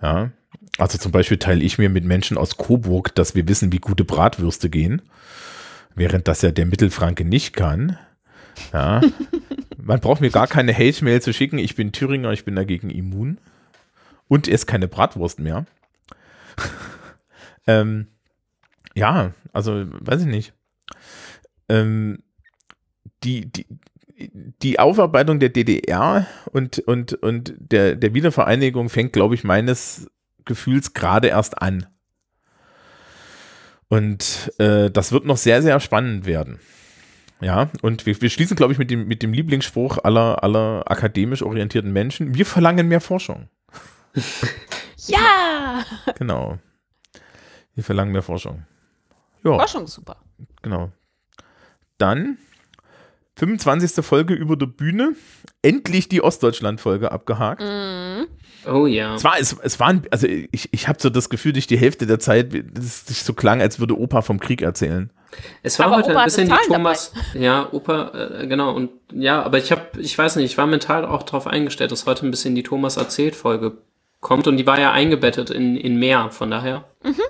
[0.02, 0.32] Ja.
[0.78, 4.06] Also zum Beispiel teile ich mir mit Menschen aus Coburg, dass wir wissen, wie gute
[4.06, 5.02] Bratwürste gehen.
[5.98, 7.98] Während das ja der Mittelfranke nicht kann.
[8.72, 9.02] Ja.
[9.82, 11.58] Man braucht mir gar keine Hate-Mail zu schicken.
[11.58, 13.40] Ich bin Thüringer, ich bin dagegen immun.
[14.28, 15.66] Und esse keine Bratwurst mehr.
[17.68, 18.08] ähm,
[18.94, 20.54] ja, also weiß ich nicht.
[21.68, 22.20] ähm,
[23.24, 23.66] die, die,
[24.62, 30.12] die Aufarbeitung der DDR und, und, und der, der Wiedervereinigung fängt, glaube ich, meines
[30.46, 31.88] Gefühls gerade erst an.
[33.90, 36.60] Und äh, das wird noch sehr, sehr spannend werden.
[37.40, 41.44] Ja, und wir, wir schließen, glaube ich, mit dem, mit dem Lieblingsspruch aller, aller akademisch
[41.44, 42.34] orientierten Menschen.
[42.34, 43.50] Wir verlangen mehr Forschung.
[45.08, 45.86] Ja!
[46.18, 46.58] Genau.
[47.76, 48.66] Wir verlangen mehr Forschung.
[49.44, 50.18] Ja, Forschung ist super.
[50.62, 50.92] genau.
[51.98, 52.38] Dann
[53.38, 54.04] 25.
[54.04, 55.14] Folge über der Bühne.
[55.62, 57.62] Endlich die Ostdeutschland-Folge abgehakt.
[58.66, 59.16] Oh ja.
[59.16, 62.06] Es war, es, es waren, also ich, ich habe so das Gefühl, durch die Hälfte
[62.08, 65.10] der Zeit, dass es sich so klang, als würde Opa vom Krieg erzählen.
[65.64, 67.12] Es war Aber heute Opa ein bisschen die Thomas.
[67.34, 68.12] Ja, Opa,
[68.42, 68.74] äh, genau.
[68.74, 72.06] Und ja, aber ich habe, ich weiß nicht, ich war mental auch darauf eingestellt, dass
[72.06, 73.78] heute ein bisschen die Thomas erzählt Folge
[74.20, 76.32] kommt und die war ja eingebettet in, in mehr.
[76.32, 76.86] Von daher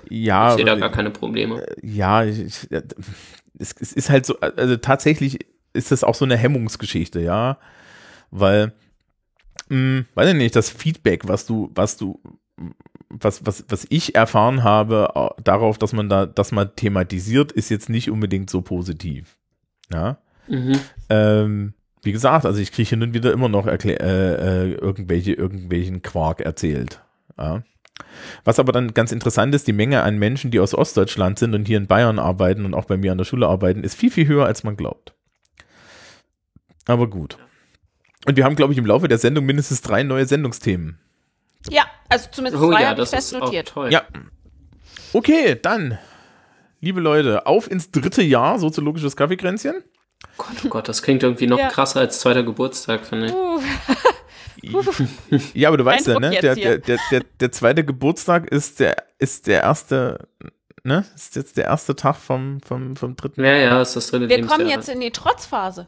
[0.08, 1.64] Ja, ich sehe da gar keine Probleme.
[1.82, 2.80] ja, ich, ich- ja,
[3.58, 5.40] es, es ist halt so, also tatsächlich
[5.74, 7.58] ist das auch so eine Hemmungsgeschichte, ja,
[8.30, 8.72] weil,
[9.68, 12.20] mh, weiß ich nicht, das Feedback, was du, was du,
[13.08, 17.68] was, was, was ich erfahren habe äh, darauf, dass man da, das mal thematisiert, ist
[17.68, 19.38] jetzt nicht unbedingt so positiv,
[19.92, 20.18] ja.
[20.48, 20.80] Mhm.
[21.10, 25.32] Ähm, wie gesagt, also ich kriege hin und wieder immer noch erklä- äh, äh, irgendwelche,
[25.32, 27.02] irgendwelchen Quark erzählt.
[27.36, 27.62] Ja.
[28.44, 31.66] Was aber dann ganz interessant ist, die Menge an Menschen, die aus Ostdeutschland sind und
[31.66, 34.26] hier in Bayern arbeiten und auch bei mir an der Schule arbeiten, ist viel, viel
[34.26, 35.14] höher, als man glaubt.
[36.86, 37.38] Aber gut.
[38.28, 40.98] Und wir haben, glaube ich, im Laufe der Sendung mindestens drei neue Sendungsthemen.
[41.70, 43.68] Ja, also zumindest Oh zwei ja, habe ich das fest notiert.
[43.68, 43.90] toll.
[43.90, 44.02] Ja.
[45.14, 45.96] Okay, dann,
[46.82, 49.82] liebe Leute, auf ins dritte Jahr soziologisches Kaffeekränzchen.
[50.36, 51.68] Gott, oh Gott, das klingt irgendwie noch Ja.
[51.68, 53.32] krasser als zweiter Geburtstag, finde ich.
[53.32, 53.62] Uh,
[55.54, 56.28] Ja, aber du weißt ja, ne?
[56.28, 56.98] Der, der, der,
[57.40, 60.28] der, zweite Geburtstag ist der, ist der erste,
[60.84, 61.06] ne?
[61.14, 63.42] Ist jetzt der erste Tag vom, vom, vom dritten.
[63.42, 65.86] Ja, ja, ist das dritte wir kommen jetzt in die Trotzphase.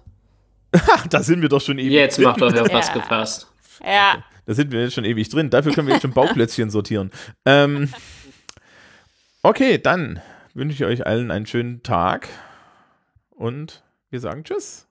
[1.11, 2.25] Da sind wir doch schon ewig Jetzt drin.
[2.25, 2.75] macht euch auf Ja.
[2.75, 3.53] was gefasst.
[3.85, 5.51] Ja, Da sind wir jetzt schon ewig drin.
[5.51, 7.11] Dafür können wir jetzt schon Bauklötzchen sortieren.
[7.45, 7.93] Ähm,
[9.43, 10.21] okay, dann
[10.55, 12.29] wünsche ich euch allen einen schönen Tag
[13.31, 14.87] und wir sagen Tschüss.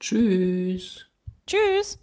[0.00, 1.06] Tschüss.
[1.46, 1.98] tschüss.